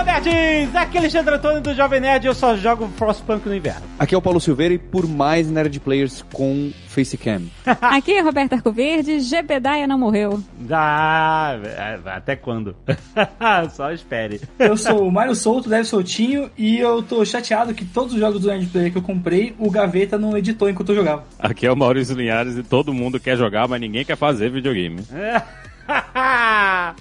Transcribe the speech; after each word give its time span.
Lada, 0.00 0.12
nerds! 0.12 0.74
Aqui 0.74 0.96
é 0.96 1.00
Alexandre 1.00 1.34
Antônio 1.34 1.60
do 1.60 1.74
Jovem 1.74 2.00
Nerd 2.00 2.26
eu 2.26 2.34
só 2.34 2.56
jogo 2.56 2.88
Frostpunk 2.96 3.46
no 3.46 3.54
inverno. 3.54 3.82
Aqui 3.98 4.14
é 4.14 4.18
o 4.18 4.22
Paulo 4.22 4.40
Silveira 4.40 4.72
e 4.72 4.78
por 4.78 5.06
mais 5.06 5.50
Nerd 5.50 5.78
Players 5.78 6.24
com 6.32 6.72
Facecam. 6.88 7.42
Aqui 7.82 8.14
é 8.14 8.22
Roberta 8.22 8.54
Arcoverde, 8.54 9.20
Gebedaia 9.20 9.86
não 9.86 9.98
morreu. 9.98 10.42
Ah, 10.70 11.58
até 12.06 12.34
quando? 12.34 12.74
só 13.76 13.92
espere. 13.92 14.40
Eu 14.58 14.74
sou 14.74 15.06
o 15.06 15.12
Mário 15.12 15.34
Souto, 15.34 15.68
Deve 15.68 15.84
Soltinho, 15.84 16.50
e 16.56 16.78
eu 16.78 17.02
tô 17.02 17.22
chateado 17.22 17.74
que 17.74 17.84
todos 17.84 18.14
os 18.14 18.20
jogos 18.20 18.40
do 18.40 18.48
Nerd 18.48 18.68
Player 18.68 18.90
que 18.90 18.96
eu 18.96 19.02
comprei, 19.02 19.54
o 19.58 19.70
Gaveta 19.70 20.16
não 20.16 20.34
editou 20.34 20.70
enquanto 20.70 20.92
eu 20.92 20.96
jogava. 20.96 21.24
Aqui 21.38 21.66
é 21.66 21.72
o 21.72 21.76
Maurício 21.76 22.16
Linhares 22.16 22.56
e 22.56 22.62
todo 22.62 22.94
mundo 22.94 23.20
quer 23.20 23.36
jogar, 23.36 23.68
mas 23.68 23.78
ninguém 23.78 24.02
quer 24.02 24.16
fazer 24.16 24.50
videogame. 24.50 25.02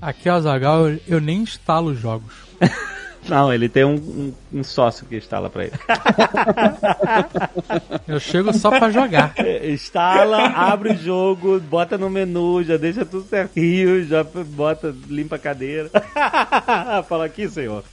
Aqui 0.01 0.27
é 0.27 0.33
o 0.33 0.35
Azagal, 0.35 0.89
eu 1.07 1.21
nem 1.21 1.43
instalo 1.43 1.95
jogos. 1.95 2.48
Não, 3.27 3.53
ele 3.53 3.67
tem 3.67 3.83
um, 3.83 3.95
um, 3.95 4.33
um, 4.53 4.63
sócio 4.63 5.05
que 5.05 5.17
instala 5.17 5.49
pra 5.49 5.65
ele. 5.65 5.73
Eu 8.07 8.19
chego 8.19 8.53
só 8.53 8.69
pra 8.69 8.89
jogar. 8.89 9.33
Instala, 9.63 10.47
abre 10.47 10.93
o 10.93 10.97
jogo, 10.97 11.59
bota 11.59 11.97
no 11.97 12.09
menu, 12.09 12.63
já 12.63 12.77
deixa 12.77 13.05
tudo 13.05 13.27
certinho, 13.27 14.05
já 14.05 14.23
bota, 14.23 14.95
limpa 15.07 15.35
a 15.35 15.39
cadeira. 15.39 15.89
Fala 17.07 17.25
aqui, 17.25 17.47
senhor. 17.49 17.83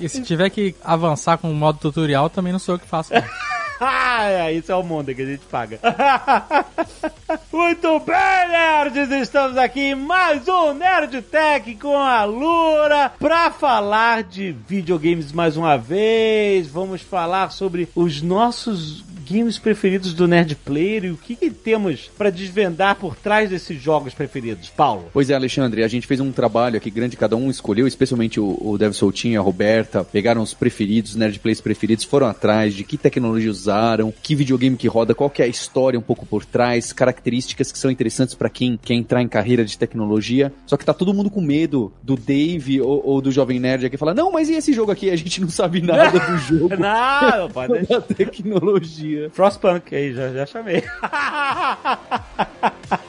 E 0.00 0.08
se 0.08 0.22
tiver 0.22 0.50
que 0.50 0.74
avançar 0.84 1.38
com 1.38 1.50
o 1.50 1.54
modo 1.54 1.78
tutorial, 1.78 2.28
também 2.28 2.52
não 2.52 2.58
sou 2.58 2.74
eu 2.74 2.78
que 2.78 2.88
faço. 2.88 3.14
ah, 3.14 3.65
isso 4.54 4.72
é 4.72 4.74
o 4.74 4.82
mundo 4.82 5.14
que 5.14 5.22
a 5.22 5.26
gente 5.26 5.44
paga. 5.46 5.78
Muito 7.52 8.00
bem, 8.00 8.48
nerds! 8.48 9.10
Estamos 9.10 9.56
aqui 9.56 9.80
em 9.80 9.94
mais 9.94 10.48
um 10.48 10.72
Nerd 10.72 11.20
Tech 11.22 11.74
com 11.76 11.96
a 11.96 12.24
Lura 12.24 13.12
pra 13.18 13.50
falar 13.50 14.22
de 14.22 14.52
videogames 14.66 15.32
mais 15.32 15.56
uma 15.56 15.76
vez. 15.76 16.68
Vamos 16.68 17.02
falar 17.02 17.50
sobre 17.50 17.88
os 17.94 18.22
nossos 18.22 19.04
games 19.26 19.58
preferidos 19.58 20.14
do 20.14 20.28
Nerd 20.28 20.54
Player 20.54 21.04
e 21.06 21.10
o 21.10 21.16
que, 21.16 21.34
que 21.34 21.50
temos 21.50 22.10
para 22.16 22.30
desvendar 22.30 22.96
por 22.96 23.16
trás 23.16 23.50
desses 23.50 23.80
jogos 23.80 24.14
preferidos, 24.14 24.70
Paulo? 24.70 25.06
Pois 25.12 25.30
é, 25.30 25.34
Alexandre, 25.34 25.82
a 25.82 25.88
gente 25.88 26.06
fez 26.06 26.20
um 26.20 26.30
trabalho 26.30 26.76
aqui 26.76 26.90
grande, 26.90 27.16
cada 27.16 27.36
um 27.36 27.50
escolheu, 27.50 27.86
especialmente 27.86 28.38
o, 28.38 28.56
o 28.60 28.78
Dev 28.78 28.92
Soltinho, 28.92 29.40
a 29.40 29.42
Roberta, 29.42 30.04
pegaram 30.04 30.42
os 30.42 30.54
preferidos, 30.54 31.12
os 31.12 31.16
Nerd 31.16 31.38
Players 31.40 31.60
preferidos, 31.60 32.04
foram 32.04 32.28
atrás 32.28 32.74
de 32.74 32.84
que 32.84 32.96
tecnologia 32.96 33.50
usaram, 33.50 34.12
que 34.22 34.34
videogame 34.34 34.76
que 34.76 34.86
roda, 34.86 35.14
qual 35.14 35.28
que 35.28 35.42
é 35.42 35.44
a 35.44 35.48
história 35.48 35.98
um 35.98 36.02
pouco 36.02 36.24
por 36.24 36.44
trás, 36.44 36.92
características 36.92 37.72
que 37.72 37.78
são 37.78 37.90
interessantes 37.90 38.34
para 38.34 38.48
quem 38.48 38.78
quer 38.80 38.94
entrar 38.94 39.22
em 39.22 39.28
carreira 39.28 39.64
de 39.64 39.76
tecnologia. 39.76 40.52
Só 40.66 40.76
que 40.76 40.84
tá 40.84 40.94
todo 40.94 41.12
mundo 41.12 41.30
com 41.30 41.40
medo 41.40 41.92
do 42.02 42.16
Dave 42.16 42.80
ou, 42.80 43.02
ou 43.04 43.20
do 43.20 43.32
Jovem 43.32 43.58
Nerd 43.58 43.86
aqui 43.86 43.96
falar: 43.96 44.14
"Não, 44.14 44.30
mas 44.30 44.48
e 44.48 44.54
esse 44.54 44.72
jogo 44.72 44.92
aqui? 44.92 45.10
A 45.10 45.16
gente 45.16 45.40
não 45.40 45.48
sabe 45.48 45.80
nada 45.80 46.18
do 46.18 46.38
jogo". 46.38 46.76
não, 46.76 47.50
pode 47.50 47.82
da 47.86 48.00
tecnologia. 48.00 49.15
Frostpunk 49.32 49.94
aí, 49.94 50.12
já, 50.14 50.28
já 50.28 50.46
chamei. 50.46 50.82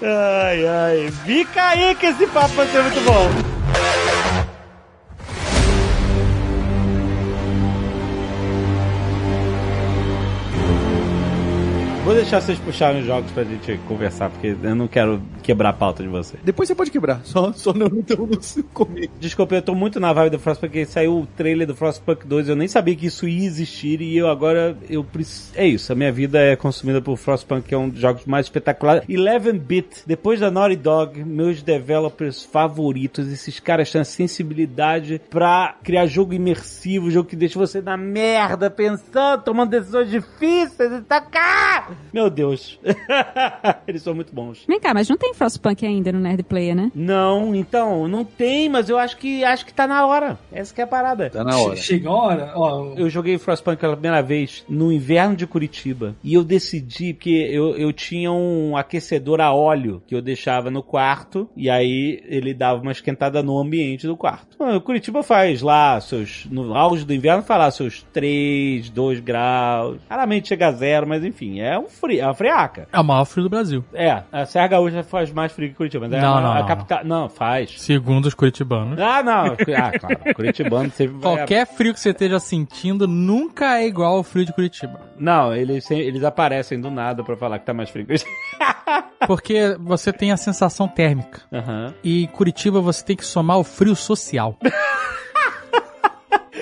ai, 0.02 0.68
ai. 0.68 1.12
Fica 1.26 1.70
aí 1.70 1.96
que 1.96 2.06
esse 2.08 2.28
papo 2.28 2.54
vai 2.56 2.68
ser 2.68 2.82
muito 2.82 3.02
bom. 3.02 3.30
Vou 12.08 12.16
deixar 12.16 12.40
vocês 12.40 12.58
puxarem 12.60 13.02
os 13.02 13.06
jogos 13.06 13.30
pra 13.32 13.44
gente 13.44 13.78
conversar, 13.86 14.30
porque 14.30 14.56
eu 14.64 14.76
não 14.76 14.88
quero 14.88 15.22
quebrar 15.48 15.70
a 15.70 15.74
pauta 15.74 16.04
de 16.04 16.10
vocês. 16.10 16.42
Depois 16.44 16.68
você 16.68 16.76
pode 16.76 16.92
quebrar, 16.92 17.22
só, 17.24 17.54
só 17.54 17.74
não 17.74 17.88
então 17.88 18.28
no 18.28 18.64
começo. 18.74 19.10
Desculpa, 19.18 19.56
eu 19.56 19.62
tô 19.62 19.74
muito 19.74 19.98
na 19.98 20.12
vibe 20.12 20.32
do 20.32 20.40
Frostpunk, 20.40 20.68
porque 20.68 20.86
saiu 20.86 21.20
o 21.20 21.26
trailer 21.26 21.66
do 21.66 21.74
Frostpunk 21.74 22.28
2, 22.28 22.50
eu 22.50 22.56
nem 22.56 22.68
sabia 22.68 22.94
que 22.98 23.06
isso 23.06 23.26
ia 23.26 23.46
existir 23.46 24.02
e 24.02 24.18
eu 24.18 24.28
agora, 24.28 24.76
eu 24.90 25.06
É 25.56 25.66
isso, 25.66 25.94
a 25.94 25.96
minha 25.96 26.12
vida 26.12 26.38
é 26.38 26.58
consumida 26.58 27.02
por 27.02 27.16
Frostpunk, 27.16 27.70
que 27.70 27.74
é 27.74 27.78
um 27.78 27.88
dos 27.88 28.02
jogos 28.02 28.26
mais 28.26 28.48
espetaculares. 28.48 29.08
11-bit, 29.08 30.04
depois 30.06 30.42
da 30.42 30.52
Naughty 30.52 30.76
Dog, 30.76 31.24
meus 31.24 31.62
developers 31.62 32.44
favoritos, 32.44 33.32
esses 33.32 33.58
caras 33.62 33.90
têm 33.90 34.02
a 34.02 34.06
sensibilidade 34.06 35.22
pra 35.30 35.78
criar 35.82 36.08
jogo 36.08 36.34
imersivo, 36.34 37.10
jogo 37.10 37.30
que 37.30 37.38
deixa 37.38 37.58
você 37.58 37.82
na 37.82 37.96
merda, 37.96 38.70
pensando, 38.70 39.44
tomando 39.44 39.70
decisões 39.70 40.10
difíceis 40.10 40.92
e 40.92 41.02
tá 41.04 41.22
cá! 41.22 41.90
Meu 42.12 42.30
Deus. 42.30 42.78
Eles 43.88 44.02
são 44.02 44.14
muito 44.14 44.36
bons. 44.36 44.66
Vem 44.68 44.80
cá, 44.80 44.94
mas 44.94 45.08
não 45.08 45.16
tem 45.16 45.34
Frostpunk 45.38 45.86
ainda 45.86 46.12
no 46.12 46.20
Nerd 46.20 46.44
Player, 46.44 46.76
né? 46.76 46.92
Não, 46.94 47.54
então, 47.56 48.08
não 48.08 48.26
tem, 48.26 48.68
mas 48.68 48.90
eu 48.90 48.98
acho 48.98 49.18
que 49.18 49.44
acho 49.44 49.66
que 49.66 49.74
tá 49.74 49.88
na 49.88 50.06
hora. 50.06 50.38
Essa 50.52 50.74
que 50.74 50.82
é 50.82 50.84
a 50.84 50.88
parada. 50.88 51.30
Tá 51.30 51.44
na 51.44 51.58
hora. 51.58 51.76
Chega 51.76 52.10
a 52.10 52.14
hora, 52.14 52.52
ó. 52.56 52.94
Eu 52.96 53.10
joguei 53.10 53.38
Frostpunk 53.38 53.80
pela 53.80 53.94
primeira 53.94 54.22
vez 54.22 54.66
no 54.68 54.92
inverno 54.92 55.36
de 55.36 55.46
Curitiba. 55.46 56.16
E 56.24 56.34
eu 56.34 56.44
decidi 56.44 57.14
que 57.14 57.40
eu, 57.54 57.78
eu 57.78 57.94
tinha 57.94 58.32
um 58.32 58.76
aquecedor 58.76 59.40
a 59.40 59.54
óleo 59.54 60.02
que 60.08 60.16
eu 60.16 60.22
deixava 60.22 60.72
no 60.72 60.82
quarto. 60.82 61.50
E 61.56 61.70
aí 61.70 62.22
ele 62.26 62.54
dava 62.54 62.82
uma 62.82 62.92
esquentada 62.92 63.44
no 63.44 63.58
ambiente 63.58 64.08
do 64.08 64.18
quarto. 64.18 64.48
Então, 64.56 64.80
Curitiba 64.80 65.22
faz 65.22 65.62
lá 65.62 66.00
seus. 66.02 66.48
No 66.50 66.76
auge 66.76 67.06
do 67.06 67.14
inverno, 67.14 67.44
faz 67.44 67.60
lá 67.60 67.72
seus 67.72 68.04
3, 68.12 68.90
2 68.90 69.20
graus. 69.20 70.00
Raramente 70.10 70.48
chega 70.48 70.68
a 70.68 70.72
zero, 70.72 71.08
mas 71.08 71.24
enfim, 71.24 71.60
é 71.60 71.78
um 71.78 71.88
frio, 71.88 72.22
é 72.22 72.26
uma 72.26 72.34
friaca. 72.34 72.88
É 72.92 73.00
o 73.00 73.04
maior 73.04 73.26
frio 73.26 73.44
do 73.44 73.50
Brasil. 73.50 73.84
É, 73.94 74.24
a 74.32 74.46
Serra 74.46 74.68
Gaúcha 74.68 75.04
faz 75.04 75.27
mais 75.32 75.52
frio 75.52 75.70
que 75.70 75.76
Curitiba. 75.76 76.08
Mas 76.08 76.22
Não, 76.22 76.40
é 76.40 76.42
não, 76.42 76.52
a 76.52 76.60
não. 76.60 76.66
capital. 76.68 77.06
Não, 77.06 77.30
faz. 77.30 77.80
Segundo 77.82 78.26
os 78.26 78.34
curitibanos. 78.34 79.00
Ah, 79.00 79.22
não. 79.24 79.46
Ah, 79.76 80.00
claro. 80.00 80.34
Curitibano 80.36 80.92
sempre 80.92 81.16
vai- 81.18 81.36
Qualquer 81.38 81.68
frio 81.68 81.94
que 81.94 82.00
você 82.00 82.10
esteja 82.12 82.40
sentindo 82.40 83.08
nunca 83.08 83.80
é 83.80 83.88
igual 83.88 84.16
ao 84.18 84.24
frio 84.24 84.46
de 84.46 84.54
Curitiba. 84.54 85.00
Não, 85.20 85.54
eles, 85.56 85.90
eles 85.92 86.24
aparecem 86.24 86.80
do 86.80 86.90
nada 86.92 87.24
pra 87.24 87.36
falar 87.38 87.60
que 87.60 87.66
tá 87.66 87.74
mais 87.74 87.90
frio 87.90 88.06
que. 88.06 88.16
Porque 89.28 89.76
você 89.80 90.14
tem 90.14 90.32
a 90.32 90.38
sensação 90.38 90.88
térmica. 90.88 91.42
Aham. 91.52 91.94
E 92.04 92.24
em 92.24 92.28
Curitiba 92.28 92.80
você 92.80 93.04
tem 93.04 93.16
que 93.16 93.26
somar 93.26 93.58
o 93.58 93.64
frio 93.64 93.96
social. 93.96 94.58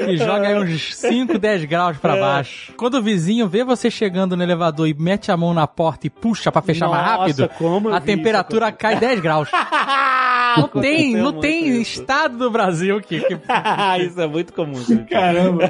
E 0.08 0.18
joga 0.18 0.48
aí 0.48 0.56
uns 0.56 0.96
5, 0.96 1.38
10 1.38 1.66
graus 1.66 1.98
pra 1.98 2.16
baixo. 2.16 2.74
Quando 2.78 2.96
o 2.96 3.02
vizinho 3.02 3.48
vê 3.48 3.64
você 3.64 3.90
chegando 3.90 4.36
no 4.36 4.44
elevador 4.44 4.88
e 4.88 4.94
mete 4.94 5.32
a 5.32 5.38
mão 5.38 5.54
na 5.54 5.68
porta 5.68 6.08
e 6.08 6.10
puxa 6.10 6.52
pra 6.52 6.62
fechar 6.62 6.88
mais 6.90 7.06
Nossa, 7.06 7.18
rápido, 7.18 7.50
como 7.58 7.90
eu 7.90 7.96
a 7.96 8.00
temperatura 8.02 8.72
cai 8.72 8.98
10 8.98 9.20
graus. 9.20 9.50
Não 10.58 10.70
tem, 10.70 11.16
não 11.16 11.34
tem 11.34 11.68
isso. 11.82 12.00
estado 12.00 12.38
do 12.38 12.50
Brasil 12.50 13.02
que, 13.02 13.20
que 13.20 13.34
Isso 14.06 14.22
é 14.22 14.28
muito 14.28 14.54
comum. 14.54 14.82
gente. 14.82 15.06
Caramba. 15.10 15.70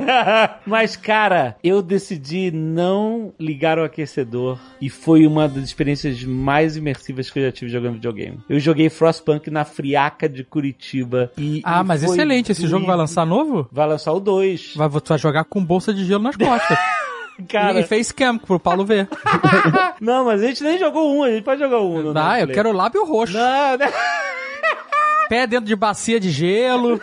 Mas, 0.65 0.95
cara, 0.95 1.55
eu 1.63 1.81
decidi 1.81 2.51
não 2.51 3.33
ligar 3.39 3.79
o 3.79 3.83
aquecedor 3.83 4.59
e 4.79 4.89
foi 4.89 5.25
uma 5.25 5.47
das 5.47 5.63
experiências 5.63 6.23
mais 6.23 6.77
imersivas 6.77 7.29
que 7.29 7.39
eu 7.39 7.45
já 7.45 7.51
tive 7.51 7.71
jogando 7.71 7.93
videogame. 7.95 8.39
Eu 8.47 8.59
joguei 8.59 8.89
Frostpunk 8.89 9.49
na 9.49 9.65
friaca 9.65 10.29
de 10.29 10.43
Curitiba 10.43 11.31
e. 11.37 11.61
Ah, 11.63 11.81
e 11.81 11.83
mas 11.83 12.03
excelente. 12.03 12.51
Esse 12.51 12.67
jogo 12.67 12.85
vai 12.85 12.95
lançar 12.95 13.25
novo? 13.25 13.67
Vai 13.71 13.87
lançar 13.87 14.13
o 14.17 14.19
2. 14.19 14.73
Vai, 14.75 14.89
tu 14.89 15.09
vai 15.09 15.17
jogar 15.17 15.43
com 15.45 15.63
bolsa 15.63 15.93
de 15.93 16.05
gelo 16.05 16.23
nas 16.23 16.35
costas. 16.35 16.77
Cara, 17.49 17.81
E 17.81 17.83
fez 17.83 18.13
cam 18.13 18.37
pro 18.37 18.57
Paulo 18.59 18.85
ver. 18.85 19.09
não, 19.99 20.23
mas 20.25 20.41
a 20.41 20.47
gente 20.47 20.63
nem 20.63 20.79
jogou 20.79 21.13
um, 21.17 21.23
a 21.23 21.29
gente 21.29 21.43
pode 21.43 21.59
jogar 21.59 21.81
um. 21.81 22.01
no 22.01 22.09
Ah, 22.17 22.39
eu 22.39 22.47
Netflix. 22.47 22.55
quero 22.55 22.71
lábio 22.71 23.03
roxo. 23.05 23.33
Não, 23.37 23.77
não. 23.77 23.87
Pé 25.27 25.47
dentro 25.47 25.65
de 25.65 25.75
bacia 25.75 26.19
de 26.19 26.29
gelo. 26.29 27.01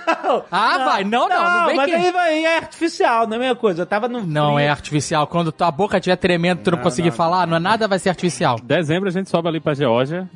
Ah, 0.51 0.79
vai. 0.85 1.03
Não, 1.05 1.29
não. 1.29 1.43
Não, 1.43 1.67
vem 1.67 1.75
mas 1.77 1.87
que... 1.91 1.95
aí 1.97 2.13
vai, 2.13 2.45
é 2.45 2.57
artificial, 2.59 3.27
não 3.27 3.33
é 3.35 3.37
a 3.37 3.41
mesma 3.41 3.57
coisa. 3.57 3.83
Eu 3.83 3.87
tava 3.87 4.07
no. 4.09 4.25
Não 4.25 4.55
frio. 4.55 4.59
é 4.61 4.69
artificial. 4.69 5.27
Quando 5.27 5.51
tua 5.51 5.73
boca 5.73 5.99
estiver 5.99 6.15
tremendo 6.17 6.61
e 6.61 6.63
tu 6.63 6.71
não, 6.71 6.79
conseguir 6.79 7.11
falar, 7.11 7.47
não 7.49 7.57
é 7.57 7.61
nada 7.61 7.89
vai 7.89 7.99
ser 7.99 8.11
artificial. 8.11 8.61
Dezembro 8.63 9.09
a 9.09 9.13
gente 9.13 9.29
sobe 9.29 9.49
ali 9.49 9.59
pra 9.61 9.75
Geórgia. 9.75 10.31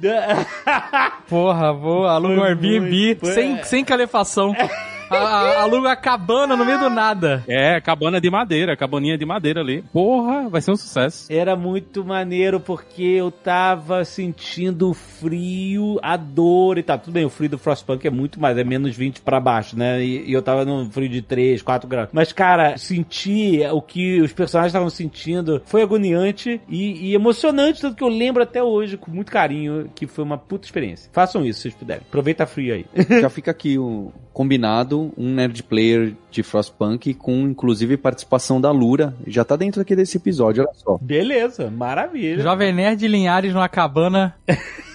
Porra, 1.28 1.72
vou 1.72 2.06
alugar 2.06 2.38
um 2.38 2.44
Airbnb 2.44 3.18
sem, 3.22 3.62
sem 3.62 3.84
calefação. 3.84 4.52
A- 4.58 4.95
a- 5.10 5.62
Aluga 5.62 5.90
a 5.92 5.96
cabana 5.96 6.56
no 6.56 6.64
meio 6.64 6.78
do 6.78 6.90
nada. 6.90 7.42
É, 7.48 7.80
cabana 7.80 8.20
de 8.20 8.30
madeira, 8.30 8.76
cabaninha 8.76 9.16
de 9.18 9.24
madeira 9.26 9.60
ali. 9.60 9.82
Porra, 9.92 10.48
vai 10.48 10.60
ser 10.60 10.70
um 10.72 10.76
sucesso. 10.76 11.26
Era 11.32 11.56
muito 11.56 12.04
maneiro 12.04 12.60
porque 12.60 13.02
eu 13.02 13.30
tava 13.30 14.04
sentindo 14.04 14.90
o 14.90 14.94
frio, 14.94 15.98
a 16.02 16.16
dor 16.16 16.78
e 16.78 16.82
tal. 16.82 16.98
Tudo 16.98 17.12
bem, 17.14 17.24
o 17.24 17.30
frio 17.30 17.50
do 17.50 17.58
Frostpunk 17.58 18.06
é 18.06 18.10
muito 18.10 18.40
mais, 18.40 18.56
é 18.58 18.64
menos 18.64 18.96
20 18.96 19.20
pra 19.20 19.40
baixo, 19.40 19.76
né? 19.78 20.02
E, 20.02 20.30
e 20.30 20.32
eu 20.32 20.42
tava 20.42 20.64
no 20.64 20.90
frio 20.90 21.08
de 21.08 21.22
3, 21.22 21.62
4 21.62 21.88
graus. 21.88 22.08
Mas, 22.12 22.32
cara, 22.32 22.76
sentir 22.76 23.66
o 23.72 23.80
que 23.82 24.20
os 24.20 24.32
personagens 24.32 24.70
estavam 24.70 24.90
sentindo 24.90 25.60
foi 25.64 25.82
agoniante 25.82 26.60
e, 26.68 27.10
e 27.10 27.14
emocionante, 27.14 27.80
tanto 27.80 27.96
que 27.96 28.04
eu 28.04 28.08
lembro 28.08 28.42
até 28.42 28.62
hoje 28.62 28.96
com 28.96 29.10
muito 29.10 29.30
carinho 29.32 29.90
que 29.94 30.06
foi 30.06 30.24
uma 30.24 30.38
puta 30.38 30.66
experiência. 30.66 31.10
Façam 31.12 31.44
isso 31.44 31.56
se 31.58 31.62
vocês 31.62 31.74
puderem. 31.74 32.02
Aproveita 32.06 32.44
a 32.44 32.46
frio 32.46 32.74
aí. 32.74 32.86
Já 33.20 33.28
fica 33.30 33.50
aqui 33.50 33.78
o 33.78 34.12
combinado 34.32 34.95
um 35.16 35.34
Nerd 35.34 35.62
Player 35.62 36.14
de 36.30 36.42
Frostpunk 36.42 37.14
com 37.14 37.40
inclusive 37.48 37.96
participação 37.96 38.60
da 38.60 38.70
Lura. 38.70 39.14
Já 39.26 39.44
tá 39.44 39.56
dentro 39.56 39.82
aqui 39.82 39.94
desse 39.96 40.16
episódio, 40.16 40.64
olha 40.64 40.72
só. 40.74 40.98
Beleza, 41.00 41.70
maravilha. 41.70 42.42
Jovem 42.42 42.72
Nerd 42.72 43.06
Linhares 43.06 43.52
numa 43.52 43.68
cabana. 43.68 44.34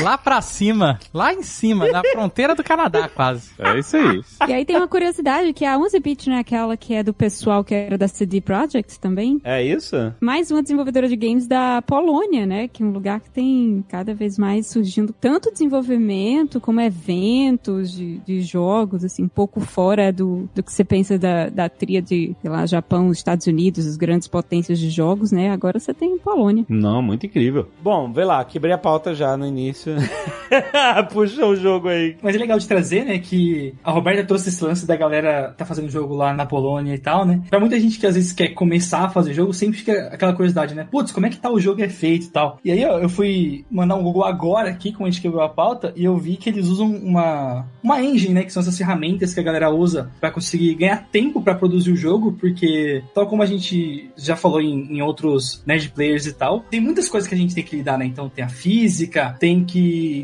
Lá 0.00 0.18
pra 0.18 0.40
cima, 0.40 0.98
lá 1.12 1.32
em 1.32 1.42
cima, 1.42 1.88
na 1.90 2.02
fronteira 2.02 2.54
do 2.54 2.62
Canadá, 2.62 3.08
quase. 3.14 3.50
É 3.58 3.78
isso 3.78 3.96
aí. 3.96 4.22
E 4.48 4.52
aí 4.52 4.64
tem 4.64 4.76
uma 4.76 4.88
curiosidade, 4.88 5.52
que 5.52 5.64
a 5.64 5.78
11-bit 5.78 6.28
não 6.28 6.36
é 6.36 6.40
aquela 6.40 6.76
que 6.76 6.94
é 6.94 7.02
do 7.02 7.12
pessoal 7.12 7.64
que 7.64 7.74
era 7.74 7.96
da 7.96 8.08
CD 8.08 8.40
Projekt 8.40 8.98
também? 8.98 9.40
É 9.44 9.62
isso? 9.62 9.96
Mais 10.20 10.50
uma 10.50 10.62
desenvolvedora 10.62 11.08
de 11.08 11.16
games 11.16 11.46
da 11.46 11.82
Polônia, 11.82 12.46
né? 12.46 12.68
Que 12.68 12.82
é 12.82 12.86
um 12.86 12.90
lugar 12.90 13.20
que 13.20 13.30
tem 13.30 13.84
cada 13.88 14.14
vez 14.14 14.38
mais 14.38 14.66
surgindo 14.66 15.12
tanto 15.12 15.52
desenvolvimento 15.52 16.60
como 16.60 16.80
eventos 16.80 17.92
de, 17.92 18.18
de 18.18 18.40
jogos, 18.42 19.04
assim, 19.04 19.24
um 19.24 19.28
pouco 19.28 19.60
fora 19.60 20.12
do, 20.12 20.48
do 20.54 20.62
que 20.62 20.72
você 20.72 20.84
pensa 20.84 21.18
da, 21.18 21.48
da 21.48 21.68
tríade, 21.68 22.36
sei 22.40 22.50
lá, 22.50 22.66
Japão, 22.66 23.10
Estados 23.10 23.46
Unidos, 23.46 23.86
as 23.86 23.96
grandes 23.96 24.28
potências 24.28 24.78
de 24.78 24.90
jogos, 24.90 25.32
né? 25.32 25.50
Agora 25.50 25.78
você 25.78 25.92
tem 25.94 26.18
Polônia. 26.18 26.64
Não, 26.68 27.02
muito 27.02 27.26
incrível. 27.26 27.68
Bom, 27.82 28.12
vê 28.12 28.24
lá, 28.24 28.44
quebrei 28.44 28.72
a 28.72 28.78
pauta 28.78 29.14
já 29.14 29.36
no 29.36 29.46
início. 29.46 29.83
Puxa 31.12 31.46
o 31.46 31.56
jogo 31.56 31.88
aí. 31.88 32.16
Mas 32.22 32.34
é 32.34 32.38
legal 32.38 32.58
de 32.58 32.68
trazer, 32.68 33.04
né, 33.04 33.18
que 33.18 33.74
a 33.82 33.90
Roberta 33.90 34.24
trouxe 34.24 34.48
esse 34.48 34.64
lance 34.64 34.86
da 34.86 34.96
galera 34.96 35.54
tá 35.56 35.64
fazendo 35.64 35.90
jogo 35.90 36.14
lá 36.14 36.32
na 36.32 36.46
Polônia 36.46 36.94
e 36.94 36.98
tal, 36.98 37.24
né? 37.24 37.42
Pra 37.48 37.60
muita 37.60 37.78
gente 37.78 37.98
que 37.98 38.06
às 38.06 38.14
vezes 38.14 38.32
quer 38.32 38.48
começar 38.48 39.04
a 39.04 39.10
fazer 39.10 39.34
jogo, 39.34 39.52
sempre 39.52 39.78
fica 39.78 40.08
aquela 40.12 40.32
curiosidade, 40.32 40.74
né? 40.74 40.86
Putz, 40.90 41.12
como 41.12 41.26
é 41.26 41.30
que 41.30 41.36
tal 41.36 41.58
jogo 41.58 41.82
é 41.82 41.88
feito 41.88 42.26
e 42.26 42.30
tal. 42.30 42.58
E 42.64 42.70
aí 42.70 42.84
ó, 42.84 42.98
eu 42.98 43.08
fui 43.08 43.64
mandar 43.70 43.96
um 43.96 44.02
Google 44.02 44.24
agora 44.24 44.70
aqui, 44.70 44.92
como 44.92 45.06
a 45.06 45.10
gente 45.10 45.22
quebrou 45.22 45.42
a 45.42 45.48
pauta, 45.48 45.92
e 45.96 46.04
eu 46.04 46.16
vi 46.16 46.36
que 46.36 46.48
eles 46.48 46.68
usam 46.68 46.90
uma, 46.90 47.66
uma 47.82 48.02
engine, 48.02 48.34
né, 48.34 48.44
que 48.44 48.52
são 48.52 48.60
essas 48.60 48.76
ferramentas 48.76 49.34
que 49.34 49.40
a 49.40 49.42
galera 49.42 49.70
usa 49.70 50.10
pra 50.20 50.30
conseguir 50.30 50.74
ganhar 50.74 51.08
tempo 51.10 51.42
pra 51.42 51.54
produzir 51.54 51.92
o 51.92 51.96
jogo, 51.96 52.32
porque 52.32 53.02
tal 53.14 53.26
como 53.26 53.42
a 53.42 53.46
gente 53.46 54.10
já 54.16 54.36
falou 54.36 54.60
em, 54.60 54.96
em 54.96 55.02
outros 55.02 55.62
Nerd 55.66 55.90
Players 55.90 56.26
e 56.26 56.32
tal, 56.32 56.60
tem 56.70 56.80
muitas 56.80 57.08
coisas 57.08 57.28
que 57.28 57.34
a 57.34 57.38
gente 57.38 57.54
tem 57.54 57.64
que 57.64 57.76
lidar, 57.76 57.98
né? 57.98 58.06
Então 58.06 58.28
tem 58.28 58.44
a 58.44 58.48
física, 58.48 59.36
tem 59.38 59.64
que 59.64 59.73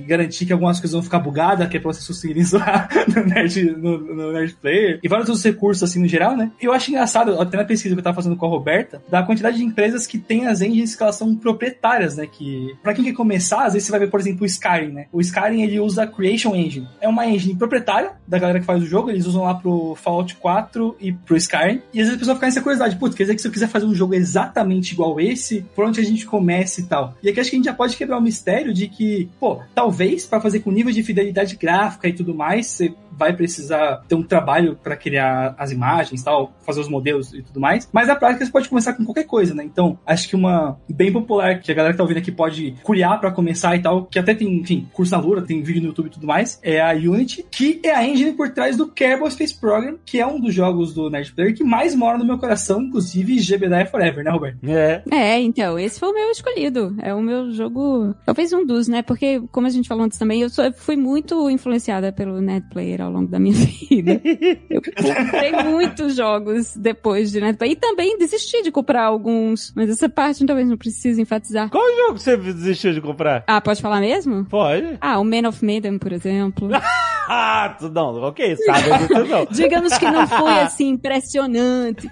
garantir 0.06 0.46
que 0.46 0.52
algumas 0.52 0.78
coisas 0.78 0.92
vão 0.92 1.02
ficar 1.02 1.18
bugadas, 1.18 1.68
que 1.68 1.76
é 1.76 1.80
pra 1.80 1.92
vocês 1.92 2.06
conseguirem 2.06 2.42
zoar 2.44 2.88
no 3.08 3.24
Nerd, 3.24 3.76
no, 3.76 3.98
no 3.98 4.32
Nerd 4.32 4.54
Player, 4.60 5.00
e 5.02 5.08
vários 5.08 5.28
outros 5.28 5.44
recursos 5.44 5.82
assim 5.82 6.00
no 6.00 6.08
geral, 6.08 6.36
né? 6.36 6.50
E 6.60 6.64
eu 6.64 6.72
acho 6.72 6.90
engraçado, 6.90 7.40
até 7.40 7.56
na 7.56 7.64
pesquisa 7.64 7.94
que 7.94 7.98
eu 7.98 8.04
tava 8.04 8.16
fazendo 8.16 8.36
com 8.36 8.46
a 8.46 8.48
Roberta, 8.48 9.02
da 9.08 9.22
quantidade 9.22 9.56
de 9.56 9.64
empresas 9.64 10.06
que 10.06 10.18
tem 10.18 10.46
as 10.46 10.60
engines 10.60 10.94
que 10.94 11.02
elas 11.02 11.16
são 11.16 11.34
proprietárias, 11.34 12.16
né? 12.16 12.26
Que 12.26 12.74
pra 12.82 12.94
quem 12.94 13.04
quer 13.04 13.12
começar, 13.12 13.64
às 13.64 13.72
vezes 13.72 13.86
você 13.86 13.92
vai 13.92 14.00
ver, 14.00 14.10
por 14.10 14.20
exemplo, 14.20 14.42
o 14.42 14.46
Skyrim, 14.46 14.92
né? 14.92 15.06
O 15.12 15.20
Skyrim 15.20 15.62
ele 15.62 15.80
usa 15.80 16.04
a 16.04 16.06
Creation 16.06 16.54
Engine. 16.54 16.88
É 17.00 17.08
uma 17.08 17.26
engine 17.26 17.56
proprietária 17.56 18.12
da 18.26 18.38
galera 18.38 18.60
que 18.60 18.66
faz 18.66 18.82
o 18.82 18.86
jogo, 18.86 19.10
eles 19.10 19.26
usam 19.26 19.44
lá 19.44 19.54
pro 19.54 19.94
Fallout 19.96 20.34
4 20.36 20.96
e 21.00 21.12
pro 21.12 21.36
Skyrim. 21.36 21.82
E 21.92 22.00
às 22.00 22.06
vezes 22.06 22.14
a 22.14 22.18
pessoa 22.18 22.34
fica 22.34 22.46
nessa 22.46 22.60
curiosidade, 22.60 22.96
putz, 22.96 23.14
quer 23.14 23.24
dizer 23.24 23.34
que 23.34 23.42
se 23.42 23.48
eu 23.48 23.52
quiser 23.52 23.68
fazer 23.68 23.86
um 23.86 23.94
jogo 23.94 24.14
exatamente 24.14 24.92
igual 24.92 25.20
esse, 25.20 25.64
por 25.74 25.84
onde 25.84 26.00
a 26.00 26.04
gente 26.04 26.26
começa 26.26 26.80
e 26.80 26.84
tal. 26.84 27.14
E 27.22 27.28
aqui 27.28 27.40
acho 27.40 27.50
que 27.50 27.56
a 27.56 27.58
gente 27.58 27.66
já 27.66 27.74
pode 27.74 27.96
quebrar 27.96 28.18
o 28.18 28.22
mistério 28.22 28.72
de 28.72 28.88
que, 28.88 29.28
pô, 29.40 29.60
talvez 29.74 30.26
para 30.26 30.40
fazer 30.40 30.60
com 30.60 30.70
nível 30.70 30.92
de 30.92 31.02
fidelidade 31.02 31.56
gráfica 31.56 32.06
e 32.06 32.12
tudo 32.12 32.34
mais, 32.34 32.66
você 32.66 32.94
vai 33.10 33.32
precisar 33.34 34.02
ter 34.08 34.14
um 34.14 34.22
trabalho 34.22 34.76
para 34.82 34.96
criar 34.96 35.54
as 35.58 35.70
imagens, 35.70 36.22
tal, 36.22 36.52
fazer 36.64 36.80
os 36.80 36.88
modelos 36.88 37.32
e 37.32 37.42
tudo 37.42 37.60
mais. 37.60 37.88
Mas 37.92 38.08
na 38.08 38.16
prática 38.16 38.44
você 38.44 38.52
pode 38.52 38.68
começar 38.68 38.92
com 38.94 39.04
qualquer 39.04 39.24
coisa, 39.24 39.54
né? 39.54 39.64
Então, 39.64 39.98
acho 40.06 40.28
que 40.28 40.36
uma 40.36 40.78
bem 40.88 41.12
popular 41.12 41.60
que 41.60 41.70
a 41.70 41.74
galera 41.74 41.92
que 41.92 41.98
tá 41.98 42.02
ouvindo 42.02 42.18
aqui 42.18 42.32
pode 42.32 42.72
criar 42.84 43.18
para 43.18 43.30
começar 43.30 43.76
e 43.76 43.82
tal, 43.82 44.06
que 44.06 44.18
até 44.18 44.34
tem, 44.34 44.60
enfim, 44.60 44.88
curso 44.92 45.12
na 45.12 45.20
Lura, 45.20 45.42
tem 45.42 45.62
vídeo 45.62 45.82
no 45.82 45.88
YouTube 45.88 46.06
e 46.06 46.10
tudo 46.10 46.26
mais, 46.26 46.58
é 46.62 46.80
a 46.80 46.92
Unity, 46.92 47.44
que 47.50 47.80
é 47.84 47.94
a 47.94 48.06
engine 48.06 48.32
por 48.32 48.50
trás 48.50 48.76
do 48.76 48.88
Kerbal 48.88 49.30
Space 49.30 49.58
Program, 49.58 49.98
que 50.04 50.20
é 50.20 50.26
um 50.26 50.40
dos 50.40 50.54
jogos 50.54 50.94
do 50.94 51.10
Nerd 51.10 51.32
Player 51.32 51.54
que 51.54 51.64
mais 51.64 51.94
mora 51.94 52.18
no 52.18 52.24
meu 52.24 52.38
coração, 52.38 52.82
inclusive 52.82 53.38
GBDA 53.38 53.86
Forever, 53.86 54.24
né, 54.24 54.30
Roberto? 54.30 54.58
É. 54.68 55.02
É, 55.10 55.40
então, 55.40 55.78
esse 55.78 55.98
foi 55.98 56.08
o 56.08 56.14
meu 56.14 56.30
escolhido. 56.30 56.94
É 57.02 57.14
o 57.14 57.20
meu 57.20 57.50
jogo, 57.50 58.14
talvez 58.24 58.52
um 58.52 58.64
dos, 58.64 58.88
né? 58.88 59.02
Porque, 59.02 59.42
como 59.50 59.66
a 59.66 59.70
gente 59.70 59.88
falou 59.88 60.04
antes 60.04 60.18
também, 60.18 60.42
eu, 60.42 60.50
sou, 60.50 60.64
eu 60.64 60.72
fui 60.72 60.96
muito 60.96 61.48
influenciada 61.50 62.12
pelo 62.12 62.40
Net 62.40 62.66
Player 62.68 62.99
ao 63.00 63.10
longo 63.10 63.28
da 63.28 63.38
minha 63.38 63.54
vida. 63.88 64.20
Eu 64.68 64.80
comprei 64.96 65.52
muitos 65.64 66.14
jogos 66.14 66.74
depois 66.76 67.30
de 67.30 67.40
Net 67.40 67.58
Player. 67.58 67.74
E 67.74 67.76
também 67.76 68.18
desisti 68.18 68.62
de 68.62 68.70
comprar 68.70 69.04
alguns. 69.04 69.72
Mas 69.74 69.90
essa 69.90 70.08
parte 70.08 70.44
talvez 70.44 70.68
não 70.68 70.76
precise 70.76 71.20
enfatizar. 71.20 71.70
Qual 71.70 71.84
jogo 72.06 72.18
você 72.18 72.36
desistiu 72.36 72.92
de 72.92 73.00
comprar? 73.00 73.44
Ah, 73.46 73.60
pode 73.60 73.80
falar 73.80 74.00
mesmo? 74.00 74.44
Pode. 74.44 74.98
Ah, 75.00 75.18
o 75.18 75.24
Man 75.24 75.48
of 75.48 75.64
Maiden, 75.64 75.98
por 75.98 76.12
exemplo. 76.12 76.68
Ah, 77.32 77.76
não, 77.94 78.22
ok, 78.22 78.56
sabe 78.56 78.98
disso 78.98 79.24
não. 79.28 79.46
Digamos 79.52 79.96
que 79.96 80.04
não 80.04 80.26
foi 80.26 80.52
assim 80.62 80.88
impressionante 80.88 82.08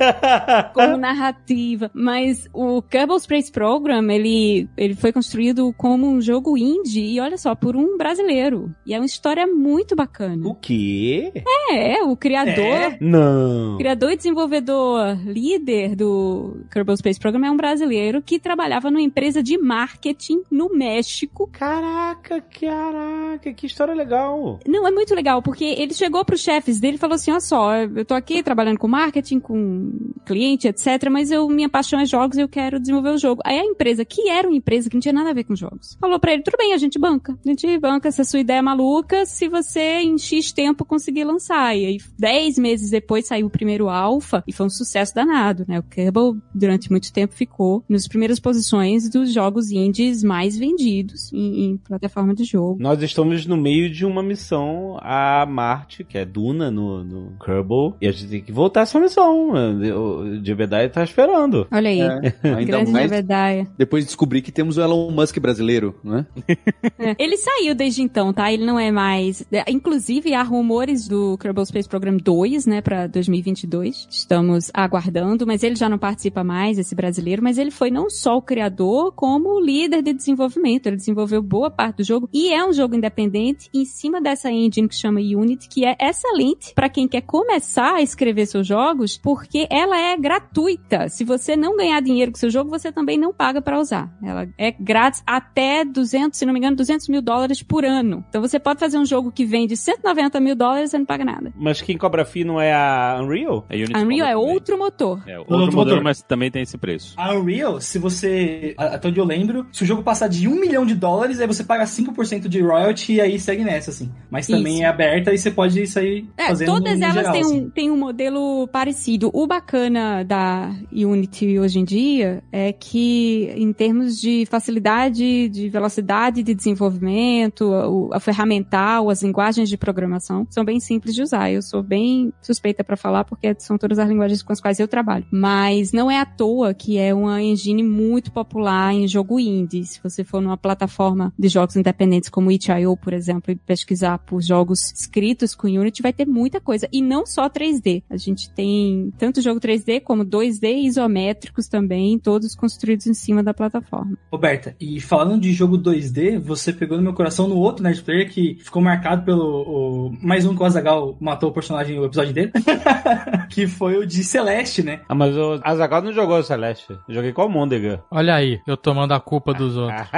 como 0.73 0.97
narrativa, 0.97 1.91
mas 1.93 2.49
o 2.53 2.81
Kerbal 2.81 3.19
Space 3.19 3.51
Program, 3.51 4.09
ele, 4.13 4.69
ele 4.77 4.95
foi 4.95 5.13
construído 5.13 5.75
como 5.77 6.07
um 6.07 6.21
jogo 6.21 6.57
indie 6.57 7.15
e 7.15 7.21
olha 7.21 7.37
só, 7.37 7.57
por 7.57 7.75
um 7.75 7.99
brasileiro. 7.99 8.73
E 8.87 8.95
é 8.95 8.99
uma 9.01 9.07
história 9.07 9.45
muito 9.45 9.97
bacana. 9.97 10.47
O 10.47 10.55
quê? 10.79 11.33
É, 11.71 12.03
o 12.03 12.17
criador, 12.17 12.55
É? 12.57 12.99
Não. 13.01 13.77
criador 13.77 14.13
e 14.13 14.17
desenvolvedor 14.17 15.19
líder 15.27 15.95
do 15.95 16.63
Kerbal 16.71 16.97
Space 16.97 17.19
Program 17.19 17.45
é 17.45 17.51
um 17.51 17.57
brasileiro 17.57 18.23
que 18.23 18.39
trabalhava 18.39 18.91
numa 18.91 19.03
empresa 19.03 19.43
de 19.43 19.59
marketing 19.59 20.43
no 20.51 20.71
México. 20.71 21.49
Caraca, 21.53 22.41
caraca, 22.41 23.53
que 23.53 23.67
história 23.67 23.95
legal. 23.95 24.59
Não, 24.67 24.87
é 24.87 24.91
muito 24.91 25.15
legal, 25.15 25.43
porque 25.43 25.65
ele 25.65 25.95
chegou 25.95 26.25
pros 26.25 26.41
chefes 26.41 26.81
dele 26.81 26.97
e 26.97 26.99
falou 26.99 27.15
assim, 27.15 27.31
olha 27.31 27.41
só, 27.41 27.75
eu 27.77 28.05
tô 28.05 28.15
aqui 28.15 28.43
trabalhando 28.43 28.79
com 28.79 28.89
marketing, 28.89 29.41
com 29.41 29.93
cliente, 30.25 30.69
etc, 30.69 31.09
mas 31.11 31.31
eu, 31.31 31.49
minha 31.49 31.69
paixão 31.69 32.01
é 32.01 32.07
jogos 32.07 32.37
e 32.37 32.41
eu 32.41 32.49
quero 32.49 32.79
desenvolver 32.79 33.11
o 33.11 33.19
jogo. 33.19 33.43
Aí 33.45 33.59
a 33.59 33.65
empresa, 33.65 34.05
que 34.05 34.29
era 34.29 34.49
uma 34.49 34.57
empresa 34.57 34.89
que 34.89 34.97
não 34.97 35.01
tinha 35.01 35.13
nada 35.13 35.31
a 35.31 35.35
ver 35.35 35.45
com 35.45 35.55
jogos, 35.55 35.97
falou 36.01 36.19
pra 36.19 36.33
ele, 36.33 36.43
tudo 36.43 36.57
bem, 36.57 36.73
a 36.73 36.79
gente 36.79 36.99
banca. 36.99 37.39
A 37.45 37.49
gente 37.49 37.79
banca 37.79 38.09
essa 38.09 38.25
sua 38.25 38.41
ideia 38.41 38.63
maluca 38.63 39.25
se 39.27 39.49
você 39.49 40.01
em 40.01 40.19
X 40.19 40.53
tempo 40.53 40.68
conseguir 40.75 41.25
lançar. 41.25 41.77
E 41.77 41.87
aí, 41.87 41.99
dez 42.19 42.59
meses 42.59 42.91
depois 42.91 43.27
saiu 43.27 43.47
o 43.47 43.51
primeiro 43.51 43.89
alpha 43.89 44.43
e 44.47 44.53
foi 44.53 44.67
um 44.67 44.71
sucesso 44.71 45.15
danado, 45.15 45.65
né? 45.69 45.79
O 45.79 45.83
Kerbal, 45.83 46.37
durante 46.55 46.91
muito 46.91 47.13
tempo, 47.13 47.35
ficou 47.35 47.85
nas 47.89 48.07
primeiras 48.09 48.39
posições 48.41 49.09
dos 49.09 49.33
jogos 49.33 49.71
indies 49.71 50.23
mais 50.23 50.57
vendidos 50.57 51.33
em, 51.33 51.65
em 51.65 51.77
plataforma 51.77 52.35
de 52.35 52.45
jogo. 52.45 52.79
Nós 52.81 53.03
estamos 53.03 53.47
no 53.47 53.57
meio 53.57 53.91
de 53.91 54.05
uma 54.05 54.23
missão 54.23 54.99
a 55.01 55.47
Marte, 55.47 56.05
que 56.05 56.19
é 56.19 56.25
Duna 56.25 56.71
no, 56.71 57.05
no 57.05 57.33
Kerbal, 57.45 57.97
e 58.01 58.09
a 58.09 58.13
gente 58.13 58.29
tem 58.29 58.43
que 58.43 58.53
voltar 58.53 58.83
essa 58.83 58.99
missão. 59.01 59.51
O 59.53 60.45
Jebediah 60.45 60.89
tá 60.89 61.03
esperando. 61.05 61.67
Olha 61.71 61.91
aí, 61.91 62.01
Ainda 62.43 62.65
grande 62.65 62.91
mais 62.91 63.11
Jebediah. 63.11 63.67
depois 63.77 64.05
de 64.05 64.09
descobrir 64.09 64.43
que 64.43 64.53
temos 64.53 64.77
o 64.77 64.81
Elon 64.83 65.11
Musk 65.11 65.39
brasileiro, 65.39 65.95
não 66.03 66.19
é? 66.19 66.27
É. 66.99 67.15
Ele 67.19 67.37
saiu 67.37 67.75
desde 67.75 68.03
então, 68.03 68.33
tá? 68.33 68.53
Ele 68.53 68.65
não 68.65 68.79
é 68.79 68.91
mais. 68.91 69.45
é, 69.53 69.65
Inclusive, 69.71 70.35
há 70.35 70.43
rumores 70.59 71.07
do 71.07 71.39
Kerbal 71.39 71.65
Space 71.65 71.89
Program 71.89 72.17
2, 72.17 72.67
né, 72.67 72.81
pra 72.81 73.07
2022. 73.07 74.09
Estamos 74.11 74.73
aguardando, 74.75 75.47
mas 75.47 75.63
ele 75.63 75.77
já 75.77 75.89
não 75.89 75.99
participa 75.99 76.43
mais, 76.43 76.79
esse 76.79 76.97
brasileiro. 76.97 77.43
Mas 77.43 77.59
ele 77.59 77.71
foi 77.71 77.93
não 77.93 78.11
só 78.11 78.37
o 78.37 78.43
criador, 78.43 79.13
como 79.13 79.51
o 79.51 79.61
líder 79.61 80.03
de 80.03 80.13
desenvolvimento. 80.13 80.87
Ele 80.87 80.97
desenvolveu 80.97 81.41
boa 81.41 81.71
parte 81.71 81.99
do 81.99 82.05
jogo 82.05 82.29
e 82.33 82.53
é 82.53 82.65
um 82.65 82.73
jogo 82.73 82.97
independente 82.97 83.71
em 83.73 83.85
cima 83.85 84.21
dessa 84.21 84.51
engine 84.51 84.89
que 84.89 84.97
chama 84.97 85.21
Unity, 85.21 85.69
que 85.69 85.85
é 85.85 85.97
excelente 86.01 86.75
pra 86.75 86.89
quem 86.89 87.07
quer 87.07 87.21
começar 87.21 87.95
a 87.95 88.03
escrever 88.03 88.47
seus 88.47 88.67
jogos, 88.67 89.17
porque 89.17 89.69
ela 89.71 89.97
é 89.97 90.17
gratuita. 90.17 91.09
Se 91.09 91.23
você 91.23 91.57
não 91.57 91.77
ganhar 91.77 92.01
dinheiro 92.01 92.33
com 92.33 92.39
seu 92.39 92.51
jogo, 92.51 92.69
você 92.69 92.91
também 92.91 93.17
não 93.17 93.33
paga 93.33 93.63
pra 93.63 93.79
usar. 93.79 94.13
Ela 94.21 94.49
é 94.59 94.73
grátis 94.73 95.23
até 95.25 95.85
200, 95.85 96.37
se 96.37 96.45
não 96.45 96.53
me 96.53 96.59
engano, 96.59 96.77
200 96.77 97.09
mil 97.09 97.23
dólares 97.23 97.63
por 97.63 97.85
ano. 97.85 98.25
Então 98.29 98.43
você 98.43 98.59
pode 98.59 98.81
fazer 98.81 98.99
um 98.99 99.07
jogo 99.07 99.31
que 99.31 99.45
vende 99.45 99.77
190 99.77 100.41
mil 100.41 100.48
dólares 100.55 100.89
e 100.89 100.91
você 100.93 100.99
não 100.99 101.05
paga 101.07 101.25
nada. 101.25 101.53
Mas 101.57 101.81
quem 101.83 101.97
cobra 101.97 102.25
fee 102.25 102.45
não 102.45 102.61
é 102.61 102.73
a 102.73 103.19
Unreal? 103.23 103.67
A 103.71 103.75
Unity 103.75 103.93
A 103.95 103.99
Unreal 104.01 104.27
é 104.29 104.33
também. 104.33 104.53
outro 104.53 104.79
motor. 104.79 105.23
É, 105.27 105.39
Outro 105.39 105.55
outro 105.55 105.77
modelo, 105.77 105.97
motor. 105.97 106.03
mas 106.05 106.23
também 106.23 106.51
tem 106.51 106.63
esse 106.63 106.77
preço. 106.79 107.15
A 107.17 107.35
Unreal, 107.35 107.81
se 107.81 107.99
você, 107.99 108.75
a- 108.77 108.95
até 108.95 109.09
onde 109.09 109.19
eu 109.21 109.25
lembro, 109.25 109.67
se 109.73 109.83
o 109.83 109.87
jogo 109.87 110.03
passar 110.03 110.29
de 110.29 110.47
um 110.49 110.59
milhão 110.61 110.85
de 110.87 110.95
dólares, 110.95 111.41
aí 111.41 111.47
você 111.47 111.65
paga 111.65 111.85
5% 111.87 112.49
de 112.49 112.61
royalty 112.61 113.15
e 113.15 113.21
aí 113.21 113.39
segue 113.39 113.65
nessa, 113.65 113.91
assim. 113.91 114.11
Mas 114.31 114.47
também 114.47 114.75
Isso. 114.77 114.83
é 114.85 114.87
aberta 114.87 115.33
e 115.33 115.39
você 115.39 115.51
pode 115.51 115.87
sair 115.87 116.29
É, 116.37 116.49
fazendo 116.49 116.69
todas 116.73 117.01
elas 117.01 117.15
geral, 117.15 117.33
têm, 117.33 117.43
assim. 117.43 117.61
um, 117.61 117.71
têm 117.71 117.91
um 117.91 117.97
modelo 117.97 118.69
parecido. 118.69 119.31
O 119.33 119.47
bacana 119.47 120.23
da 120.25 120.71
Unity 120.93 121.59
hoje 121.59 121.79
em 121.79 121.85
dia 121.85 122.43
é 122.53 122.73
que, 122.73 123.53
em 123.57 123.73
termos 123.73 124.21
de 124.21 124.45
facilidade, 124.47 125.49
de 125.49 125.69
velocidade 125.69 126.43
de 126.43 126.55
desenvolvimento, 126.55 127.63
o- 127.65 128.11
a 128.13 128.21
ferramental, 128.21 129.11
as 129.11 129.23
linguagens 129.23 129.69
de 129.69 129.77
programação, 129.77 130.38
são 130.51 130.65
bem 130.65 130.81
simples 130.81 131.15
de 131.15 131.23
usar. 131.23 131.51
Eu 131.51 131.63
sou 131.63 131.83
bem 131.83 132.33
suspeita 132.41 132.85
para 132.85 132.97
falar 132.97 133.25
porque 133.25 133.55
são 133.59 133.79
todas 133.79 133.99
as 133.99 134.09
linguagens 134.09 134.43
com 134.43 134.53
as 134.53 134.61
quais 134.61 134.79
eu 134.79 134.89
trabalho. 134.89 135.27
Mas 135.31 135.93
não 135.93 136.11
é 136.11 136.21
à 136.21 136.27
toa 136.27 136.75
que 136.75 136.99
é 136.99 137.15
uma 137.15 137.43
engine 137.43 137.83
muito 137.83 138.31
popular 138.31 138.93
em 138.93 139.09
jogo 139.09 139.41
indie. 139.41 139.85
Se 139.85 140.01
você 140.03 140.23
for 140.23 140.41
numa 140.41 140.57
plataforma 140.57 141.33
de 141.39 141.49
jogos 141.49 141.77
independentes 141.77 142.29
como 142.29 142.51
itch.io, 142.51 142.97
por 142.97 143.13
exemplo, 143.13 143.53
e 143.53 143.57
pesquisar 143.57 144.19
por 144.19 144.43
jogos 144.43 144.59
jogos 144.59 144.93
escritos 144.93 145.55
com 145.55 145.67
Unity, 145.67 146.03
vai 146.03 146.13
ter 146.13 146.27
muita 146.27 146.61
coisa. 146.61 146.89
E 146.93 147.01
não 147.01 147.25
só 147.25 147.49
3D. 147.49 148.03
A 148.11 148.17
gente 148.17 148.51
tem 148.51 149.13
tanto 149.19 149.41
jogo 149.41 149.61
3D 149.61 150.01
como 150.01 150.25
2D 150.25 150.85
isométricos 150.85 151.69
também, 151.69 152.19
todos 152.19 152.55
construídos 152.55 153.07
em 153.07 153.15
cima 153.15 153.43
da 153.43 153.55
plataforma. 153.55 154.19
Roberta, 154.31 154.75
e 154.81 155.01
falando 155.01 155.41
de 155.41 155.53
jogo 155.53 155.79
2D, 155.79 156.39
você 156.39 156.73
pegou 156.73 156.97
no 156.97 157.03
meu 157.03 157.15
coração 157.15 157.49
no 157.49 157.57
outro 157.57 157.83
Nerd 157.83 158.03
Player 158.03 158.31
que 158.31 158.59
ficou 158.61 158.83
marcado 158.83 159.25
pelo 159.25 160.09
o, 160.09 160.17
mais 160.29 160.45
um 160.47 160.55
que 160.55 160.63
o 160.63 160.67
Azagal 160.67 161.17
matou 161.21 161.51
o 161.51 161.53
personagem 161.53 161.97
no 161.97 162.05
episódio 162.05 162.33
dele, 162.33 162.53
que 163.51 163.67
foi 163.67 163.97
o 163.97 164.07
de 164.07 164.23
Celeste, 164.23 164.83
né? 164.83 165.01
Ah, 165.09 165.15
mas 165.15 165.37
o 165.37 165.59
Azaghal 165.65 166.03
não 166.03 166.13
jogou 166.13 166.39
o 166.39 166.43
Celeste. 166.43 166.93
Eu 167.09 167.15
joguei 167.15 167.33
com 167.33 167.47
o 167.47 167.49
Mondega. 167.49 168.03
Olha 168.11 168.35
aí, 168.35 168.61
eu 168.67 168.77
tomando 168.77 169.13
a 169.15 169.21
culpa 169.21 169.53
dos 169.55 169.75
outros. 169.79 170.09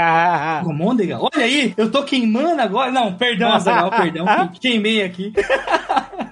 O 0.66 0.72
Mondega? 0.72 1.18
Olha 1.20 1.44
aí, 1.44 1.72
eu 1.76 1.90
tô 1.90 2.02
queimando 2.02 2.60
agora. 2.60 2.90
Não, 2.90 3.14
perdão, 3.14 3.52
Azagal, 3.52 3.90
perdão. 3.90 4.26
que- 4.52 4.60
Queimei 4.60 5.02
aqui. 5.02 5.32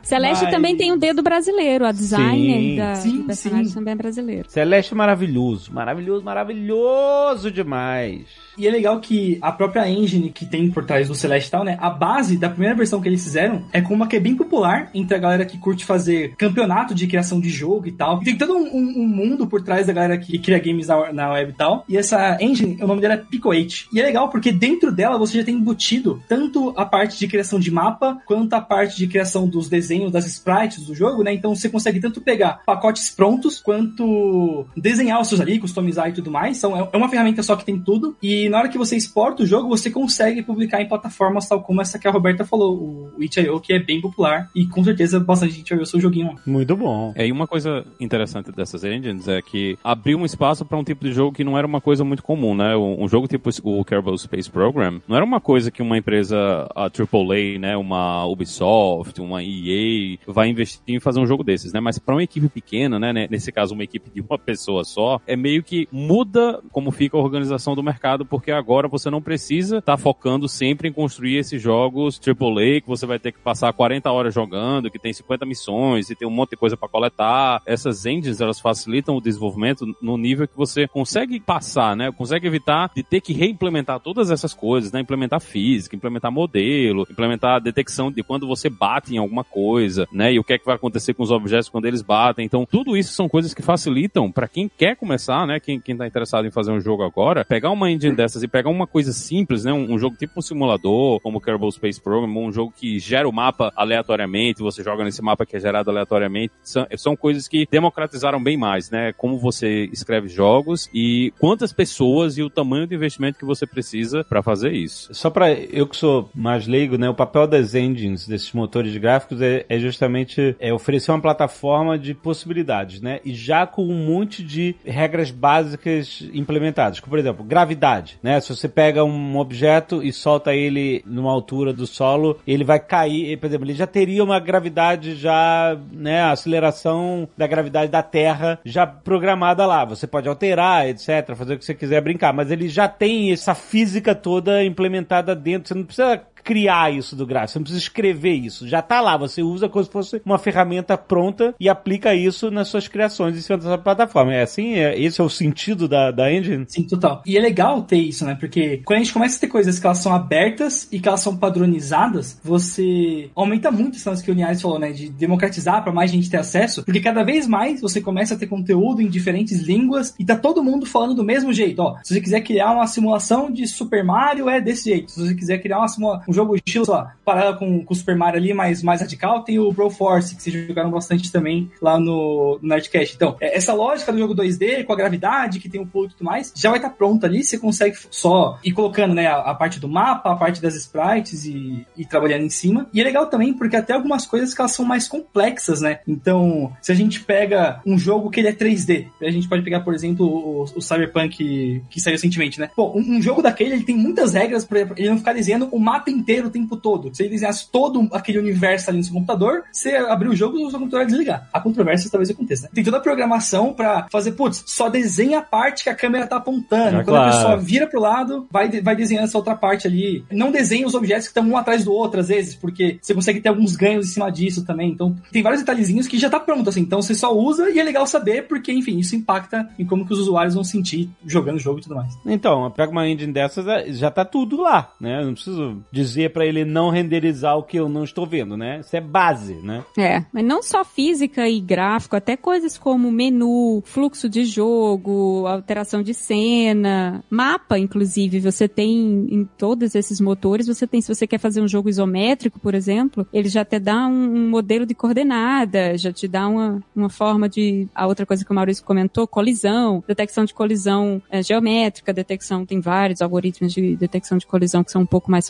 Celeste 0.03 0.45
Mas- 0.45 0.55
também 0.55 0.77
tem 0.77 0.91
o 0.93 0.97
dedo 0.97 1.23
brasileiro, 1.23 1.85
a 1.85 1.93
designer 1.93 2.59
Sim. 2.61 2.77
da, 2.77 2.95
Sim, 2.95 3.17
do 3.19 3.25
personagem 3.25 3.67
sim. 3.67 3.75
também 3.75 3.93
é 3.93 3.97
brasileiro. 3.97 4.51
Celeste 4.51 4.93
é 4.93 4.97
maravilhoso. 4.97 5.73
Maravilhoso, 5.73 6.25
maravilhoso 6.25 7.51
demais. 7.51 8.48
E 8.59 8.67
é 8.67 8.71
legal 8.71 9.01
que 9.01 9.39
a 9.41 9.53
própria 9.53 9.89
engine 9.89 10.31
que 10.31 10.45
tem 10.45 10.71
por 10.71 10.85
trás 10.85 11.09
do 11.09 11.15
Celeste 11.15 11.51
tal, 11.51 11.65
né? 11.65 11.77
A 11.81 11.91
base 11.91 12.37
da 12.37 12.49
primeira 12.51 12.75
versão 12.75 13.01
que 13.01 13.09
eles 13.09 13.23
fizeram 13.23 13.65
é 13.73 13.81
com 13.81 13.95
uma 13.95 14.07
que 14.07 14.17
é 14.17 14.21
bem 14.21 14.35
popular 14.35 14.91
entre 14.93 15.15
a 15.17 15.19
galera 15.19 15.45
que 15.47 15.59
curte 15.59 15.85
fazer 15.85 16.35
campeonato 16.37 16.95
de 16.95 17.07
criação 17.07 17.41
de 17.41 17.49
jogo 17.49 17.87
e 17.87 17.93
tal. 17.93 18.21
Tem 18.21 18.37
todo 18.37 18.55
um, 18.57 18.67
um- 18.67 19.03
um 19.03 19.07
mundo 19.09 19.47
por 19.47 19.63
trás 19.63 19.87
da 19.87 19.93
galera 19.93 20.19
que 20.19 20.39
cria 20.39 20.59
games 20.59 20.89
na, 20.89 21.13
na 21.13 21.33
web 21.33 21.53
e 21.53 21.55
tal. 21.55 21.85
E 21.89 21.97
essa 21.97 22.37
engine, 22.41 22.77
o 22.83 22.87
nome 22.87 23.01
dela 23.01 23.15
é 23.15 23.17
Pico 23.19 23.49
8. 23.49 23.87
E 23.93 24.01
é 24.01 24.03
legal 24.05 24.29
porque 24.29 24.51
dentro 24.53 24.91
dela 24.93 25.17
você 25.19 25.39
já 25.39 25.45
tem 25.45 25.55
embutido 25.55 26.21
tanto 26.29 26.73
a 26.77 26.85
parte 26.85 27.19
de 27.19 27.29
criação 27.29 27.59
de 27.61 27.71
mapa, 27.71 28.19
quanto 28.27 28.53
a 28.55 28.61
parte 28.61 28.97
de 28.97 29.07
criação 29.07 29.47
dos 29.49 29.69
desenhos, 29.69 30.11
das 30.11 30.27
sprites 30.27 30.85
do 30.87 30.95
jogo, 30.95 31.23
né? 31.23 31.33
Então 31.33 31.55
você 31.55 31.69
consegue 31.69 32.01
tanto 32.01 32.21
pegar 32.21 32.63
pacotes 32.67 33.11
prontos, 33.11 33.61
quanto 33.61 34.67
desenhar 34.77 35.21
os 35.21 35.29
seus 35.29 35.41
ali, 35.41 35.59
customizar 35.59 36.09
e 36.09 36.13
tudo 36.13 36.31
mais. 36.31 36.59
Então 36.59 36.77
é- 36.77 36.89
é 36.93 36.97
uma 36.97 37.09
ferramenta 37.09 37.43
só 37.43 37.57
que 37.57 37.65
tem 37.65 37.79
tudo. 37.79 38.17
E 38.23 38.48
na 38.49 38.59
hora 38.59 38.69
que 38.69 38.79
você 38.79 38.97
exporta 38.97 39.43
o 39.43 39.47
jogo, 39.47 39.69
você 39.69 39.91
consegue 39.91 40.43
publicar 40.43 40.81
em 40.81 40.89
plataformas 40.89 41.49
tal 41.49 41.63
como 41.63 41.81
essa 41.81 41.99
que 41.99 42.09
a 42.09 42.11
Roberta 42.11 42.45
falou, 42.45 43.13
o 43.17 43.23
itch.io, 43.23 43.61
que 43.61 43.73
é 43.73 43.79
bem 43.79 44.01
popular. 44.01 44.51
E 44.55 44.67
com 44.67 44.83
certeza 44.83 45.21
bastante 45.21 45.55
gente 45.55 45.69
vai 45.71 45.79
ver 45.79 45.85
o 45.85 45.87
seu 45.87 46.01
joguinho 46.01 46.29
lá. 46.29 46.35
Muito 46.47 46.77
bom. 46.77 47.13
É, 47.15 47.27
e 47.27 47.33
uma 47.33 47.47
coisa 47.47 47.85
interessante 48.01 48.53
dessas 48.53 48.85
engines 48.85 49.29
é 49.29 49.41
que 49.43 49.79
abriu 49.83 50.19
um 50.19 50.25
espaço 50.25 50.65
para 50.65 50.79
um 50.79 50.85
tipo 50.85 51.05
de 51.05 51.13
jogo 51.13 51.33
que 51.33 51.45
não 51.45 51.57
era 51.57 51.67
uma 51.67 51.81
coisa 51.81 52.05
muito 52.05 52.23
comum, 52.23 52.55
né? 52.55 52.77
Um, 52.77 53.05
um 53.05 53.09
jogo 53.09 53.27
tipo 53.27 53.51
o 53.63 53.85
Kerbal 53.85 54.17
Space 54.19 54.51
Program 54.51 55.01
não 55.07 55.17
era 55.17 55.25
uma 55.25 55.41
coisa 55.41 55.71
que 55.71 55.83
uma 55.83 55.97
empresa 55.97 56.69
a 56.75 56.85
AAA, 56.85 57.59
né, 57.59 57.77
uma 57.77 58.25
Ubisoft, 58.27 59.21
uma 59.21 59.43
EA 59.43 60.19
vai 60.27 60.49
investir 60.49 60.81
em 60.87 61.01
fazer 61.01 61.21
um 61.21 61.27
jogo 61.27 61.43
desses, 61.43 61.73
né? 61.73 61.81
Mas 61.81 61.99
para 61.99 62.15
uma 62.15 62.23
equipe 62.23 62.49
pequena, 62.49 62.99
né, 62.99 63.13
né, 63.13 63.27
nesse 63.31 63.51
caso 63.53 63.75
uma 63.75 63.85
equipe 63.85 64.11
de 64.11 64.21
uma 64.21 64.39
pessoa 64.39 64.85
só, 64.85 65.21
é 65.27 65.37
meio 65.37 65.63
que 65.63 65.89
muda 65.91 66.61
como 66.71 66.91
fica 66.91 67.17
a 67.17 67.21
organização 67.21 67.75
do 67.75 67.83
mercado, 67.83 68.25
porque 68.25 68.38
agora 68.51 68.89
você 68.89 69.11
não 69.11 69.21
precisa 69.21 69.79
estar 69.79 69.97
focando 69.97 70.49
sempre 70.49 70.89
em 70.89 70.93
construir 70.93 71.37
esses 71.37 71.61
jogos 71.61 72.21
AAA 72.25 72.81
que 72.81 72.89
você 72.89 73.07
vai 73.07 73.19
ter 73.19 73.33
que 73.33 73.39
passar 73.39 73.73
40 73.73 74.11
horas 74.11 74.35
jogando, 74.35 74.91
que 74.91 74.99
tem 74.99 75.13
50 75.13 75.45
missões 75.45 76.11
e 76.11 76.15
tem 76.15 76.27
um 76.27 76.31
monte 76.31 76.51
de 76.51 76.57
coisa 76.57 76.77
para 76.77 76.89
coletar. 76.89 77.63
Essas 77.67 78.07
engines, 78.07 78.41
elas 78.41 78.61
facilitam 78.61 79.17
o 79.17 79.21
desenvolvimento 79.21 79.87
no 80.01 80.17
nível 80.17 80.49
que 80.49 80.57
você 80.57 80.87
consegue 80.87 81.41
passar, 81.41 81.97
né? 81.97 82.11
Consegue 82.13 82.47
evitar 82.47 82.91
de 82.95 83.03
ter 83.03 83.21
que 83.21 83.33
reimplementar 83.33 84.01
todas 84.01 84.31
essas 84.31 84.55
coisas, 84.55 84.93
né? 84.93 85.01
Implementar 85.01 85.41
física, 85.41 85.97
implementar 85.97 86.33
modelo, 86.33 87.07
implementar 87.11 87.57
a 87.57 87.59
detecção 87.59 88.11
de 88.11 88.23
quando 88.23 88.47
você 88.47 88.69
bate 88.69 89.15
em 89.15 89.19
alguma 89.19 89.45
coisa, 89.45 90.07
né? 90.13 90.33
E 90.33 90.39
o 90.39 90.45
que 90.45 90.55
é 90.55 90.59
que 90.59 90.67
vai 90.67 90.77
acontecer 90.77 91.15
com 91.15 91.23
os 91.23 91.31
objetos 91.31 91.69
quando 91.69 91.87
eles 91.87 92.03
batem. 92.03 92.45
Então, 92.45 92.67
tudo 92.67 92.97
isso 92.97 93.13
são 93.13 93.29
coisas 93.29 93.55
que 93.55 93.63
facilitam 93.63 94.31
para 94.31 94.49
quem 94.49 94.69
quer 94.69 94.97
começar, 94.97 95.47
né? 95.47 95.61
Quem, 95.61 95.81
quem 95.81 95.97
tá 95.97 96.07
interessado 96.07 96.47
em 96.47 96.51
fazer 96.51 96.73
um 96.73 96.81
jogo 96.81 97.03
agora, 97.03 97.45
pegar 97.45 97.71
uma 97.71 97.91
engine 97.91 98.15
dessas 98.29 98.43
e 98.43 98.49
pegar 98.49 98.69
uma 98.69 98.87
coisa 98.87 99.13
simples, 99.13 99.65
né? 99.65 99.73
Um, 99.73 99.95
um 99.95 99.99
jogo 99.99 100.17
tipo 100.17 100.35
um 100.37 100.43
simulador, 100.43 101.19
como 101.21 101.39
o 101.39 101.41
Kerbal 101.41 101.71
Space 101.73 102.01
Program, 102.01 102.29
um 102.29 102.53
jogo 102.53 102.73
que 102.77 102.99
gera 102.99 103.29
o 103.29 103.33
mapa 103.33 103.73
aleatoriamente, 103.75 104.63
você 104.63 104.83
joga 104.85 105.03
nesse 105.03 105.23
mapa 105.23 105.47
que 105.47 105.57
é 105.57 105.61
gerado 105.61 105.91
aleatoriamente. 105.91 106.53
São, 106.63 106.87
são 106.97 107.17
coisas 107.17 107.49
que 107.49 107.67
democratizaram 107.71 108.43
bem 108.43 108.57
mais, 108.57 108.91
né? 108.91 109.13
Como 109.15 109.39
você 109.39 109.89
escreve 109.93 110.29
jogos 110.29 110.89
e 110.93 111.33
quantas 111.39 111.73
pessoas 111.73 112.37
e 112.37 112.43
o 112.43 112.51
tamanho 112.51 112.87
do 112.87 112.95
investimento 112.95 113.39
que 113.39 113.45
você 113.45 113.67
precisa 113.67 114.23
para 114.25 114.43
fazer 114.43 114.73
isso. 114.73 115.13
Só 115.15 115.31
pra 115.31 115.53
eu 115.53 115.87
que 115.87 115.97
sou 115.97 116.31
mais 116.35 116.67
leigo, 116.67 116.99
né? 116.99 117.09
O 117.09 117.15
papel 117.15 117.47
das 117.47 117.75
engines, 117.75 118.29
desses 118.29 118.53
motores 118.53 118.93
de 118.93 118.99
gráficos, 118.99 119.41
é, 119.41 119.65
é 119.69 119.79
justamente 119.79 120.55
é, 120.61 120.73
oferecer 120.73 121.11
uma 121.11 121.21
plataforma 121.21 121.99
de 121.99 122.13
possibilidades, 122.15 123.01
né? 123.01 123.21
E 123.25 123.35
já 123.35 123.67
com 123.67 123.85
um 123.85 124.07
monte 124.07 124.43
de 124.43 124.75
regras 124.85 125.31
básicas 125.31 126.29
implementadas. 126.35 127.01
Como, 127.01 127.11
por 127.11 127.19
exemplo, 127.19 127.45
gravidade, 127.45 128.18
né? 128.23 128.41
Se 128.41 128.55
você 128.55 128.69
pega 128.69 129.05
um 129.05 129.37
objeto 129.37 130.03
e 130.03 130.13
solta 130.13 130.55
ele 130.55 131.03
numa 131.07 131.31
altura 131.31 131.73
do 131.73 131.87
solo, 131.87 132.39
ele 132.47 132.65
vai 132.65 132.79
cair, 132.79 133.37
por 133.39 133.47
exemplo, 133.47 133.67
ele 133.67 133.75
já 133.75 133.87
teria 133.87 134.23
uma 134.23 134.39
gravidade 134.39 135.15
já, 135.15 135.77
né? 135.93 136.23
A 136.23 136.33
aceleração 136.33 137.29
da 137.37 137.47
gravidade 137.47 137.91
da 137.91 138.03
Terra 138.03 138.59
já 138.65 138.87
programada 138.87 139.67
lá. 139.67 139.85
Você 139.85 140.07
pode 140.07 140.29
alterar, 140.29 140.89
etc., 140.89 141.35
fazer 141.35 141.55
o 141.55 141.59
que 141.59 141.65
você 141.65 141.75
quiser 141.75 142.01
brincar, 142.01 142.33
mas 142.33 142.51
ele 142.51 142.69
já 142.69 142.89
tem 142.89 143.33
essa 143.33 143.55
física 143.55 144.15
toda 144.15 144.65
implementada 144.65 145.35
dentro. 145.35 145.69
Você 145.69 145.75
não 145.75 145.85
precisa 145.85 146.23
criar 146.49 146.91
isso 146.91 147.15
do 147.15 147.27
gráfico, 147.27 147.53
você 147.53 147.59
não 147.59 147.65
precisa 147.65 147.83
escrever 147.83 148.33
isso, 148.33 148.67
já 148.67 148.81
tá 148.81 149.03
lá, 149.03 149.19
você 149.19 149.43
usa 149.43 149.69
como 149.69 149.85
se 149.85 149.91
fosse 149.91 150.23
uma 150.25 150.39
ferramenta 150.39 150.97
pronta 150.97 151.55
e 151.61 151.69
aplica 151.69 152.15
isso 152.15 152.51
nas 152.51 152.69
suas 152.69 152.89
criações 152.89 153.37
em 153.37 153.43
cima 153.43 153.59
dessa 153.59 153.77
plataforma. 153.77 154.33
É 154.33 154.41
assim, 154.41 154.77
é, 154.77 154.99
esse 154.99 155.21
é 155.21 155.25
o 155.25 155.29
sentido 155.29 155.87
da, 155.87 156.11
da 156.11 156.33
engine? 156.33 156.65
Sim, 156.67 156.85
total. 156.85 157.23
E 157.27 157.37
é 157.37 157.41
legal 157.41 157.83
ter 157.83 157.99
isso, 157.99 158.25
né? 158.25 158.35
Porque 158.35 158.81
quando 158.83 158.97
a 158.97 159.03
gente 159.03 159.13
começa 159.13 159.37
a 159.37 159.41
ter 159.41 159.49
coisas 159.49 159.79
que 159.79 159.85
elas 159.85 159.99
são 159.99 160.15
abertas 160.15 160.89
e 160.91 160.99
que 160.99 161.07
elas 161.07 161.21
são 161.21 161.37
padronizadas, 161.37 162.41
você 162.43 163.29
aumenta 163.35 163.71
muito 163.71 163.99
esse 163.99 164.25
que 164.25 164.31
o 164.31 164.35
Nias 164.35 164.63
falou, 164.63 164.79
né? 164.79 164.91
De 164.91 165.11
democratizar 165.11 165.83
para 165.83 165.93
mais 165.93 166.11
gente 166.11 166.31
ter 166.31 166.39
acesso, 166.39 166.83
porque 166.83 167.01
cada 167.01 167.23
vez 167.23 167.47
mais 167.47 167.83
você 167.83 168.01
começa 168.01 168.33
a 168.33 168.39
ter 168.39 168.47
conteúdo 168.47 169.03
em 169.03 169.09
diferentes 169.09 169.61
línguas 169.61 170.15
e 170.19 170.25
tá 170.25 170.35
todo 170.35 170.65
mundo 170.65 170.87
falando 170.87 171.15
do 171.15 171.23
mesmo 171.25 171.53
jeito. 171.53 171.83
Ó, 171.83 171.99
se 172.03 172.15
você 172.15 172.23
quiser 172.23 172.41
criar 172.41 172.73
uma 172.73 172.87
simulação 172.87 173.53
de 173.53 173.67
Super 173.67 174.03
Mario, 174.03 174.49
é 174.49 174.63
desse 174.63 174.89
jeito. 174.89 175.13
Se 175.13 175.21
você 175.21 175.35
quiser 175.35 175.59
criar 175.59 175.77
uma 175.81 175.89
um 176.27 176.33
jogo 176.39 176.55
estilo, 176.55 176.85
sei 176.85 176.95
lá, 176.95 177.15
parado 177.25 177.59
com, 177.59 177.85
com 177.85 177.93
o 177.93 177.97
Super 177.97 178.17
Mario 178.17 178.39
ali, 178.39 178.55
mas 178.55 178.83
mais 178.83 179.01
radical, 179.01 179.43
tem 179.43 179.59
o 179.59 179.73
Broforce, 179.73 180.37
que 180.37 180.43
vocês 180.43 180.67
jogaram 180.67 180.91
bastante 180.91 181.33
também 181.33 181.71
lá 181.83 181.99
no, 181.99 182.59
no 182.63 182.69
Nerdcast. 182.69 183.15
Então, 183.15 183.37
é, 183.41 183.57
essa 183.57 183.73
lógica 183.73 184.13
do 184.13 184.19
jogo 184.19 184.35
2D, 184.35 184.85
com 184.85 184.93
a 184.93 184.97
gravidade, 184.97 185.59
que 185.59 185.69
tem 185.69 185.81
o 185.81 185.87
pulo 185.87 186.07
e 186.07 186.11
tudo 186.11 186.25
mais, 186.25 186.53
já 186.55 186.71
vai 186.71 186.79
estar 186.79 186.91
pronta 186.91 187.27
ali, 187.27 187.43
você 187.43 187.59
consegue 187.59 187.97
só 188.11 188.59
ir 188.65 188.73
colocando, 188.73 189.15
né, 189.15 189.27
a, 189.27 189.39
a 189.39 189.55
parte 189.55 189.81
do 189.81 189.89
mapa, 189.89 190.33
a 190.33 190.37
parte 190.37 190.63
das 190.63 190.75
sprites 190.77 191.45
e, 191.45 191.87
e 191.97 192.05
trabalhando 192.05 192.45
em 192.45 192.51
cima. 192.51 192.89
E 192.93 193.01
é 193.01 193.05
legal 193.05 193.27
também, 193.27 193.53
porque 193.53 193.77
até 193.77 193.93
algumas 193.93 194.25
coisas 194.25 194.55
que 194.55 194.61
elas 194.61 194.73
são 194.73 194.85
mais 194.85 195.09
complexas, 195.09 195.81
né? 195.81 196.01
Então, 196.07 196.73
se 196.81 196.93
a 196.93 196.95
gente 196.95 197.21
pega 197.21 197.81
um 197.85 197.99
jogo 197.99 198.31
que 198.31 198.41
ele 198.41 198.49
é 198.49 198.53
3D, 198.53 199.07
a 199.21 199.31
gente 199.31 199.49
pode 199.49 199.63
pegar, 199.63 199.81
por 199.81 199.95
exemplo, 199.95 200.27
o, 200.27 200.63
o 200.63 200.81
Cyberpunk 200.81 201.83
que, 201.91 202.01
saiu 202.01 202.15
recentemente, 202.15 202.61
né? 202.61 202.71
Pô, 202.75 202.93
um, 202.97 203.17
um 203.17 203.23
jogo 203.23 203.43
daquele, 203.43 203.75
ele 203.75 203.85
tem 203.85 203.97
muitas 203.97 204.35
regras 204.35 204.65
pra 204.65 204.81
ele 204.81 205.11
não 205.11 205.19
ficar 205.19 205.33
desenhando 205.33 205.69
o 205.73 205.79
mapa 205.79 206.11
inteiro 206.11 206.28
o 206.47 206.51
tempo 206.51 206.77
todo. 206.77 207.15
Se 207.15 207.23
ele 207.23 207.31
desenhasse 207.31 207.71
todo 207.71 208.09
aquele 208.13 208.39
universo 208.39 208.91
ali 208.91 208.99
no 208.99 209.05
seu 209.05 209.15
computador, 209.15 209.65
você 209.73 209.97
abrir 209.97 210.29
o 210.29 210.37
jogo 210.37 210.59
e 210.59 210.65
o 210.65 210.71
seu 210.71 210.79
computador 210.79 211.03
ia 211.03 211.07
desligar. 211.07 211.49
A 211.53 211.61
controvérsia 211.61 212.11
talvez 212.11 212.31
aconteça, 212.31 212.65
né? 212.65 212.71
Tem 212.75 212.85
toda 212.85 212.99
a 212.99 213.01
programação 213.01 213.73
pra 213.73 214.07
fazer, 214.11 214.33
putz, 214.33 214.63
só 214.67 214.89
desenha 214.89 215.39
a 215.39 215.43
parte 215.43 215.85
que 215.85 215.91
a 215.91 215.95
câmera 215.95 216.27
tá 216.27 216.37
apontando. 216.37 217.01
É 217.01 217.05
Quando 217.05 217.17
a 217.17 217.21
claro. 217.21 217.33
pessoa 217.33 217.57
vira 217.57 217.87
pro 217.87 218.01
lado, 218.01 218.47
vai, 218.51 218.69
vai 218.81 218.97
desenhando 218.97 219.25
essa 219.25 219.39
outra 219.39 219.55
parte 219.55 219.87
ali. 219.87 220.25
Não 220.31 220.51
desenha 220.51 220.87
os 220.87 220.95
objetos 220.95 221.25
que 221.25 221.31
estão 221.31 221.49
um 221.49 221.57
atrás 221.57 221.85
do 221.85 221.93
outro, 221.93 222.21
às 222.21 222.29
vezes, 222.29 222.55
porque 222.55 222.99
você 223.01 223.15
consegue 223.15 223.41
ter 223.41 223.49
alguns 223.49 223.77
ganhos 223.77 224.07
em 224.07 224.13
cima 224.13 224.31
disso 224.31 224.65
também. 224.65 224.91
Então, 224.91 225.17
tem 225.33 225.43
vários 225.43 225.63
detalhezinhos 225.63 226.07
que 226.07 226.19
já 226.19 226.29
tá 226.29 226.41
pronto, 226.41 226.69
assim. 226.69 226.81
Então, 226.81 227.01
você 227.01 227.15
só 227.15 227.35
usa 227.35 227.71
e 227.71 227.79
é 227.79 227.83
legal 227.83 228.07
saber, 228.07 228.47
porque, 228.47 228.73
enfim, 228.73 228.99
isso 228.99 229.17
impacta 229.17 229.69
em 229.79 229.85
como 229.85 230.07
que 230.07 230.13
os 230.13 230.19
usuários 230.19 230.55
vão 230.55 230.65
sentir 230.65 231.11
jogando 231.27 231.57
o 231.57 231.61
jogo 231.61 231.79
e 231.79 231.83
tudo 231.83 231.95
mais. 231.95 232.17
Então, 232.27 232.71
pega 232.71 232.91
uma 232.93 233.09
engine 233.09 233.33
dessas, 233.33 233.67
é, 233.67 233.93
já 233.93 234.11
tá 234.11 234.25
tudo 234.25 234.61
lá, 234.61 234.93
né? 235.01 235.21
Eu 235.21 235.27
não 235.27 235.35
preciso 235.35 235.83
dizer 235.91 236.18
pra 236.27 236.47
ele 236.47 236.65
não 236.65 236.89
renderizar 236.89 237.59
o 237.59 237.63
que 237.63 237.79
eu 237.79 237.87
não 237.87 238.03
estou 238.03 238.27
vendo, 238.27 238.57
né? 238.57 238.81
Isso 238.81 238.97
é 238.97 239.01
base, 239.01 239.57
né? 239.57 239.85
É, 239.99 240.25
mas 240.33 240.43
não 240.43 240.63
só 240.63 240.83
física 240.83 241.47
e 241.47 241.61
gráfico, 241.61 242.17
até 242.17 242.35
coisas 242.35 242.79
como 242.79 243.13
menu, 243.13 243.83
fluxo 243.85 244.27
de 244.27 244.47
jogo, 244.47 245.47
alteração 245.47 246.03
de 246.03 246.15
cena, 246.15 247.23
mapa, 247.29 247.79
inclusive, 247.79 248.41
você 248.41 248.67
tem 248.67 249.27
em 249.31 249.45
todos 249.59 249.95
esses 249.95 250.19
motores, 250.19 250.67
você 250.67 250.87
tem, 250.87 251.03
se 251.03 251.15
você 251.15 251.27
quer 251.27 251.39
fazer 251.39 251.61
um 251.61 251.69
jogo 251.69 251.91
isométrico, 251.91 252.59
por 252.59 252.75
exemplo, 252.75 253.27
ele 253.33 253.49
já 253.49 253.65
te 253.65 253.79
dá 253.79 254.07
um, 254.07 254.37
um 254.37 254.49
modelo 254.49 254.87
de 254.87 254.95
coordenada, 254.95 255.99
já 255.99 256.11
te 256.13 256.27
dá 256.27 256.49
uma, 256.49 256.83
uma 256.97 257.11
forma 257.11 257.49
de, 257.49 257.87
a 257.95 258.07
outra 258.07 258.25
coisa 258.25 258.45
que 258.45 258.51
o 258.51 258.55
Maurício 258.55 258.85
comentou, 258.85 259.27
colisão, 259.27 260.03
detecção 260.07 260.45
de 260.45 260.55
colisão 260.55 261.21
é, 261.31 261.43
geométrica, 261.43 262.13
detecção, 262.13 262.65
tem 262.65 262.81
vários 262.81 263.21
algoritmos 263.21 263.73
de 263.73 263.97
detecção 263.97 264.39
de 264.39 264.47
colisão 264.47 264.85
que 264.85 264.93
são 264.93 265.03
um 265.03 265.07
pouco 265.07 265.31
mais 265.31 265.45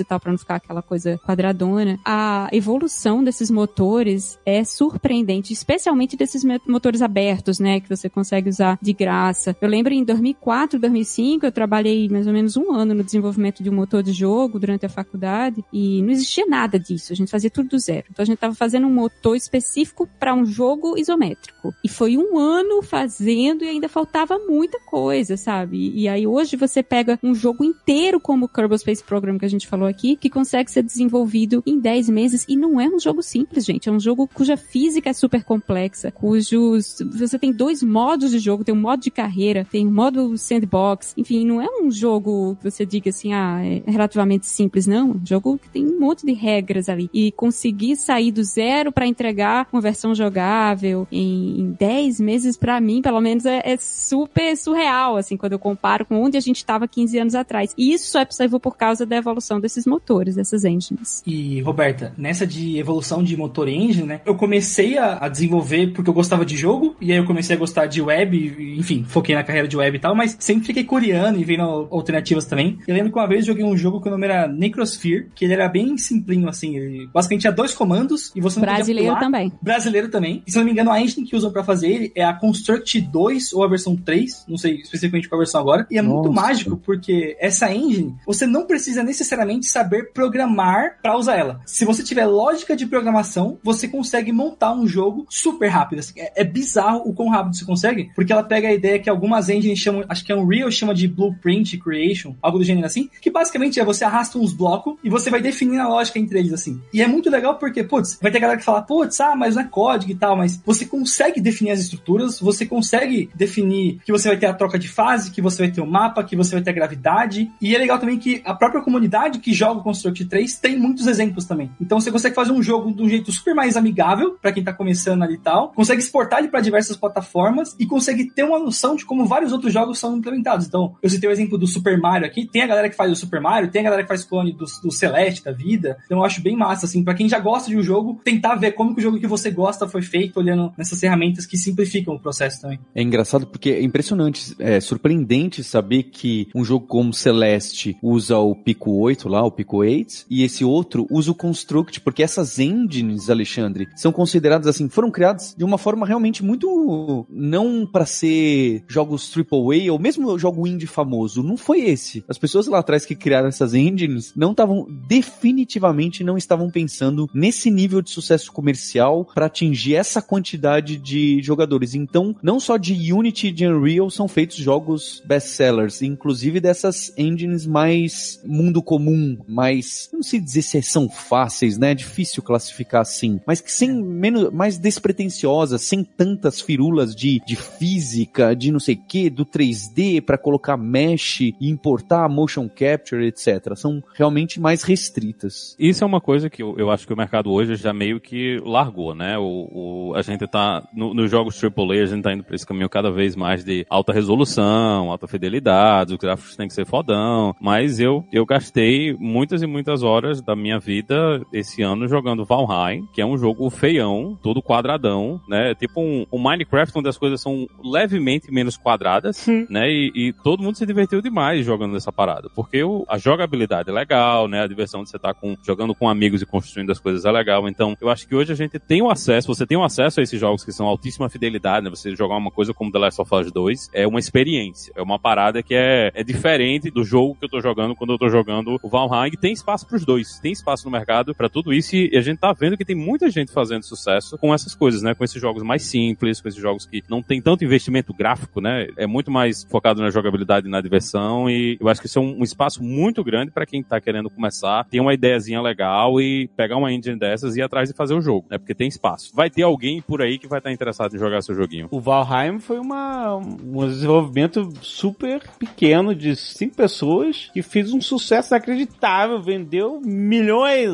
e 0.00 0.04
tal, 0.04 0.18
para 0.18 0.30
não 0.30 0.38
ficar 0.38 0.56
aquela 0.56 0.82
coisa 0.82 1.18
quadradona. 1.26 1.98
A 2.04 2.48
evolução 2.52 3.22
desses 3.22 3.50
motores 3.50 4.38
é 4.44 4.64
surpreendente, 4.64 5.52
especialmente 5.52 6.16
desses 6.16 6.42
motores 6.66 7.02
abertos, 7.02 7.58
né, 7.58 7.80
que 7.80 7.88
você 7.88 8.08
consegue 8.08 8.48
usar 8.48 8.78
de 8.80 8.92
graça. 8.92 9.56
Eu 9.60 9.68
lembro 9.68 9.92
em 9.92 10.04
2004, 10.04 10.78
2005, 10.78 11.46
eu 11.46 11.52
trabalhei 11.52 12.08
mais 12.08 12.26
ou 12.26 12.32
menos 12.32 12.56
um 12.56 12.72
ano 12.72 12.94
no 12.94 13.04
desenvolvimento 13.04 13.62
de 13.62 13.70
um 13.70 13.74
motor 13.74 14.02
de 14.02 14.12
jogo 14.12 14.58
durante 14.58 14.86
a 14.86 14.88
faculdade 14.88 15.64
e 15.72 16.02
não 16.02 16.10
existia 16.10 16.46
nada 16.46 16.78
disso. 16.78 17.12
A 17.12 17.16
gente 17.16 17.30
fazia 17.30 17.50
tudo 17.50 17.70
do 17.70 17.78
zero. 17.78 18.06
Então 18.10 18.22
a 18.22 18.26
gente 18.26 18.36
estava 18.36 18.54
fazendo 18.54 18.86
um 18.86 18.92
motor 18.92 19.36
específico 19.36 20.08
para 20.18 20.34
um 20.34 20.44
jogo 20.44 20.98
isométrico. 20.98 21.74
E 21.84 21.88
foi 21.88 22.16
um 22.16 22.38
ano 22.38 22.82
fazendo 22.82 23.64
e 23.64 23.68
ainda 23.68 23.88
faltava 23.88 24.38
muita 24.38 24.78
coisa, 24.80 25.36
sabe? 25.36 25.92
E 25.94 26.08
aí 26.08 26.26
hoje 26.26 26.56
você 26.56 26.82
pega 26.82 27.18
um 27.22 27.34
jogo 27.34 27.64
inteiro 27.64 28.20
como 28.20 28.46
o 28.46 28.48
Kerbal 28.48 28.78
Space 28.78 29.02
Program 29.02 29.38
que 29.38 29.44
a 29.44 29.49
gente 29.50 29.66
falou 29.66 29.88
aqui, 29.88 30.16
que 30.16 30.30
consegue 30.30 30.70
ser 30.70 30.82
desenvolvido 30.82 31.62
em 31.66 31.78
10 31.78 32.08
meses 32.08 32.44
e 32.48 32.56
não 32.56 32.80
é 32.80 32.88
um 32.88 32.98
jogo 32.98 33.22
simples, 33.22 33.64
gente. 33.64 33.88
É 33.88 33.92
um 33.92 34.00
jogo 34.00 34.28
cuja 34.32 34.56
física 34.56 35.10
é 35.10 35.12
super 35.12 35.44
complexa, 35.44 36.10
cujos 36.10 36.98
você 37.12 37.38
tem 37.38 37.52
dois 37.52 37.82
modos 37.82 38.30
de 38.30 38.38
jogo, 38.38 38.64
tem 38.64 38.74
um 38.74 38.80
modo 38.80 39.02
de 39.02 39.10
carreira, 39.10 39.66
tem 39.70 39.86
um 39.86 39.92
modo 39.92 40.36
sandbox, 40.36 41.14
enfim, 41.16 41.44
não 41.44 41.60
é 41.60 41.66
um 41.82 41.90
jogo 41.90 42.56
que 42.56 42.70
você 42.70 42.86
diga 42.86 43.10
assim, 43.10 43.32
ah, 43.32 43.60
é 43.64 43.82
relativamente 43.90 44.46
simples, 44.46 44.86
não. 44.86 45.10
É 45.10 45.14
um 45.14 45.26
jogo 45.26 45.58
que 45.58 45.68
tem 45.68 45.86
um 45.86 45.98
monte 45.98 46.24
de 46.24 46.32
regras 46.32 46.88
ali. 46.88 47.10
E 47.12 47.32
conseguir 47.32 47.96
sair 47.96 48.32
do 48.32 48.42
zero 48.42 48.92
para 48.92 49.06
entregar 49.06 49.66
uma 49.72 49.80
versão 49.80 50.14
jogável 50.14 51.06
em, 51.10 51.60
em 51.60 51.72
10 51.72 52.20
meses, 52.20 52.56
para 52.56 52.80
mim, 52.80 53.02
pelo 53.02 53.20
menos, 53.20 53.44
é, 53.44 53.62
é, 53.64 53.76
super 53.76 54.56
surreal, 54.56 55.16
assim, 55.16 55.36
quando 55.36 55.52
eu 55.52 55.58
comparo 55.58 56.04
com 56.04 56.20
onde 56.22 56.36
a 56.36 56.40
gente 56.40 56.56
estava 56.56 56.86
15 56.88 57.18
anos 57.18 57.34
atrás. 57.34 57.74
E 57.76 57.92
isso 57.92 58.10
só 58.10 58.20
é 58.20 58.24
possível 58.24 58.60
por 58.60 58.76
causa 58.76 59.04
da 59.06 59.16
evolução 59.16 59.39
desses 59.60 59.86
motores, 59.86 60.34
dessas 60.34 60.64
engines. 60.64 61.22
E, 61.26 61.60
Roberta, 61.62 62.12
nessa 62.16 62.46
de 62.46 62.78
evolução 62.78 63.22
de 63.22 63.36
motor 63.36 63.68
engine, 63.68 64.06
né, 64.06 64.20
eu 64.24 64.34
comecei 64.34 64.98
a, 64.98 65.18
a 65.24 65.28
desenvolver 65.28 65.92
porque 65.92 66.10
eu 66.10 66.14
gostava 66.14 66.44
de 66.44 66.56
jogo, 66.56 66.96
e 67.00 67.12
aí 67.12 67.18
eu 67.18 67.26
comecei 67.26 67.56
a 67.56 67.58
gostar 67.58 67.86
de 67.86 68.00
web, 68.00 68.76
enfim, 68.78 69.04
foquei 69.06 69.34
na 69.34 69.42
carreira 69.42 69.68
de 69.68 69.76
web 69.76 69.96
e 69.96 70.00
tal, 70.00 70.14
mas 70.14 70.36
sempre 70.38 70.66
fiquei 70.66 70.84
coreano 70.84 71.38
e 71.38 71.44
vendo 71.44 71.62
alternativas 71.90 72.44
também. 72.44 72.78
Eu 72.86 72.94
lembro 72.94 73.12
que 73.12 73.18
uma 73.18 73.28
vez 73.28 73.46
joguei 73.46 73.64
um 73.64 73.76
jogo 73.76 74.00
que 74.00 74.08
o 74.08 74.10
nome 74.10 74.26
era 74.26 74.46
Necrosphere, 74.46 75.28
que 75.34 75.44
ele 75.44 75.54
era 75.54 75.68
bem 75.68 75.96
simplinho, 75.96 76.48
assim, 76.48 76.76
ele 76.76 77.08
basicamente 77.12 77.42
tinha 77.42 77.52
dois 77.52 77.74
comandos 77.74 78.32
e 78.34 78.40
você 78.40 78.58
não 78.58 78.66
Brasileiro 78.66 79.18
também. 79.18 79.52
Brasileiro 79.60 80.08
também. 80.08 80.42
E 80.46 80.50
se 80.50 80.58
não 80.58 80.64
me 80.64 80.72
engano, 80.72 80.90
a 80.90 81.00
engine 81.00 81.26
que 81.26 81.36
usam 81.36 81.50
para 81.50 81.64
fazer 81.64 81.88
ele 81.88 82.12
é 82.14 82.24
a 82.24 82.32
Construct 82.32 83.00
2 83.00 83.52
ou 83.52 83.64
a 83.64 83.68
versão 83.68 83.96
3, 83.96 84.44
não 84.48 84.56
sei 84.56 84.76
especificamente 84.76 85.28
qual 85.28 85.40
a 85.40 85.44
versão 85.44 85.60
agora. 85.60 85.86
E 85.90 85.98
é 85.98 86.02
Nossa. 86.02 86.14
muito 86.14 86.32
mágico 86.32 86.76
porque 86.76 87.36
essa 87.40 87.72
engine, 87.72 88.14
você 88.26 88.46
não 88.46 88.66
precisa 88.66 89.02
necessariamente 89.02 89.29
saber 89.66 90.12
programar 90.12 90.98
para 91.02 91.16
usar 91.16 91.36
ela. 91.36 91.60
Se 91.66 91.84
você 91.84 92.02
tiver 92.02 92.26
lógica 92.26 92.76
de 92.76 92.86
programação, 92.86 93.58
você 93.62 93.88
consegue 93.88 94.32
montar 94.32 94.72
um 94.72 94.86
jogo 94.86 95.26
super 95.28 95.68
rápido. 95.68 96.00
Assim, 96.00 96.20
é, 96.20 96.42
é, 96.42 96.44
bizarro 96.44 97.02
o 97.04 97.12
quão 97.12 97.28
rápido 97.28 97.56
você 97.56 97.64
consegue, 97.64 98.10
porque 98.14 98.32
ela 98.32 98.42
pega 98.42 98.68
a 98.68 98.72
ideia 98.72 98.98
que 98.98 99.10
algumas 99.10 99.48
engines 99.48 99.78
chamam, 99.78 100.04
acho 100.08 100.24
que 100.24 100.32
é 100.32 100.36
um 100.36 100.46
Real 100.46 100.70
chama 100.70 100.94
de 100.94 101.06
Blueprint 101.06 101.78
Creation, 101.78 102.34
algo 102.42 102.58
do 102.58 102.64
gênero 102.64 102.86
assim, 102.86 103.08
que 103.20 103.30
basicamente 103.30 103.80
é 103.80 103.84
você 103.84 104.04
arrasta 104.04 104.38
uns 104.38 104.52
blocos 104.52 104.96
e 105.02 105.10
você 105.10 105.30
vai 105.30 105.40
definir 105.40 105.78
a 105.78 105.88
lógica 105.88 106.18
entre 106.18 106.38
eles 106.38 106.52
assim. 106.52 106.80
E 106.92 107.02
é 107.02 107.06
muito 107.06 107.30
legal 107.30 107.56
porque, 107.56 107.84
putz, 107.84 108.18
vai 108.20 108.30
ter 108.30 108.40
galera 108.40 108.58
que 108.58 108.64
fala, 108.64 108.82
putz, 108.82 109.20
ah, 109.20 109.34
mas 109.36 109.54
não 109.54 109.62
é 109.62 109.66
código 109.66 110.12
e 110.12 110.14
tal, 110.14 110.36
mas 110.36 110.60
você 110.64 110.84
consegue 110.84 111.40
definir 111.40 111.70
as 111.72 111.80
estruturas, 111.80 112.40
você 112.40 112.66
consegue 112.66 113.30
definir 113.34 114.00
que 114.04 114.12
você 114.12 114.28
vai 114.28 114.36
ter 114.36 114.46
a 114.46 114.54
troca 114.54 114.78
de 114.78 114.88
fase, 114.88 115.30
que 115.30 115.42
você 115.42 115.62
vai 115.62 115.72
ter 115.72 115.80
o 115.80 115.86
mapa, 115.86 116.24
que 116.24 116.36
você 116.36 116.54
vai 116.54 116.62
ter 116.62 116.70
a 116.70 116.74
gravidade. 116.74 117.50
E 117.60 117.74
é 117.74 117.78
legal 117.78 117.98
também 117.98 118.18
que 118.18 118.42
a 118.44 118.54
própria 118.54 118.82
comunidade 118.82 119.19
que 119.28 119.52
joga 119.52 119.80
o 119.80 119.82
Construct 119.82 120.24
3 120.24 120.58
tem 120.58 120.78
muitos 120.78 121.06
exemplos 121.06 121.44
também. 121.44 121.70
Então 121.80 122.00
você 122.00 122.10
consegue 122.10 122.34
fazer 122.34 122.52
um 122.52 122.62
jogo 122.62 122.92
de 122.92 123.02
um 123.02 123.08
jeito 123.08 123.30
super 123.32 123.54
mais 123.54 123.76
amigável 123.76 124.38
para 124.40 124.52
quem 124.52 124.64
tá 124.64 124.72
começando 124.72 125.22
ali 125.22 125.34
e 125.34 125.38
tal, 125.38 125.72
consegue 125.72 126.00
exportar 126.00 126.38
ele 126.38 126.48
para 126.48 126.60
diversas 126.60 126.96
plataformas 126.96 127.76
e 127.78 127.86
consegue 127.86 128.30
ter 128.30 128.44
uma 128.44 128.58
noção 128.58 128.96
de 128.96 129.04
como 129.04 129.26
vários 129.26 129.52
outros 129.52 129.72
jogos 129.72 129.98
são 129.98 130.16
implementados. 130.16 130.66
Então, 130.66 130.94
eu 131.02 131.10
citei 131.10 131.28
o 131.28 131.32
exemplo 131.32 131.58
do 131.58 131.66
Super 131.66 131.98
Mario 131.98 132.26
aqui, 132.26 132.46
tem 132.46 132.62
a 132.62 132.66
galera 132.66 132.88
que 132.88 132.96
faz 132.96 133.12
o 133.12 133.16
Super 133.16 133.40
Mario, 133.40 133.70
tem 133.70 133.80
a 133.80 133.84
galera 133.84 134.02
que 134.02 134.08
faz 134.08 134.24
clone 134.24 134.52
do, 134.52 134.64
do 134.82 134.90
Celeste 134.90 135.44
da 135.44 135.52
vida. 135.52 135.98
Então 136.04 136.18
eu 136.18 136.24
acho 136.24 136.42
bem 136.42 136.56
massa, 136.56 136.86
assim, 136.86 137.02
para 137.02 137.14
quem 137.14 137.28
já 137.28 137.38
gosta 137.38 137.68
de 137.68 137.76
um 137.76 137.82
jogo, 137.82 138.20
tentar 138.24 138.54
ver 138.54 138.72
como 138.72 138.94
que 138.94 139.00
o 139.00 139.02
jogo 139.02 139.18
que 139.18 139.26
você 139.26 139.50
gosta 139.50 139.88
foi 139.88 140.02
feito, 140.02 140.38
olhando 140.38 140.72
nessas 140.76 140.98
ferramentas 140.98 141.46
que 141.46 141.56
simplificam 141.56 142.14
o 142.14 142.20
processo 142.20 142.60
também. 142.60 142.78
É 142.94 143.02
engraçado 143.02 143.46
porque 143.46 143.70
é 143.70 143.82
impressionante, 143.82 144.54
é 144.58 144.80
surpreendente 144.80 145.64
saber 145.64 146.04
que 146.04 146.48
um 146.54 146.64
jogo 146.64 146.86
como 146.86 147.12
Celeste 147.12 147.96
usa 148.02 148.38
o 148.38 148.54
Pico 148.54 148.92
8 148.92 149.09
lá, 149.28 149.44
o 149.44 149.50
Pico 149.50 149.78
8, 149.78 150.26
e 150.28 150.42
esse 150.42 150.64
outro 150.64 151.06
usa 151.10 151.30
o 151.30 151.34
Construct, 151.34 152.00
porque 152.00 152.22
essas 152.22 152.58
engines, 152.58 153.30
Alexandre, 153.30 153.88
são 153.96 154.12
consideradas 154.12 154.66
assim, 154.66 154.88
foram 154.88 155.10
criadas 155.10 155.54
de 155.56 155.64
uma 155.64 155.78
forma 155.78 156.06
realmente 156.06 156.44
muito 156.44 157.26
não 157.30 157.86
para 157.86 158.06
ser 158.06 158.84
jogos 158.88 159.32
AAA 159.34 159.92
ou 159.92 159.98
mesmo 159.98 160.38
jogo 160.38 160.66
indie 160.66 160.86
famoso, 160.86 161.42
não 161.42 161.56
foi 161.56 161.80
esse. 161.80 162.24
As 162.28 162.38
pessoas 162.38 162.66
lá 162.66 162.78
atrás 162.78 163.04
que 163.04 163.14
criaram 163.14 163.48
essas 163.48 163.74
engines 163.74 164.32
não 164.36 164.52
estavam 164.52 164.86
definitivamente 165.08 166.24
não 166.24 166.36
estavam 166.36 166.70
pensando 166.70 167.28
nesse 167.34 167.70
nível 167.70 168.02
de 168.02 168.10
sucesso 168.10 168.52
comercial 168.52 169.24
para 169.34 169.46
atingir 169.46 169.94
essa 169.94 170.22
quantidade 170.22 170.96
de 170.96 171.42
jogadores. 171.42 171.94
Então, 171.94 172.34
não 172.42 172.60
só 172.60 172.76
de 172.76 173.12
Unity 173.12 173.48
e 173.48 173.52
de 173.52 173.66
Unreal 173.66 174.10
são 174.10 174.28
feitos 174.28 174.56
jogos 174.56 175.22
best-sellers, 175.24 176.02
inclusive 176.02 176.60
dessas 176.60 177.12
engines 177.16 177.66
mais 177.66 178.40
mundo 178.44 178.82
comum, 178.82 178.99
mais, 179.48 180.08
não 180.12 180.22
sei 180.22 180.40
dizer 180.40 180.62
se 180.62 180.82
são 180.82 181.08
fáceis, 181.08 181.78
né? 181.78 181.92
É 181.92 181.94
difícil 181.94 182.42
classificar 182.42 183.02
assim, 183.02 183.40
mas 183.46 183.60
que 183.60 183.70
sem 183.70 183.90
menos, 183.90 184.52
mais 184.52 184.78
despretensiosas, 184.78 185.82
sem 185.82 186.04
tantas 186.04 186.60
firulas 186.60 187.14
de, 187.14 187.40
de 187.46 187.56
física, 187.56 188.54
de 188.54 188.70
não 188.70 188.80
sei 188.80 188.94
o 188.94 189.02
que, 189.06 189.30
do 189.30 189.44
3D 189.44 190.20
para 190.20 190.38
colocar 190.38 190.76
mesh 190.76 191.40
e 191.40 191.54
importar 191.60 192.28
motion 192.28 192.68
capture, 192.68 193.26
etc. 193.26 193.74
São 193.76 194.02
realmente 194.14 194.60
mais 194.60 194.82
restritas. 194.82 195.74
Isso 195.78 196.04
é 196.04 196.06
uma 196.06 196.20
coisa 196.20 196.50
que 196.50 196.62
eu, 196.62 196.76
eu 196.78 196.90
acho 196.90 197.06
que 197.06 197.12
o 197.12 197.16
mercado 197.16 197.50
hoje 197.50 197.76
já 197.76 197.92
meio 197.92 198.20
que 198.20 198.58
largou, 198.64 199.14
né? 199.14 199.38
O, 199.38 199.68
o 199.72 200.14
a 200.14 200.22
gente 200.22 200.46
tá, 200.46 200.86
no, 200.92 201.14
nos 201.14 201.30
jogos 201.30 201.62
AAA, 201.62 202.02
a 202.02 202.06
gente 202.06 202.22
tá 202.22 202.32
indo 202.32 202.44
pra 202.44 202.54
esse 202.54 202.66
caminho 202.66 202.88
cada 202.88 203.10
vez 203.10 203.36
mais 203.36 203.64
de 203.64 203.86
alta 203.88 204.12
resolução, 204.12 205.10
alta 205.10 205.26
fidelidade, 205.26 206.12
os 206.12 206.18
gráficos 206.18 206.56
têm 206.56 206.68
que 206.68 206.74
ser 206.74 206.86
fodão, 206.86 207.54
mas 207.60 208.00
eu, 208.00 208.24
eu 208.32 208.44
gastei 208.44 208.89
muitas 209.18 209.62
e 209.62 209.66
muitas 209.66 210.02
horas 210.02 210.40
da 210.40 210.56
minha 210.56 210.78
vida 210.78 211.44
esse 211.52 211.82
ano 211.82 212.08
jogando 212.08 212.44
Valheim, 212.44 213.06
que 213.12 213.20
é 213.20 213.26
um 213.26 213.36
jogo 213.36 213.68
feião, 213.70 214.38
todo 214.42 214.62
quadradão, 214.62 215.40
né? 215.48 215.74
Tipo 215.74 216.00
um, 216.00 216.26
um 216.32 216.38
Minecraft 216.38 216.98
onde 216.98 217.08
as 217.08 217.18
coisas 217.18 217.40
são 217.40 217.66
levemente 217.82 218.52
menos 218.52 218.76
quadradas, 218.76 219.46
né? 219.68 219.90
E, 219.90 220.12
e, 220.14 220.32
todo 220.32 220.62
mundo 220.62 220.76
se 220.76 220.86
divertiu 220.86 221.20
demais 221.20 221.64
jogando 221.64 221.96
essa 221.96 222.12
parada, 222.12 222.48
porque 222.54 222.82
o, 222.82 223.04
a 223.08 223.18
jogabilidade 223.18 223.90
é 223.90 223.92
legal, 223.92 224.48
né? 224.48 224.62
A 224.62 224.66
diversão 224.66 225.02
de 225.02 225.10
você 225.10 225.16
estar 225.16 225.34
tá 225.34 225.40
com, 225.40 225.56
jogando 225.62 225.94
com 225.94 226.08
amigos 226.08 226.42
e 226.42 226.46
construindo 226.46 226.90
as 226.90 226.98
coisas 226.98 227.24
é 227.24 227.30
legal. 227.30 227.68
Então, 227.68 227.96
eu 228.00 228.08
acho 228.08 228.26
que 228.26 228.34
hoje 228.34 228.52
a 228.52 228.56
gente 228.56 228.78
tem 228.78 229.02
o 229.02 229.10
acesso, 229.10 229.48
você 229.48 229.66
tem 229.66 229.76
o 229.76 229.84
acesso 229.84 230.20
a 230.20 230.22
esses 230.22 230.38
jogos 230.38 230.64
que 230.64 230.72
são 230.72 230.86
altíssima 230.86 231.28
fidelidade, 231.28 231.84
né? 231.84 231.90
Você 231.90 232.14
jogar 232.14 232.36
uma 232.36 232.50
coisa 232.50 232.72
como 232.72 232.90
The 232.90 232.98
Last 232.98 233.20
of 233.20 233.34
Us 233.34 233.52
2 233.52 233.90
é 233.92 234.06
uma 234.06 234.18
experiência, 234.18 234.92
é 234.96 235.02
uma 235.02 235.18
parada 235.18 235.62
que 235.62 235.74
é, 235.74 236.10
é 236.14 236.22
diferente 236.22 236.90
do 236.90 237.04
jogo 237.04 237.36
que 237.38 237.44
eu 237.44 237.48
tô 237.48 237.60
jogando 237.60 237.94
quando 237.94 238.12
eu 238.12 238.18
tô 238.18 238.28
jogando 238.28 238.69
o 238.82 238.88
Valheim. 238.88 239.32
Tem 239.32 239.52
espaço 239.52 239.86
pros 239.86 240.04
dois, 240.04 240.38
tem 240.38 240.52
espaço 240.52 240.84
no 240.84 240.90
mercado 240.90 241.34
para 241.34 241.48
tudo 241.48 241.72
isso 241.72 241.96
e 241.96 242.16
a 242.16 242.20
gente 242.20 242.38
tá 242.38 242.52
vendo 242.52 242.76
que 242.76 242.84
tem 242.84 242.96
muita 242.96 243.30
gente 243.30 243.52
fazendo 243.52 243.82
sucesso 243.82 244.36
com 244.38 244.52
essas 244.52 244.74
coisas, 244.74 245.02
né? 245.02 245.14
Com 245.14 245.24
esses 245.24 245.40
jogos 245.40 245.62
mais 245.62 245.82
simples, 245.82 246.40
com 246.40 246.48
esses 246.48 246.60
jogos 246.60 246.86
que 246.86 247.02
não 247.08 247.22
tem 247.22 247.40
tanto 247.40 247.64
investimento 247.64 248.12
gráfico, 248.12 248.60
né? 248.60 248.88
É 248.96 249.06
muito 249.06 249.30
mais 249.30 249.64
focado 249.64 250.00
na 250.00 250.10
jogabilidade 250.10 250.66
e 250.66 250.70
na 250.70 250.80
diversão 250.80 251.48
e 251.48 251.76
eu 251.80 251.88
acho 251.88 252.00
que 252.00 252.06
isso 252.06 252.18
é 252.18 252.22
um, 252.22 252.40
um 252.40 252.42
espaço 252.42 252.82
muito 252.82 253.22
grande 253.24 253.50
para 253.50 253.66
quem 253.66 253.82
tá 253.82 254.00
querendo 254.00 254.30
começar, 254.30 254.84
ter 254.84 255.00
uma 255.00 255.14
ideiazinha 255.14 255.60
legal 255.60 256.20
e 256.20 256.48
pegar 256.56 256.76
uma 256.76 256.92
engine 256.92 257.18
dessas 257.18 257.56
e 257.56 257.60
ir 257.60 257.62
atrás 257.62 257.88
de 257.88 257.94
fazer 257.94 258.14
o 258.14 258.20
jogo, 258.20 258.46
né? 258.50 258.58
Porque 258.58 258.74
tem 258.74 258.88
espaço. 258.88 259.32
Vai 259.34 259.50
ter 259.50 259.62
alguém 259.62 260.00
por 260.00 260.22
aí 260.22 260.38
que 260.38 260.46
vai 260.46 260.58
estar 260.58 260.70
tá 260.70 260.74
interessado 260.74 261.14
em 261.14 261.18
jogar 261.18 261.42
seu 261.42 261.54
joguinho. 261.54 261.88
O 261.90 262.00
Valheim 262.00 262.58
foi 262.58 262.78
uma, 262.78 263.36
um 263.36 263.86
desenvolvimento 263.86 264.70
super 264.82 265.42
pequeno 265.58 266.14
de 266.14 266.36
cinco 266.36 266.76
pessoas 266.76 267.50
que 267.52 267.62
fez 267.62 267.92
um 267.92 268.00
sucesso 268.00 268.50
inacreditável, 268.60 269.40
vendeu 269.40 270.00
milhões. 270.04 270.92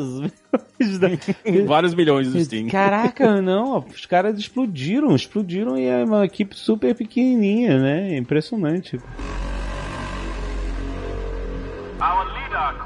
Vários 1.66 1.94
milhões 1.94 2.32
no 2.32 2.40
Steam. 2.40 2.68
Caraca, 2.68 3.42
não, 3.42 3.78
os 3.78 4.06
caras 4.06 4.38
explodiram, 4.38 5.14
explodiram 5.14 5.76
e 5.76 5.86
é 5.86 6.04
uma 6.04 6.24
equipe 6.24 6.54
super 6.56 6.94
pequenininha, 6.94 7.78
né? 7.78 8.16
Impressionante. 8.16 8.98
Our 12.00 12.24
leader 12.34 12.85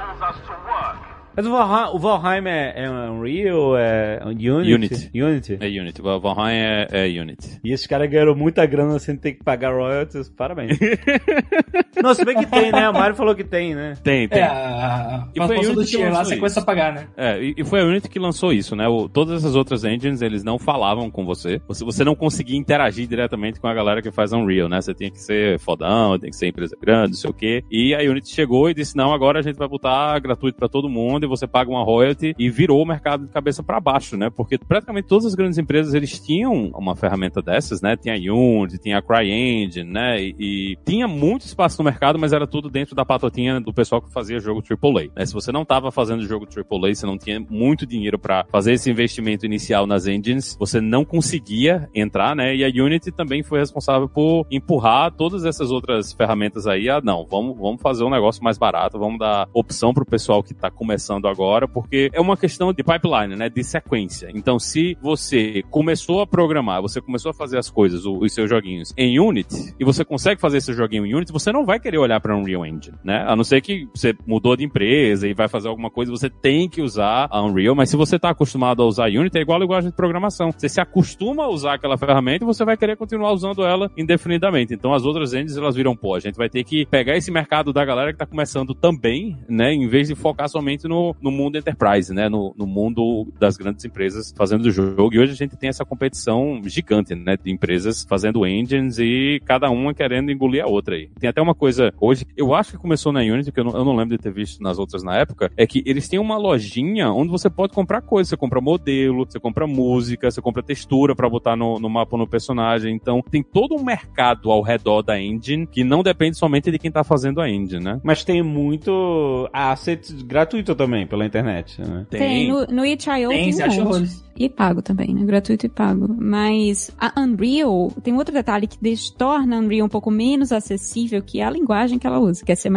Mas 1.40 1.46
o 1.46 1.52
Valheim, 1.52 1.90
o 1.94 1.98
Valheim 1.98 2.46
é, 2.48 2.84
é 2.84 2.90
Unreal? 2.90 3.76
É 3.78 4.20
Unity? 4.26 4.50
Unity. 4.50 5.10
Unity. 5.14 5.58
É 5.58 5.66
Unity. 5.80 6.02
O 6.02 6.20
Valheim 6.20 6.58
é, 6.58 6.86
é 6.90 7.20
Unity. 7.20 7.58
E 7.64 7.72
esses 7.72 7.86
caras 7.86 8.10
ganharam 8.10 8.34
muita 8.34 8.66
grana 8.66 8.98
sem 8.98 9.16
ter 9.16 9.32
que 9.32 9.42
pagar 9.42 9.72
royalties. 9.72 10.28
Parabéns. 10.28 10.78
Não, 12.02 12.12
se 12.14 12.24
bem 12.24 12.36
que 12.36 12.46
tem, 12.46 12.70
né? 12.72 12.88
O 12.88 12.92
Mario 12.92 13.14
falou 13.16 13.34
que 13.34 13.44
tem, 13.44 13.74
né? 13.74 13.94
Tem, 14.02 14.28
tem. 14.28 14.40
É, 14.40 14.44
a 14.46 15.28
E 15.34 15.38
foi 15.38 15.48
participação 15.48 15.72
Unity 15.72 15.74
do 15.74 15.80
que 15.84 15.86
tier 15.90 16.12
lá, 16.12 16.18
lançou 16.18 16.24
você 16.30 16.36
começa 16.36 16.58
a 16.58 16.60
isso. 16.60 16.66
pagar, 16.66 16.92
né? 16.92 17.08
É, 17.16 17.42
e, 17.42 17.54
e 17.58 17.64
foi 17.64 17.80
a 17.80 17.84
Unity 17.84 18.08
que 18.08 18.18
lançou 18.18 18.52
isso, 18.52 18.76
né? 18.76 18.86
O- 18.88 19.08
todas 19.08 19.36
essas 19.42 19.56
outras 19.56 19.84
engines, 19.84 20.20
eles 20.22 20.44
não 20.44 20.58
falavam 20.58 21.10
com 21.10 21.24
você. 21.24 21.60
você. 21.66 21.84
Você 21.84 22.04
não 22.04 22.14
conseguia 22.14 22.56
interagir 22.58 23.06
diretamente 23.06 23.60
com 23.60 23.66
a 23.66 23.74
galera 23.74 24.02
que 24.02 24.10
faz 24.10 24.32
Unreal, 24.32 24.68
né? 24.68 24.80
Você 24.80 24.92
tinha 24.94 25.10
que 25.10 25.20
ser 25.20 25.58
fodão, 25.58 26.18
tem 26.18 26.30
que 26.30 26.36
ser 26.36 26.48
empresa 26.48 26.76
grande, 26.80 27.10
não 27.12 27.16
sei 27.18 27.30
o 27.30 27.34
quê. 27.34 27.64
E 27.70 27.94
a 27.94 27.98
Unity 28.10 28.30
chegou 28.34 28.68
e 28.70 28.74
disse, 28.74 28.96
não, 28.96 29.12
agora 29.12 29.38
a 29.38 29.42
gente 29.42 29.56
vai 29.56 29.68
botar 29.68 30.18
gratuito 30.20 30.58
pra 30.58 30.68
todo 30.68 30.88
mundo 30.88 31.24
você 31.30 31.46
paga 31.46 31.70
uma 31.70 31.82
royalty 31.82 32.34
e 32.38 32.50
virou 32.50 32.82
o 32.82 32.86
mercado 32.86 33.26
de 33.26 33.32
cabeça 33.32 33.62
pra 33.62 33.80
baixo, 33.80 34.16
né? 34.16 34.28
Porque 34.28 34.58
praticamente 34.58 35.08
todas 35.08 35.24
as 35.24 35.34
grandes 35.34 35.56
empresas, 35.56 35.94
eles 35.94 36.18
tinham 36.18 36.70
uma 36.74 36.94
ferramenta 36.94 37.40
dessas, 37.40 37.80
né? 37.80 37.96
Tinha 37.96 38.14
a 38.14 38.34
Unity, 38.34 38.78
tinha 38.78 38.98
a 38.98 39.02
CryEngine, 39.02 39.90
né? 39.90 40.20
E, 40.20 40.34
e 40.38 40.76
tinha 40.84 41.08
muito 41.08 41.46
espaço 41.46 41.78
no 41.78 41.84
mercado, 41.84 42.18
mas 42.18 42.32
era 42.32 42.46
tudo 42.46 42.68
dentro 42.68 42.94
da 42.94 43.04
patotinha 43.04 43.60
do 43.60 43.72
pessoal 43.72 44.02
que 44.02 44.12
fazia 44.12 44.38
jogo 44.38 44.62
AAA. 44.62 45.10
Né? 45.16 45.24
Se 45.24 45.32
você 45.32 45.52
não 45.52 45.62
estava 45.62 45.90
fazendo 45.90 46.26
jogo 46.26 46.46
AAA, 46.46 46.94
você 46.94 47.06
não 47.06 47.16
tinha 47.16 47.40
muito 47.48 47.86
dinheiro 47.86 48.18
para 48.18 48.44
fazer 48.50 48.72
esse 48.72 48.90
investimento 48.90 49.46
inicial 49.46 49.86
nas 49.86 50.06
engines, 50.06 50.56
você 50.58 50.80
não 50.80 51.04
conseguia 51.04 51.88
entrar, 51.94 52.34
né? 52.34 52.54
E 52.54 52.64
a 52.64 52.68
Unity 52.68 53.12
também 53.12 53.42
foi 53.42 53.60
responsável 53.60 54.08
por 54.08 54.46
empurrar 54.50 55.12
todas 55.12 55.44
essas 55.44 55.70
outras 55.70 56.12
ferramentas 56.12 56.66
aí. 56.66 56.88
Ah, 56.88 57.00
não, 57.02 57.24
vamos, 57.24 57.56
vamos 57.56 57.80
fazer 57.80 58.04
um 58.04 58.10
negócio 58.10 58.42
mais 58.42 58.58
barato, 58.58 58.98
vamos 58.98 59.18
dar 59.18 59.48
opção 59.52 59.92
pro 59.92 60.04
pessoal 60.04 60.42
que 60.42 60.54
tá 60.54 60.70
começando 60.70 61.19
agora, 61.28 61.66
porque 61.68 62.10
é 62.12 62.20
uma 62.20 62.36
questão 62.36 62.72
de 62.72 62.82
pipeline, 62.82 63.36
né? 63.36 63.48
De 63.48 63.62
sequência. 63.64 64.30
Então, 64.34 64.58
se 64.58 64.96
você 65.00 65.62
começou 65.70 66.20
a 66.20 66.26
programar, 66.26 66.82
você 66.82 67.00
começou 67.00 67.30
a 67.30 67.34
fazer 67.34 67.58
as 67.58 67.70
coisas, 67.70 68.04
os 68.04 68.32
seus 68.32 68.48
joguinhos 68.48 68.92
em 68.96 69.18
Unity, 69.18 69.74
e 69.78 69.84
você 69.84 70.04
consegue 70.04 70.40
fazer 70.40 70.58
esse 70.58 70.72
joguinho 70.72 71.06
em 71.06 71.14
Unity, 71.14 71.32
você 71.32 71.52
não 71.52 71.64
vai 71.64 71.78
querer 71.78 71.98
olhar 71.98 72.20
para 72.20 72.36
Unreal 72.36 72.66
Engine, 72.66 72.96
né? 73.04 73.24
A 73.26 73.34
não 73.36 73.44
ser 73.44 73.60
que 73.60 73.88
você 73.94 74.14
mudou 74.26 74.56
de 74.56 74.64
empresa 74.64 75.28
e 75.28 75.34
vai 75.34 75.48
fazer 75.48 75.68
alguma 75.68 75.90
coisa, 75.90 76.10
você 76.10 76.28
tem 76.28 76.68
que 76.68 76.82
usar 76.82 77.28
a 77.30 77.42
Unreal, 77.42 77.74
mas 77.74 77.90
se 77.90 77.96
você 77.96 78.18
tá 78.18 78.30
acostumado 78.30 78.82
a 78.82 78.86
usar 78.86 79.08
Unity, 79.08 79.38
é 79.38 79.42
igual 79.42 79.56
a 79.56 79.60
linguagem 79.60 79.90
de 79.90 79.96
programação. 79.96 80.50
Você 80.52 80.68
se 80.68 80.80
acostuma 80.80 81.44
a 81.44 81.48
usar 81.48 81.74
aquela 81.74 81.96
ferramenta 81.96 82.44
e 82.44 82.46
você 82.46 82.64
vai 82.64 82.76
querer 82.76 82.96
continuar 82.96 83.32
usando 83.32 83.64
ela 83.64 83.90
indefinidamente. 83.96 84.74
Então 84.74 84.92
as 84.92 85.04
outras 85.04 85.32
engines, 85.32 85.56
elas 85.56 85.74
viram, 85.74 85.96
pô, 85.96 86.14
a 86.14 86.20
gente 86.20 86.36
vai 86.36 86.48
ter 86.48 86.64
que 86.64 86.86
pegar 86.86 87.16
esse 87.16 87.30
mercado 87.30 87.72
da 87.72 87.84
galera 87.84 88.12
que 88.12 88.18
tá 88.18 88.26
começando 88.26 88.74
também, 88.74 89.38
né? 89.48 89.72
Em 89.72 89.88
vez 89.88 90.08
de 90.08 90.14
focar 90.14 90.48
somente 90.48 90.86
no, 90.86 90.94
no 91.20 91.30
mundo 91.30 91.58
enterprise, 91.58 92.12
né? 92.12 92.28
No, 92.28 92.54
no 92.56 92.66
mundo 92.66 93.26
das 93.38 93.56
grandes 93.56 93.84
empresas 93.84 94.32
fazendo 94.36 94.66
o 94.66 94.70
jogo. 94.70 95.10
E 95.12 95.18
hoje 95.18 95.32
a 95.32 95.36
gente 95.36 95.56
tem 95.56 95.68
essa 95.68 95.84
competição 95.84 96.60
gigante, 96.64 97.14
né? 97.14 97.36
De 97.42 97.50
empresas 97.50 98.04
fazendo 98.08 98.46
engines 98.46 98.98
e 98.98 99.40
cada 99.44 99.70
uma 99.70 99.94
querendo 99.94 100.30
engolir 100.30 100.62
a 100.62 100.66
outra 100.66 100.94
aí. 100.94 101.08
Tem 101.18 101.28
até 101.30 101.40
uma 101.40 101.54
coisa 101.54 101.92
hoje, 102.00 102.26
eu 102.36 102.54
acho 102.54 102.72
que 102.72 102.78
começou 102.78 103.12
na 103.12 103.20
Unity, 103.20 103.52
que 103.52 103.60
eu 103.60 103.64
não, 103.64 103.72
eu 103.76 103.84
não 103.84 103.96
lembro 103.96 104.16
de 104.16 104.22
ter 104.22 104.32
visto 104.32 104.62
nas 104.62 104.78
outras 104.78 105.02
na 105.02 105.16
época, 105.16 105.50
é 105.56 105.66
que 105.66 105.82
eles 105.86 106.08
têm 106.08 106.18
uma 106.18 106.36
lojinha 106.36 107.10
onde 107.10 107.30
você 107.30 107.48
pode 107.48 107.72
comprar 107.72 108.02
coisas. 108.02 108.30
Você 108.30 108.36
compra 108.36 108.60
modelo, 108.60 109.24
você 109.24 109.40
compra 109.40 109.66
música, 109.66 110.30
você 110.30 110.40
compra 110.40 110.62
textura 110.62 111.14
pra 111.14 111.28
botar 111.28 111.56
no, 111.56 111.78
no 111.78 111.88
mapa 111.88 112.16
no 112.16 112.26
personagem. 112.26 112.94
Então 112.94 113.22
tem 113.30 113.42
todo 113.42 113.74
um 113.74 113.84
mercado 113.84 114.50
ao 114.50 114.62
redor 114.62 115.02
da 115.02 115.20
engine 115.20 115.66
que 115.66 115.84
não 115.84 116.02
depende 116.02 116.36
somente 116.36 116.70
de 116.70 116.78
quem 116.78 116.90
tá 116.90 117.02
fazendo 117.02 117.40
a 117.40 117.48
engine, 117.48 117.82
né? 117.82 118.00
Mas 118.02 118.24
tem 118.24 118.42
muito 118.42 119.48
asset 119.52 120.12
gratuito 120.24 120.74
também 120.74 120.89
pela 121.08 121.26
internet, 121.26 121.80
né? 121.80 122.06
Tem, 122.10 122.48
no, 122.48 122.66
no 122.66 122.84
itch.io 122.84 123.28
Tem, 123.28 123.54
tem, 123.54 123.80
um 123.80 123.84
monte. 123.84 124.30
E 124.36 124.48
pago 124.48 124.80
também, 124.80 125.12
né? 125.12 125.22
Gratuito 125.22 125.66
e 125.66 125.68
pago. 125.68 126.16
Mas 126.18 126.90
a 126.98 127.20
Unreal 127.20 127.92
tem 128.02 128.14
outro 128.14 128.32
detalhe 128.32 128.66
que 128.66 128.78
des- 128.80 129.10
torna 129.10 129.56
a 129.56 129.58
Unreal 129.58 129.84
um 129.86 129.88
pouco 129.90 130.10
menos 130.10 130.50
acessível, 130.50 131.20
que 131.22 131.40
é 131.40 131.44
a 131.44 131.50
linguagem 131.50 131.98
que 131.98 132.06
ela 132.06 132.18
usa, 132.18 132.42
que 132.42 132.50
é 132.50 132.54
C++, 132.54 132.70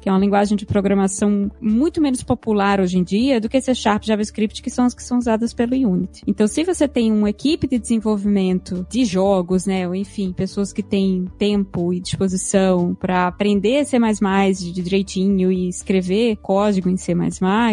que 0.00 0.08
é 0.08 0.12
uma 0.12 0.18
linguagem 0.18 0.56
de 0.56 0.66
programação 0.66 1.50
muito 1.60 2.00
menos 2.00 2.22
popular 2.24 2.80
hoje 2.80 2.98
em 2.98 3.04
dia 3.04 3.40
do 3.40 3.48
que 3.48 3.60
C 3.60 3.74
Sharp 3.74 4.02
e 4.02 4.06
JavaScript, 4.08 4.60
que 4.60 4.70
são 4.70 4.84
as 4.86 4.92
que 4.94 5.04
são 5.04 5.18
usadas 5.18 5.54
pelo 5.54 5.74
Unity. 5.76 6.22
Então, 6.26 6.48
se 6.48 6.64
você 6.64 6.88
tem 6.88 7.12
uma 7.12 7.30
equipe 7.30 7.68
de 7.68 7.78
desenvolvimento 7.78 8.84
de 8.90 9.04
jogos, 9.04 9.66
né, 9.66 9.86
ou 9.86 9.94
enfim, 9.94 10.32
pessoas 10.32 10.72
que 10.72 10.82
têm 10.82 11.26
tempo 11.38 11.92
e 11.92 12.00
disposição 12.00 12.94
para 12.94 13.28
aprender 13.28 13.84
C++ 13.84 13.98
de 13.98 14.72
direitinho 14.72 15.52
e 15.52 15.68
escrever 15.68 16.36
código 16.42 16.88
em 16.88 16.96
C++, 16.96 17.14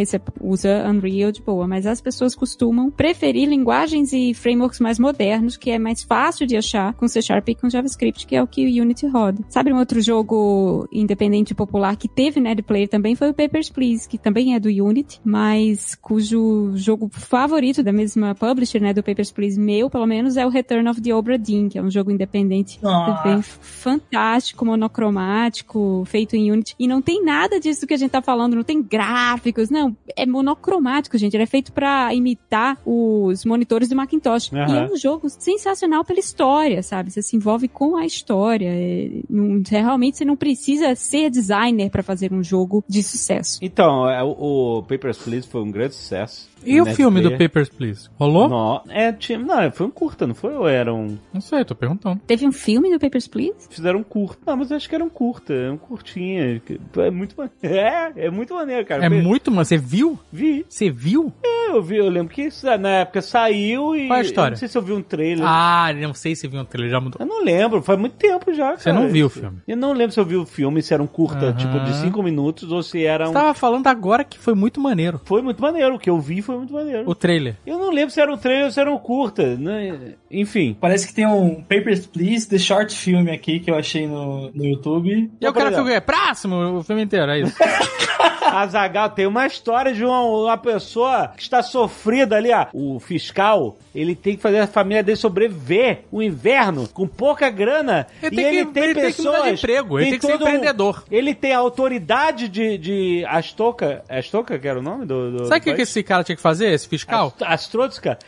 você 0.06 0.22
usa 0.42 0.88
Unreal 0.90 1.32
de 1.32 1.42
boa, 1.42 1.68
mas 1.68 1.86
as 1.86 2.02
pessoas 2.02 2.36
costumam 2.36 2.90
preferir 2.92 3.48
linguagens 3.48 4.14
e 4.14 4.34
frameworks 4.34 4.80
mais 4.80 4.98
modernos, 5.00 5.58
que 5.58 5.70
é 5.72 5.80
mais 5.80 6.04
fácil 6.04 6.46
de 6.48 6.56
achar 6.58 6.94
com 6.94 7.08
C 7.08 7.22
Sharp 7.22 7.50
e 7.50 7.56
com 7.56 7.70
JavaScript, 7.70 8.26
que 8.26 8.36
é 8.36 8.42
o 8.44 8.48
que 8.48 8.66
o 8.66 8.82
Unity 8.82 9.08
roda. 9.08 9.44
Sabe 9.50 9.74
um 9.74 9.78
outro 9.78 10.02
jogo 10.02 10.88
independente 10.92 11.54
popular 11.54 11.96
que 11.96 12.08
teve 12.08 12.40
Net 12.40 12.62
Player 12.62 12.88
também 12.88 13.16
foi 13.16 13.30
o 13.30 13.34
Papers, 13.34 13.70
Please, 13.70 14.08
que 14.08 14.18
também 14.18 14.56
é 14.56 14.60
do 14.60 14.70
Unity, 14.70 15.20
mas 15.24 15.96
cujo 15.96 16.72
jogo 16.76 17.10
favorito 17.12 17.84
da 17.84 17.92
mesma 17.92 18.36
publisher, 18.36 18.82
né, 18.82 18.94
do 18.94 19.04
Papers, 19.04 19.32
Please, 19.32 19.60
meu, 19.60 19.90
pelo 19.90 20.06
menos, 20.06 20.38
é 20.38 20.46
o 20.46 20.50
Return 20.50 20.88
of 20.90 21.02
the 21.02 21.14
Obra 21.14 21.38
Dinn, 21.38 21.70
que 21.70 21.78
é 21.78 21.82
um 21.82 21.90
jogo 21.92 22.12
independente 22.12 22.80
Ah. 22.84 23.22
também 23.24 23.42
fantástico, 23.42 24.66
monocromático, 24.66 26.04
feito 26.06 26.36
em 26.36 26.52
Unity. 26.52 26.76
E 26.80 26.88
não 26.88 27.02
tem 27.02 27.24
nada 27.24 27.60
disso 27.60 27.88
que 27.88 27.94
a 27.94 27.98
gente 27.98 28.12
tá 28.12 28.22
falando, 28.22 28.56
não 28.56 28.64
tem 28.64 28.82
gráficos, 28.82 29.70
não. 29.72 29.96
É 30.16 30.26
monocromático, 30.26 31.18
gente. 31.18 31.34
Ele 31.36 31.44
é 31.44 31.48
feito 31.48 31.72
pra 31.72 32.14
imitar 32.14 32.78
os 32.86 33.46
monitores 33.46 33.90
do 33.90 33.96
Macintosh. 33.96 34.52
Aham. 34.54 34.76
E 34.76 34.78
é 34.78 34.94
um 34.94 34.98
jogo 34.98 35.30
sensacional 35.30 36.04
pela 36.04 36.20
história, 36.20 36.84
sabe? 36.84 37.12
Você 37.12 37.22
se 37.22 37.36
envolve 37.36 37.68
com 37.68 37.96
a 37.98 38.06
história. 38.06 38.68
É, 38.70 39.10
não- 39.30 39.62
realmente 39.68 40.18
você 40.18 40.26
não 40.26 40.36
precisa 40.36 40.96
ser 40.96 41.30
designer 41.30 41.90
pra 41.90 42.04
fazer 42.04 42.32
um 42.34 42.44
jogo 42.44 42.84
de 42.88 43.02
sucesso. 43.02 43.60
Então, 43.62 44.08
é, 44.10 44.24
o, 44.24 44.78
o 44.80 44.84
Papers, 44.84 45.18
Please 45.18 45.48
foi 45.48 45.62
um 45.62 45.72
grande 45.72 45.96
sucesso. 45.96 46.52
E 46.64 46.80
o 46.80 46.86
filme 46.86 47.22
do. 47.22 47.32
Papers, 47.38 47.70
Please? 47.70 48.08
Rolou? 48.20 48.48
Não, 48.48 48.82
Não, 48.86 48.94
é, 48.94 49.12
tinha, 49.12 49.40
não, 49.40 49.72
foi 49.72 49.88
um 49.88 49.90
curta, 49.90 50.28
não 50.28 50.36
foi? 50.36 50.54
Ou 50.54 50.68
era 50.68 50.94
um... 50.94 51.18
sei, 51.40 51.66
tô 51.66 51.74
perguntando. 51.74 52.22
Teve 52.28 52.46
um 52.48 52.52
filme 52.52 52.92
do 52.92 53.00
Papers, 53.00 53.28
Please? 53.28 53.68
Fizeram 53.70 54.00
um 54.00 54.04
curta. 54.04 54.40
Não, 54.46 54.58
mas 54.58 54.70
eu 54.70 54.78
acho 54.78 54.88
que 54.88 54.94
era 54.94 55.04
um 55.04 55.10
curta, 55.10 55.54
um 55.72 55.78
curtinha. 55.78 56.62
É 56.98 57.10
muito 57.12 57.36
maneiro. 57.36 57.52
É, 57.82 58.12
é 58.26 58.30
muito 58.30 58.54
maneiro, 58.54 58.86
cara. 58.86 59.06
É 59.06 59.10
muito, 59.10 59.50
mano. 59.62 59.66
Você 59.66 59.78
viu? 59.78 60.20
Vi. 60.32 60.66
Você 60.68 60.90
viu? 60.90 61.32
É, 61.44 61.70
eu 61.70 61.82
vi, 61.82 61.98
eu 61.98 62.10
lembro 62.10 62.34
que 62.34 62.42
isso, 62.44 62.66
na 62.78 62.90
época 62.90 63.22
saiu 63.22 63.96
e... 63.96 64.08
Qual 64.08 64.18
é 64.18 64.22
a 64.22 64.26
história? 64.26 64.48
eu 64.50 64.52
Não 64.52 64.58
sei 64.58 64.68
se 64.68 64.78
eu 64.78 64.82
vi 64.82 64.94
um 64.94 65.02
trailer. 65.02 65.46
Ah, 65.48 65.94
não 65.94 66.14
sei 66.14 66.36
se 66.36 66.48
viu 66.48 66.60
um 66.60 66.66
trailer, 66.66 66.92
já 66.92 67.00
mudou. 67.00 67.18
Eu 67.20 67.26
não 67.26 67.44
lembro, 67.44 67.82
faz 67.82 67.98
muito 68.00 68.16
tempo 68.16 68.54
já, 68.54 68.76
Você 68.76 68.86
cara. 68.86 69.00
não 69.00 69.08
viu 69.10 69.28
o 69.28 69.30
filme? 69.30 69.60
Eu 69.68 69.78
não 69.78 69.94
lembro 69.94 70.12
se 70.14 70.20
eu 70.20 70.26
vi 70.26 70.36
o 70.36 70.46
filme, 70.46 70.82
se 70.82 70.94
era 70.94 71.02
um 71.02 71.08
curta, 71.08 71.48
Aham. 71.48 71.56
tipo, 71.56 71.80
de 71.80 71.94
5 71.96 72.22
minutos, 72.24 72.72
ou 72.72 72.84
se 72.84 73.06
era 73.06 73.26
Você 73.26 73.32
um... 73.32 73.34
tava 73.34 73.54
falando 73.54 73.88
agora 73.88 74.24
que 74.24 74.38
foi 74.38 74.54
muito 74.54 74.80
maneiro. 74.80 75.22
Foi 75.26 75.42
muito 75.42 75.62
maneiro, 75.62 75.96
o 75.96 76.00
que 76.00 76.10
eu 76.10 76.20
vi 76.20 76.42
foi 76.42 76.58
muito 76.58 76.74
maneiro. 76.74 77.04
O 77.10 77.16
trailer. 77.16 77.56
Eu 77.66 77.78
não 77.78 77.92
lembro 77.92 78.12
se 78.12 78.20
era 78.20 78.34
um 78.34 78.38
trailer 78.38 78.66
ou 78.66 78.72
se 78.72 78.80
era 78.80 78.92
um 78.92 78.98
curta, 78.98 79.56
né? 79.56 80.16
Enfim. 80.30 80.76
Parece 80.80 81.08
que 81.08 81.14
tem 81.14 81.26
um 81.26 81.62
Papers, 81.62 82.06
Please, 82.06 82.48
The 82.50 82.58
Short 82.58 82.96
Film 82.96 83.28
aqui 83.32 83.60
que 83.60 83.70
eu 83.70 83.76
achei 83.76 84.08
no, 84.08 84.52
no 84.52 84.66
YouTube. 84.66 85.32
E 85.40 85.48
o 85.48 85.54
cara 85.54 85.70
por 85.72 85.78
ficou, 85.78 85.92
é 85.92 86.00
próximo 86.00 86.56
o 86.80 86.84
filme 86.84 87.04
inteiro, 87.04 87.32
é 87.32 87.40
isso. 87.42 87.56
Azagal 88.60 89.10
tem 89.12 89.26
uma 89.26 89.46
história 89.48 89.94
de 89.94 90.04
uma, 90.04 90.22
uma 90.22 90.58
pessoa 90.58 91.30
que 91.36 91.42
está 91.44 91.62
sofrida 91.64 92.36
ali, 92.38 92.52
ó. 92.52 92.68
O 92.74 93.00
fiscal, 93.00 93.78
ele 93.96 94.16
tem 94.16 94.36
que 94.36 94.42
fazer 94.42 94.60
a 94.60 94.68
família 94.68 95.02
dele 95.04 95.16
sobreviver 95.18 96.04
o 96.12 96.22
inverno 96.22 96.88
com 96.88 97.08
pouca 97.08 97.50
grana. 97.50 98.08
Ele 98.22 98.34
e 98.34 98.36
tem 98.36 98.46
ele 98.46 98.66
que- 98.66 98.72
tem 98.72 98.84
ele 98.84 98.94
tem 98.94 99.04
que 99.12 99.16
pessoas. 99.18 99.44
de 99.44 99.50
emprego, 99.52 100.00
ele 100.00 100.10
tem 100.12 100.20
que 100.20 100.26
ser 100.26 100.32
todo 100.34 100.44
um- 100.46 100.48
empreendedor. 100.50 101.04
ele 101.12 101.34
tem 101.36 101.54
a 101.54 101.58
autoridade 101.60 102.48
de, 102.48 102.78
de 102.78 103.26
Astoka. 103.28 104.04
Astoka, 104.10 104.58
que 104.60 104.68
era 104.68 104.80
o 104.80 104.82
nome 104.82 105.06
do. 105.06 105.32
do 105.38 105.46
Sabe 105.46 105.60
o 105.60 105.64
que, 105.64 105.74
que 105.74 105.82
esse 105.82 106.04
cara 106.04 106.24
tinha 106.24 106.36
que 106.36 106.42
fazer, 106.42 106.72
esse 106.72 106.88
fiscal? 106.88 107.34
Ast-. 107.42 107.72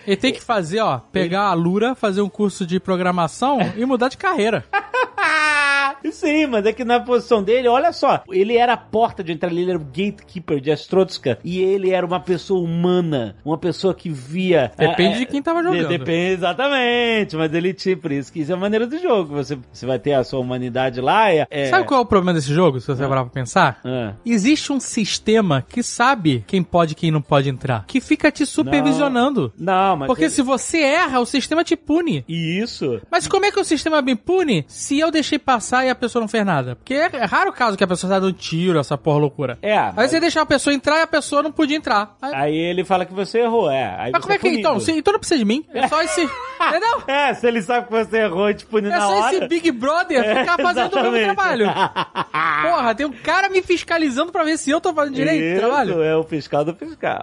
Ele 0.08 0.18
tem 0.18 0.34
que 0.34 0.42
fazer, 0.42 0.80
ó, 0.80 1.00
pegar 1.12 1.44
a 1.48 1.54
Lura, 1.54 1.96
fazer 1.96 2.22
um 2.22 2.30
curso 2.30 2.66
de 2.66 2.80
programação 2.80 3.60
e 3.76 3.86
mudar 3.86 4.10
de 4.10 4.18
carreira. 4.18 4.64
Sim, 6.12 6.48
mas 6.48 6.66
é 6.66 6.74
que 6.74 6.84
na 6.84 7.00
posição 7.00 7.42
dele, 7.44 7.68
olha 7.68 7.92
só, 7.92 8.24
ele 8.32 8.58
era 8.58 8.74
a 8.74 8.78
porta 8.78 9.24
de 9.24 9.32
entrada, 9.32 9.54
ele 9.56 9.70
era 9.70 9.80
o 9.80 9.84
gatekeeper 9.84 10.60
de 10.60 10.72
Astrotska 10.72 11.40
e 11.44 11.60
ele 11.60 11.92
era 11.92 12.06
uma 12.06 12.20
pessoa 12.20 12.62
humana, 12.62 13.36
uma 13.44 13.58
pessoa 13.58 13.94
que 13.94 14.10
via. 14.10 14.72
Depende 14.78 15.16
é, 15.16 15.18
de 15.20 15.26
quem 15.26 15.42
tava 15.42 15.62
de- 15.62 15.68
jogando. 15.70 15.88
Depende, 15.90 16.34
exatamente, 16.34 17.36
mas 17.36 17.54
ele 17.54 17.74
tinha, 17.74 17.98
por 17.98 18.12
isso 18.12 18.32
que 18.32 18.40
isso 18.42 18.52
é 18.52 18.56
a 18.56 18.58
maneira 18.58 18.86
do 18.88 18.98
jogo. 19.00 19.34
Você, 19.36 19.58
você 19.72 19.86
vai 19.86 20.00
ter 20.00 20.14
a 20.14 20.24
sua 20.24 20.40
humanidade 20.40 21.02
lá. 21.02 21.32
É, 21.32 21.48
é- 21.50 21.70
Sabe 21.70 21.88
qual 21.88 22.00
é 22.00 22.04
o 22.04 22.06
problema 22.06 22.34
desse 22.34 22.54
jogo, 22.54 22.80
se 22.80 22.88
você 22.88 23.02
parar 23.08 23.24
pra 23.24 23.32
pensar? 23.34 23.80
Ah. 23.84 24.14
Existe 24.26 24.72
um 24.72 24.80
sistema 24.80 25.64
que 25.68 25.82
sabe 25.84 26.44
quem 26.48 26.62
pode 26.64 26.94
e 26.94 26.96
quem 26.96 27.12
não 27.12 27.22
pode 27.22 27.50
entrar, 27.50 27.86
que 27.88 28.00
fica 28.00 28.32
te 28.32 28.46
supervisionando. 28.46 29.54
Não, 29.58 29.98
mas. 29.98 30.08
Porque 30.08 30.24
ele- 30.26 30.30
se 30.30 30.42
você 30.42 30.80
erra, 30.80 31.20
o 31.20 31.26
sistema 31.26 31.64
te 31.64 31.76
pune. 31.76 32.24
Isso. 32.28 33.02
Mas 33.12 33.28
como 33.28 33.46
é 33.46 33.52
que 33.52 33.60
o 33.60 33.64
sistema 33.66 34.02
me 34.02 34.16
pune 34.16 34.66
se 34.68 35.00
eu 35.00 35.12
deixei 35.12 35.40
passar 35.40 35.86
e 35.86 35.90
a 35.90 35.93
pessoa 35.96 36.22
não 36.22 36.28
fez 36.28 36.46
nada? 36.46 36.76
Porque 36.76 36.94
é, 36.94 37.10
é 37.14 37.26
raro 37.26 37.50
o 37.50 37.54
caso 37.54 37.78
que 37.78 37.84
a 37.84 37.88
pessoa 37.88 38.10
sai 38.12 38.20
do 38.22 38.32
tiro, 38.34 38.80
essa 38.80 38.98
porra 38.98 39.20
loucura. 39.20 39.58
É. 39.62 39.78
Aí 39.78 40.08
você 40.08 40.20
deixar 40.20 40.42
a 40.42 40.46
pessoa 40.46 40.74
entrar 40.74 41.00
e 41.00 41.02
a 41.02 41.08
pessoa 41.08 41.42
não 41.44 41.52
podia 41.52 41.78
entrar. 41.78 42.16
Aí, 42.22 42.34
Aí 42.34 42.56
ele 42.56 42.84
fala 42.84 43.06
que 43.06 43.14
você 43.14 43.40
errou, 43.40 43.70
é. 43.70 43.96
Aí 43.98 44.12
mas 44.12 44.22
como 44.22 44.34
é 44.34 44.38
que. 44.38 44.42
punido. 44.44 44.60
Então, 44.60 44.80
se, 44.80 44.92
então 44.92 45.14
não 45.14 45.20
precisa 45.20 45.38
de 45.40 45.46
mim. 45.46 45.66
É 45.74 45.88
só 45.88 46.02
esse. 46.02 46.22
Entendeu? 46.68 47.04
É, 47.08 47.34
se 47.34 47.48
ele 47.48 47.62
sabe 47.62 47.88
que 47.88 47.92
você 47.92 48.18
errou 48.20 48.54
te 48.54 48.66
punir 48.66 48.88
É 48.88 48.92
na 48.92 49.02
só 49.02 49.20
hora. 49.20 49.36
esse 49.36 49.48
Big 49.48 49.72
Brother 49.72 50.24
É, 50.24 50.40
ficar 50.42 50.58
fazendo 50.58 50.96
o 50.98 51.12
mesmo 51.12 51.34
trabalho. 51.36 51.66
Porra, 52.64 52.96
tem 52.96 53.06
um 53.06 53.12
cara 53.12 53.50
me 53.50 53.62
fiscalizando 53.62 54.32
pra 54.32 54.44
ver 54.44 54.58
se 54.58 54.70
eu 54.72 54.80
tô 54.80 54.94
fazendo 54.94 55.16
direito 55.16 55.58
o 55.58 55.60
trabalho. 55.60 56.02
É 56.02 56.16
o 56.16 56.24
fiscal 56.24 56.64
do 56.64 56.74
fiscal. 56.74 57.22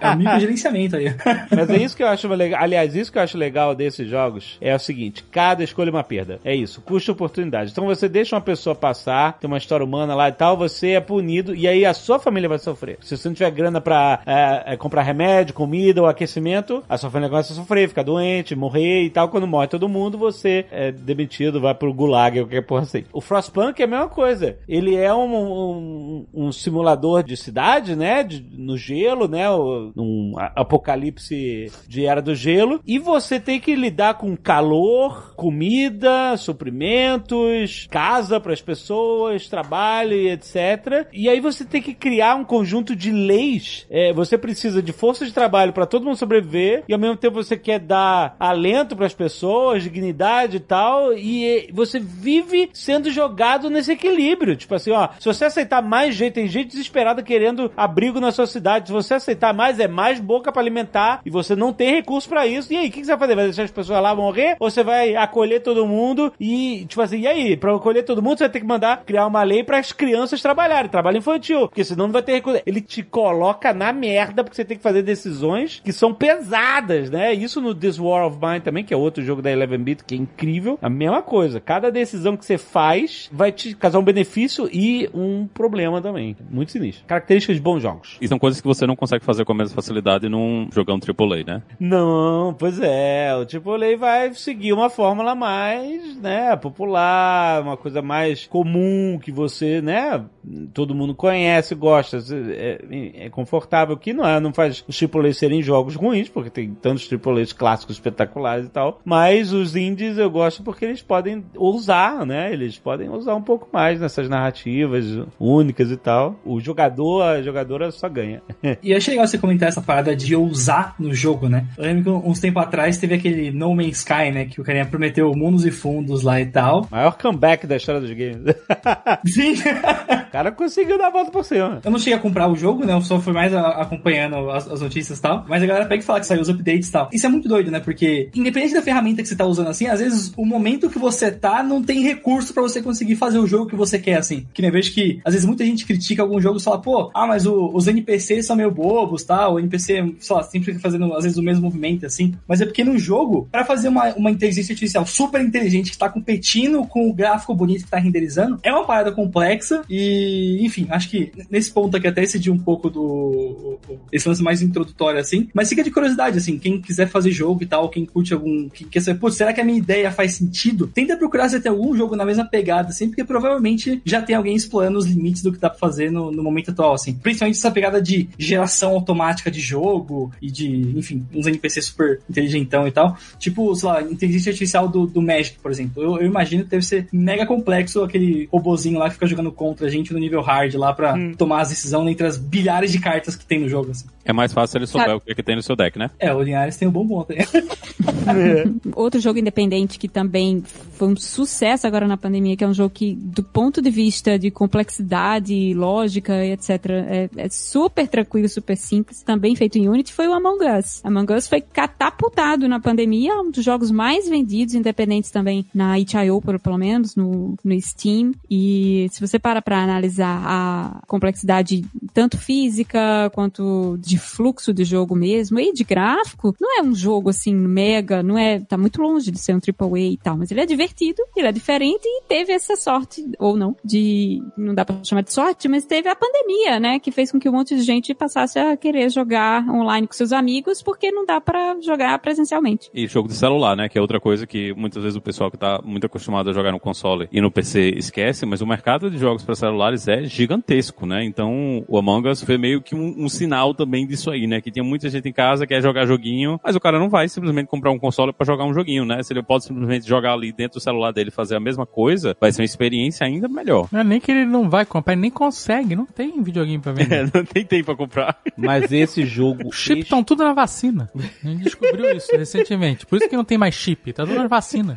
É 0.00 0.10
o 0.10 0.16
microgerenciamento 0.16 0.96
aí. 0.96 1.06
Mas 1.54 1.70
é 1.70 1.76
isso 1.76 1.96
que 1.96 2.02
eu 2.02 2.08
acho 2.08 2.28
legal. 2.28 2.62
Aliás, 2.62 2.94
isso 2.94 3.10
que 3.12 3.18
eu 3.18 3.22
acho 3.22 3.38
legal 3.38 3.74
desses 3.74 4.08
jogos 4.08 4.56
é 4.60 4.74
o 4.74 4.78
seguinte: 4.78 5.24
cada 5.30 5.62
escolha 5.62 5.88
é 5.88 5.92
uma 5.92 6.04
perda. 6.04 6.40
É 6.44 6.54
isso, 6.54 6.80
custa 6.80 7.12
oportunidade. 7.12 7.70
Então 7.70 7.86
você 7.86 8.08
deixa 8.08 8.34
uma 8.36 8.42
pessoa 8.42 8.74
passar, 8.74 9.38
tem 9.38 9.48
uma 9.48 9.58
história 9.58 9.84
humana 9.84 10.14
lá 10.14 10.28
e 10.28 10.32
tal, 10.32 10.56
você 10.56 10.90
é 10.90 11.00
punido 11.00 11.54
e 11.54 11.66
aí 11.68 11.84
a 11.84 11.94
sua 11.94 12.18
família 12.18 12.48
vai 12.48 12.58
sofrer. 12.58 12.98
Se 13.00 13.16
você 13.16 13.28
não 13.28 13.34
tiver 13.34 13.50
grana 13.50 13.80
pra 13.80 14.20
é, 14.26 14.74
é, 14.74 14.76
comprar 14.76 15.02
remédio, 15.02 15.54
comida 15.54 16.00
ou 16.02 16.08
aquecimento, 16.08 16.82
a 16.88 16.96
sua 16.98 17.10
família 17.10 17.30
começa 17.30 17.52
a 17.52 17.56
sofrer, 17.56 17.88
ficar 17.88 18.02
doente, 18.02 18.54
morrer 18.54 19.04
e 19.04 19.10
tal. 19.10 19.28
Quando 19.28 19.46
morre 19.46 19.66
todo 19.68 19.88
mundo, 19.88 20.18
você 20.18 20.66
é 20.70 20.90
demitido, 20.92 21.60
vai 21.60 21.74
pro 21.74 21.92
gulag 21.92 22.38
ou 22.38 22.46
qualquer 22.46 22.62
porra 22.62 22.82
assim. 22.82 23.04
O 23.12 23.20
Frostpunk 23.20 23.80
é 23.80 23.84
a 23.84 23.88
mesma 23.88 24.08
coisa. 24.08 24.56
Ele 24.68 24.94
é 24.96 25.12
um, 25.14 25.34
um, 25.34 26.26
um 26.34 26.52
simulador 26.52 27.22
de 27.22 27.36
cidade, 27.36 27.94
né? 27.96 28.22
De- 28.22 28.44
no 28.56 28.76
gelo, 28.76 29.28
né? 29.28 29.43
O- 29.50 29.92
Um 29.96 30.32
apocalipse 30.56 31.70
de 31.88 32.06
era 32.06 32.20
do 32.20 32.34
gelo. 32.34 32.80
E 32.86 32.98
você 32.98 33.38
tem 33.40 33.58
que 33.60 33.74
lidar 33.74 34.14
com 34.14 34.36
calor, 34.36 35.34
comida, 35.36 36.36
suprimentos, 36.36 37.86
casa 37.90 38.38
para 38.40 38.52
as 38.52 38.60
pessoas, 38.60 39.48
trabalho 39.48 40.12
e 40.14 40.28
etc. 40.30 41.06
E 41.12 41.28
aí 41.28 41.40
você 41.40 41.64
tem 41.64 41.80
que 41.82 41.94
criar 41.94 42.34
um 42.34 42.44
conjunto 42.44 42.94
de 42.94 43.10
leis. 43.10 43.86
É, 43.90 44.12
você 44.12 44.36
precisa 44.36 44.82
de 44.82 44.92
força 44.92 45.24
de 45.24 45.32
trabalho 45.32 45.72
para 45.72 45.86
todo 45.86 46.04
mundo 46.04 46.16
sobreviver 46.16 46.84
e 46.88 46.92
ao 46.92 46.98
mesmo 46.98 47.16
tempo 47.16 47.42
você 47.42 47.56
quer 47.56 47.78
dar 47.78 48.36
alento 48.38 48.96
para 48.96 49.06
as 49.06 49.14
pessoas, 49.14 49.82
dignidade 49.82 50.56
e 50.56 50.60
tal. 50.60 51.12
E 51.16 51.68
você 51.72 51.98
vive 51.98 52.70
sendo 52.72 53.10
jogado 53.10 53.70
nesse 53.70 53.92
equilíbrio. 53.92 54.56
Tipo 54.56 54.74
assim, 54.74 54.90
ó, 54.90 55.08
se 55.18 55.24
você 55.26 55.44
aceitar 55.46 55.82
mais 55.82 56.14
gente, 56.14 56.34
tem 56.34 56.48
gente 56.48 56.68
desesperada 56.70 57.22
querendo 57.22 57.70
abrigo 57.76 58.20
na 58.20 58.32
sua 58.32 58.46
cidade. 58.46 58.88
Se 58.88 58.92
você 58.92 59.14
aceitar 59.14 59.33
mais, 59.52 59.78
é 59.78 59.88
mais 59.88 60.20
boca 60.20 60.52
para 60.52 60.62
alimentar 60.62 61.20
e 61.24 61.30
você 61.30 61.54
não 61.54 61.72
tem 61.72 61.94
recurso 61.94 62.28
para 62.28 62.46
isso. 62.46 62.72
E 62.72 62.76
aí, 62.76 62.88
o 62.88 62.90
que, 62.90 63.00
que 63.00 63.06
você 63.06 63.12
vai 63.12 63.18
fazer? 63.18 63.34
Vai 63.34 63.44
deixar 63.46 63.62
as 63.64 63.70
pessoas 63.70 64.02
lá 64.02 64.14
morrer? 64.14 64.56
Ou 64.58 64.70
você 64.70 64.82
vai 64.82 65.14
acolher 65.16 65.60
todo 65.60 65.86
mundo 65.86 66.32
e, 66.38 66.84
tipo 66.86 67.00
assim, 67.00 67.20
e 67.20 67.26
aí, 67.26 67.56
pra 67.56 67.74
acolher 67.74 68.04
todo 68.04 68.22
mundo, 68.22 68.38
você 68.38 68.44
vai 68.44 68.52
ter 68.52 68.60
que 68.60 68.66
mandar 68.66 69.02
criar 69.04 69.26
uma 69.26 69.42
lei 69.42 69.62
para 69.62 69.78
as 69.78 69.92
crianças 69.92 70.40
trabalharem, 70.42 70.90
trabalho 70.90 71.18
infantil, 71.18 71.68
porque 71.68 71.84
senão 71.84 72.06
não 72.06 72.12
vai 72.12 72.22
ter 72.22 72.32
recurso. 72.32 72.62
Ele 72.66 72.80
te 72.80 73.02
coloca 73.02 73.72
na 73.72 73.92
merda 73.92 74.42
porque 74.42 74.56
você 74.56 74.64
tem 74.64 74.76
que 74.76 74.82
fazer 74.82 75.02
decisões 75.02 75.80
que 75.84 75.92
são 75.92 76.12
pesadas, 76.14 77.10
né? 77.10 77.32
Isso 77.32 77.60
no 77.60 77.74
This 77.74 77.98
War 77.98 78.26
of 78.26 78.38
Mine 78.40 78.60
também, 78.60 78.84
que 78.84 78.92
é 78.92 78.96
outro 78.96 79.22
jogo 79.22 79.42
da 79.42 79.50
11-bit, 79.50 80.04
que 80.04 80.14
é 80.14 80.18
incrível. 80.18 80.78
A 80.80 80.88
mesma 80.88 81.22
coisa. 81.22 81.60
Cada 81.60 81.90
decisão 81.90 82.36
que 82.36 82.44
você 82.44 82.58
faz 82.58 83.28
vai 83.32 83.52
te 83.52 83.74
causar 83.74 83.98
um 83.98 84.04
benefício 84.04 84.68
e 84.72 85.08
um 85.14 85.46
problema 85.46 86.00
também. 86.00 86.36
Muito 86.50 86.72
sinistro. 86.72 87.04
Características 87.06 87.56
de 87.56 87.62
bons 87.62 87.82
jogos. 87.82 88.16
E 88.20 88.28
são 88.28 88.38
coisas 88.38 88.60
que 88.60 88.66
você 88.66 88.86
não 88.86 88.96
consegue 88.96 89.23
fazer 89.24 89.44
com 89.44 89.52
a 89.52 89.56
mesma 89.56 89.74
facilidade 89.74 90.28
num 90.28 90.68
jogão 90.72 90.98
AAA, 90.98 91.44
né? 91.44 91.62
Não, 91.80 92.54
pois 92.58 92.80
é. 92.80 93.32
O 93.34 93.40
AAA 93.40 93.96
vai 93.96 94.34
seguir 94.34 94.72
uma 94.72 94.90
fórmula 94.90 95.34
mais, 95.34 96.16
né, 96.16 96.54
popular, 96.56 97.62
uma 97.62 97.76
coisa 97.76 98.00
mais 98.02 98.46
comum 98.46 99.18
que 99.20 99.32
você, 99.32 99.80
né, 99.80 100.24
todo 100.72 100.94
mundo 100.94 101.14
conhece, 101.14 101.74
gosta, 101.74 102.18
é, 102.50 102.78
é 103.26 103.30
confortável. 103.30 103.96
Que 103.96 104.12
não 104.12 104.26
é, 104.26 104.38
não 104.38 104.52
faz 104.52 104.84
os 104.86 105.02
AAA 105.02 105.32
serem 105.32 105.62
jogos 105.62 105.94
ruins, 105.94 106.28
porque 106.28 106.50
tem 106.50 106.74
tantos 106.74 107.08
AAAs 107.10 107.52
clássicos 107.52 107.96
espetaculares 107.96 108.66
e 108.66 108.70
tal. 108.70 109.00
Mas 109.04 109.52
os 109.52 109.76
indies 109.76 110.18
eu 110.18 110.30
gosto 110.30 110.62
porque 110.62 110.84
eles 110.84 111.02
podem 111.02 111.44
ousar, 111.56 112.26
né? 112.26 112.52
Eles 112.52 112.78
podem 112.78 113.08
usar 113.08 113.34
um 113.34 113.42
pouco 113.42 113.68
mais 113.72 114.00
nessas 114.00 114.28
narrativas 114.28 115.04
únicas 115.38 115.90
e 115.90 115.96
tal. 115.96 116.36
O 116.44 116.60
jogador, 116.60 117.22
a 117.22 117.42
jogadora 117.42 117.90
só 117.90 118.08
ganha. 118.08 118.42
E 118.82 118.90
eu 118.90 118.96
achei 118.96 119.13
legal 119.14 119.26
você 119.26 119.38
comentar 119.38 119.68
essa 119.68 119.80
parada 119.80 120.14
de 120.14 120.34
ousar 120.36 120.94
no 120.98 121.12
jogo, 121.14 121.48
né? 121.48 121.66
Eu 121.78 121.84
lembro 121.84 122.02
que 122.20 122.28
uns 122.28 122.38
tempos 122.40 122.62
atrás 122.62 122.96
teve 122.98 123.14
aquele 123.14 123.50
No 123.50 123.74
Man's 123.74 123.98
Sky, 123.98 124.30
né? 124.32 124.44
Que 124.46 124.60
o 124.60 124.64
carinha 124.64 124.86
prometeu 124.86 125.32
mundos 125.34 125.64
e 125.66 125.70
fundos 125.70 126.22
lá 126.22 126.40
e 126.40 126.46
tal. 126.46 126.86
Maior 126.90 127.16
comeback 127.16 127.66
da 127.66 127.76
história 127.76 128.00
dos 128.00 128.10
games. 128.10 128.54
Sim. 129.26 129.54
O 129.54 130.30
cara 130.34 130.50
conseguiu 130.52 130.98
dar 130.98 131.08
a 131.08 131.10
volta 131.10 131.30
por 131.30 131.44
cima. 131.44 131.80
Eu 131.84 131.90
não 131.90 131.98
cheguei 131.98 132.14
a 132.14 132.18
comprar 132.18 132.48
o 132.48 132.56
jogo, 132.56 132.84
né? 132.84 132.92
Eu 132.92 133.00
só 133.00 133.20
fui 133.20 133.32
mais 133.32 133.52
acompanhando 133.54 134.50
as, 134.50 134.70
as 134.70 134.80
notícias 134.80 135.18
e 135.18 135.22
tal. 135.22 135.44
Mas 135.48 135.62
a 135.62 135.66
galera 135.66 135.86
pega 135.86 136.02
e 136.02 136.06
fala 136.06 136.20
que 136.20 136.26
saiu 136.26 136.40
os 136.42 136.48
updates 136.48 136.88
e 136.88 136.92
tal. 136.92 137.08
Isso 137.12 137.26
é 137.26 137.28
muito 137.28 137.48
doido, 137.48 137.70
né? 137.70 137.80
Porque, 137.80 138.30
independente 138.34 138.74
da 138.74 138.82
ferramenta 138.82 139.22
que 139.22 139.28
você 139.28 139.36
tá 139.36 139.44
usando 139.46 139.68
assim, 139.68 139.86
às 139.86 140.00
vezes 140.00 140.32
o 140.36 140.44
momento 140.44 140.90
que 140.90 140.98
você 140.98 141.30
tá 141.30 141.62
não 141.62 141.82
tem 141.82 142.02
recurso 142.02 142.52
pra 142.52 142.62
você 142.62 142.82
conseguir 142.82 143.16
fazer 143.16 143.38
o 143.38 143.46
jogo 143.46 143.66
que 143.66 143.76
você 143.76 143.98
quer, 143.98 144.16
assim. 144.18 144.46
Que 144.52 144.60
nem 144.62 144.68
eu 144.68 144.72
vejo 144.72 144.92
que, 144.92 145.20
às 145.24 145.32
vezes, 145.34 145.46
muita 145.46 145.64
gente 145.64 145.86
critica 145.86 146.22
alguns 146.22 146.42
jogos 146.42 146.62
e 146.62 146.64
fala, 146.64 146.80
pô, 146.80 147.10
ah, 147.14 147.26
mas 147.26 147.46
o- 147.46 147.70
os 147.72 147.86
NPCs 147.86 148.46
são 148.46 148.56
meio 148.56 148.70
bobos, 148.70 149.03
tá? 149.24 149.48
O 149.48 149.58
NPC, 149.58 150.14
sei 150.20 150.42
sempre 150.50 150.78
fazendo, 150.78 151.12
às 151.14 151.24
vezes, 151.24 151.38
o 151.38 151.42
mesmo 151.42 151.62
movimento, 151.62 152.06
assim. 152.06 152.34
Mas 152.46 152.60
é 152.60 152.66
porque 152.66 152.84
no 152.84 152.98
jogo, 152.98 153.48
pra 153.50 153.64
fazer 153.64 153.88
uma, 153.88 154.14
uma 154.14 154.30
inteligência 154.30 154.72
artificial 154.72 155.06
super 155.06 155.40
inteligente 155.40 155.90
que 155.90 155.98
tá 155.98 156.08
competindo 156.08 156.84
com 156.86 157.08
o 157.08 157.12
gráfico 157.12 157.54
bonito 157.54 157.84
que 157.84 157.90
tá 157.90 157.98
renderizando, 157.98 158.58
é 158.62 158.72
uma 158.72 158.86
parada 158.86 159.12
complexa 159.12 159.82
e, 159.88 160.64
enfim, 160.64 160.86
acho 160.90 161.08
que 161.08 161.32
nesse 161.50 161.70
ponto 161.70 161.96
aqui 161.96 162.06
até 162.06 162.22
excedi 162.22 162.50
um 162.50 162.58
pouco 162.58 162.90
do 162.90 163.78
esse 164.12 164.28
lance 164.28 164.42
mais 164.42 164.62
introdutório, 164.62 165.20
assim. 165.20 165.48
Mas 165.54 165.68
fica 165.68 165.82
de 165.82 165.90
curiosidade, 165.90 166.38
assim, 166.38 166.58
quem 166.58 166.80
quiser 166.80 167.08
fazer 167.08 167.30
jogo 167.30 167.62
e 167.62 167.66
tal, 167.66 167.88
quem 167.88 168.04
curte 168.04 168.32
algum. 168.32 168.68
Quem 168.68 168.86
quer 168.86 169.00
saber, 169.00 169.32
será 169.32 169.52
que 169.52 169.60
a 169.60 169.64
minha 169.64 169.78
ideia 169.78 170.10
faz 170.10 170.34
sentido? 170.34 170.86
Tenta 170.86 171.16
procurar 171.16 171.48
se 171.48 171.60
tem 171.60 171.70
algum 171.70 171.96
jogo 171.96 172.16
na 172.16 172.24
mesma 172.24 172.44
pegada, 172.44 172.88
assim, 172.88 173.08
porque 173.08 173.24
provavelmente 173.24 174.00
já 174.04 174.22
tem 174.22 174.36
alguém 174.36 174.54
explorando 174.54 174.98
os 174.98 175.06
limites 175.06 175.42
do 175.42 175.52
que 175.52 175.58
dá 175.58 175.70
pra 175.70 175.78
fazer 175.78 176.10
no, 176.10 176.30
no 176.30 176.42
momento 176.42 176.70
atual, 176.70 176.94
assim. 176.94 177.14
Principalmente 177.14 177.56
essa 177.56 177.70
pegada 177.70 178.00
de 178.00 178.28
geração 178.38 178.93
automática 178.94 179.50
de 179.50 179.60
jogo 179.60 180.32
e 180.40 180.50
de, 180.50 180.98
enfim, 180.98 181.26
uns 181.34 181.46
NPCs 181.46 181.86
super 181.86 182.20
inteligentão 182.28 182.86
e 182.86 182.92
tal. 182.92 183.16
Tipo, 183.38 183.74
sei 183.74 183.88
lá, 183.88 184.02
inteligência 184.02 184.50
artificial 184.50 184.88
do, 184.88 185.06
do 185.06 185.22
Magic, 185.22 185.58
por 185.58 185.70
exemplo. 185.70 186.02
Eu, 186.02 186.18
eu 186.18 186.26
imagino 186.26 186.64
que 186.64 186.70
deve 186.70 186.84
ser 186.84 187.08
mega 187.12 187.46
complexo 187.46 188.02
aquele 188.02 188.48
robozinho 188.52 188.98
lá 188.98 189.08
que 189.08 189.14
fica 189.14 189.26
jogando 189.26 189.52
contra 189.52 189.86
a 189.86 189.90
gente 189.90 190.12
no 190.12 190.18
nível 190.18 190.40
hard 190.40 190.74
lá 190.74 190.92
pra 190.92 191.16
tomar 191.36 191.62
as 191.62 191.68
decisões 191.68 192.10
entre 192.10 192.26
as 192.26 192.36
bilhares 192.36 192.90
de 192.92 192.98
cartas 192.98 193.36
que 193.36 193.44
tem 193.44 193.60
no 193.60 193.68
jogo, 193.68 193.90
assim. 193.90 194.06
É 194.24 194.32
mais 194.32 194.52
fácil 194.52 194.78
ele 194.78 194.86
souber 194.86 195.08
Sabe- 195.08 195.18
o 195.18 195.20
que, 195.20 195.34
que 195.34 195.42
tem 195.42 195.54
no 195.54 195.62
seu 195.62 195.76
deck, 195.76 195.98
né? 195.98 196.10
É, 196.18 196.32
o 196.32 196.42
Linhares 196.42 196.76
tem 196.76 196.88
um 196.88 196.90
bom 196.90 197.06
ponto 197.06 197.32
aí. 197.32 197.38
Outro 198.96 199.20
jogo 199.20 199.38
independente 199.38 199.98
que 199.98 200.08
também 200.08 200.62
foi 200.92 201.08
um 201.08 201.16
sucesso 201.16 201.86
agora 201.86 202.08
na 202.08 202.16
pandemia, 202.16 202.56
que 202.56 202.64
é 202.64 202.66
um 202.66 202.72
jogo 202.72 202.90
que, 202.90 203.14
do 203.14 203.42
ponto 203.42 203.82
de 203.82 203.90
vista 203.90 204.38
de 204.38 204.50
complexidade, 204.50 205.74
lógica 205.74 206.44
e 206.44 206.52
etc., 206.52 206.70
é, 206.90 207.30
é 207.36 207.48
super 207.50 208.08
tranquilo, 208.08 208.48
super 208.48 208.76
simples, 208.84 209.22
também 209.22 209.56
feito 209.56 209.78
em 209.78 209.88
Unity, 209.88 210.12
foi 210.12 210.28
o 210.28 210.32
Among 210.32 210.64
Us. 210.78 211.04
Among 211.04 211.32
Us 211.32 211.48
foi 211.48 211.60
catapultado 211.60 212.68
na 212.68 212.80
pandemia, 212.80 213.34
um 213.40 213.50
dos 213.50 213.64
jogos 213.64 213.90
mais 213.90 214.28
vendidos, 214.28 214.74
independentes 214.74 215.30
também 215.30 215.66
na 215.74 215.98
itch.io, 215.98 216.40
pelo, 216.40 216.78
menos, 216.78 217.16
no, 217.16 217.56
no 217.62 217.80
Steam. 217.80 218.32
E 218.50 219.08
se 219.10 219.20
você 219.20 219.38
para 219.38 219.62
pra 219.62 219.82
analisar 219.82 220.42
a 220.44 221.02
complexidade 221.06 221.84
tanto 222.12 222.38
física 222.38 223.30
quanto 223.34 223.96
de 223.98 224.18
fluxo 224.18 224.72
de 224.72 224.84
jogo 224.84 225.16
mesmo 225.16 225.58
e 225.58 225.72
de 225.72 225.84
gráfico, 225.84 226.54
não 226.60 226.78
é 226.78 226.82
um 226.82 226.94
jogo 226.94 227.30
assim 227.30 227.54
mega, 227.54 228.22
não 228.22 228.38
é, 228.38 228.60
tá 228.60 228.76
muito 228.76 229.00
longe 229.00 229.30
de 229.30 229.38
ser 229.38 229.54
um 229.54 229.58
AAA 229.58 229.98
e 229.98 230.16
tal, 230.16 230.36
mas 230.36 230.50
ele 230.50 230.60
é 230.60 230.66
divertido, 230.66 231.22
ele 231.36 231.48
é 231.48 231.52
diferente 231.52 232.04
e 232.04 232.22
teve 232.28 232.52
essa 232.52 232.76
sorte, 232.76 233.24
ou 233.38 233.56
não, 233.56 233.76
de, 233.84 234.42
não 234.56 234.74
dá 234.74 234.84
pra 234.84 235.02
chamar 235.02 235.22
de 235.22 235.32
sorte, 235.32 235.68
mas 235.68 235.84
teve 235.84 236.08
a 236.08 236.16
pandemia, 236.16 236.78
né, 236.78 236.98
que 236.98 237.10
fez 237.10 237.30
com 237.30 237.38
que 237.38 237.48
um 237.48 237.52
monte 237.52 237.74
de 237.74 237.82
gente 237.82 238.14
passasse 238.14 238.58
a 238.58 238.73
querer 238.76 239.10
jogar 239.10 239.68
online 239.68 240.06
com 240.06 240.14
seus 240.14 240.32
amigos 240.32 240.82
porque 240.82 241.10
não 241.10 241.26
dá 241.26 241.40
pra 241.40 241.76
jogar 241.80 242.18
presencialmente. 242.18 242.90
E 242.94 243.06
jogo 243.06 243.28
de 243.28 243.34
celular, 243.34 243.76
né? 243.76 243.88
Que 243.88 243.98
é 243.98 244.00
outra 244.00 244.18
coisa 244.18 244.46
que 244.46 244.72
muitas 244.74 245.02
vezes 245.02 245.16
o 245.16 245.20
pessoal 245.20 245.50
que 245.50 245.58
tá 245.58 245.80
muito 245.84 246.06
acostumado 246.06 246.50
a 246.50 246.52
jogar 246.52 246.72
no 246.72 246.80
console 246.80 247.28
e 247.30 247.40
no 247.40 247.50
PC 247.50 247.90
esquece, 247.96 248.46
mas 248.46 248.60
o 248.60 248.66
mercado 248.66 249.10
de 249.10 249.18
jogos 249.18 249.44
para 249.44 249.54
celulares 249.54 250.08
é 250.08 250.24
gigantesco, 250.24 251.06
né? 251.06 251.24
Então 251.24 251.84
o 251.86 251.98
Among 251.98 252.28
Us 252.28 252.42
foi 252.42 252.56
meio 252.56 252.80
que 252.80 252.94
um, 252.94 253.24
um 253.24 253.28
sinal 253.28 253.74
também 253.74 254.06
disso 254.06 254.30
aí, 254.30 254.46
né? 254.46 254.60
Que 254.60 254.70
tinha 254.70 254.84
muita 254.84 255.08
gente 255.08 255.28
em 255.28 255.32
casa 255.32 255.66
que 255.66 255.74
quer 255.74 255.82
jogar 255.82 256.06
joguinho, 256.06 256.60
mas 256.62 256.76
o 256.76 256.80
cara 256.80 256.98
não 256.98 257.08
vai 257.08 257.28
simplesmente 257.28 257.66
comprar 257.66 257.90
um 257.90 257.98
console 257.98 258.32
para 258.32 258.46
jogar 258.46 258.64
um 258.64 258.72
joguinho, 258.72 259.04
né? 259.04 259.22
Se 259.22 259.32
ele 259.32 259.42
pode 259.42 259.64
simplesmente 259.64 260.06
jogar 260.06 260.32
ali 260.34 260.52
dentro 260.52 260.78
do 260.78 260.82
celular 260.82 261.12
dele 261.12 261.30
e 261.30 261.32
fazer 261.32 261.56
a 261.56 261.60
mesma 261.60 261.84
coisa, 261.84 262.36
vai 262.40 262.52
ser 262.52 262.62
uma 262.62 262.66
experiência 262.66 263.26
ainda 263.26 263.48
melhor. 263.48 263.88
Não 263.90 264.00
é 264.00 264.04
nem 264.04 264.20
que 264.20 264.30
ele 264.30 264.44
não 264.44 264.70
vai 264.70 264.86
comprar, 264.86 265.14
ele 265.14 265.22
nem 265.22 265.30
consegue, 265.30 265.96
não 265.96 266.06
tem 266.06 266.40
videogame 266.42 266.78
pra 266.78 266.92
vender. 266.94 267.14
É, 267.14 267.30
não 267.34 267.44
tem 267.44 267.64
tempo 267.64 267.86
pra 267.86 267.96
comprar. 267.96 268.38
Mas 268.56 268.92
esse 268.92 269.24
jogo. 269.26 269.68
O 269.68 269.72
chip 269.72 270.00
estão 270.00 270.22
tudo 270.22 270.44
na 270.44 270.52
vacina. 270.52 271.10
A 271.44 271.48
gente 271.48 271.64
descobriu 271.64 272.16
isso 272.16 272.30
recentemente. 272.36 273.06
Por 273.06 273.16
isso 273.16 273.28
que 273.28 273.36
não 273.36 273.44
tem 273.44 273.58
mais 273.58 273.74
chip, 273.74 274.12
tá 274.12 274.24
tudo 274.24 274.36
na 274.36 274.46
vacina. 274.46 274.96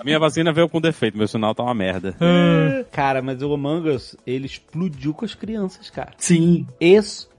A 0.00 0.04
minha 0.04 0.18
vacina 0.18 0.52
veio 0.52 0.68
com 0.68 0.80
defeito, 0.80 1.16
meu 1.16 1.28
sinal 1.28 1.54
tá 1.54 1.62
uma 1.62 1.74
merda. 1.74 2.14
Cara, 2.90 3.22
mas 3.22 3.42
o 3.42 3.52
Among 3.52 3.88
Us, 3.90 4.16
ele 4.26 4.46
explodiu 4.46 5.14
com 5.14 5.24
as 5.24 5.34
crianças, 5.34 5.90
cara. 5.90 6.12
Sim. 6.18 6.66
Explodiu. 6.80 7.33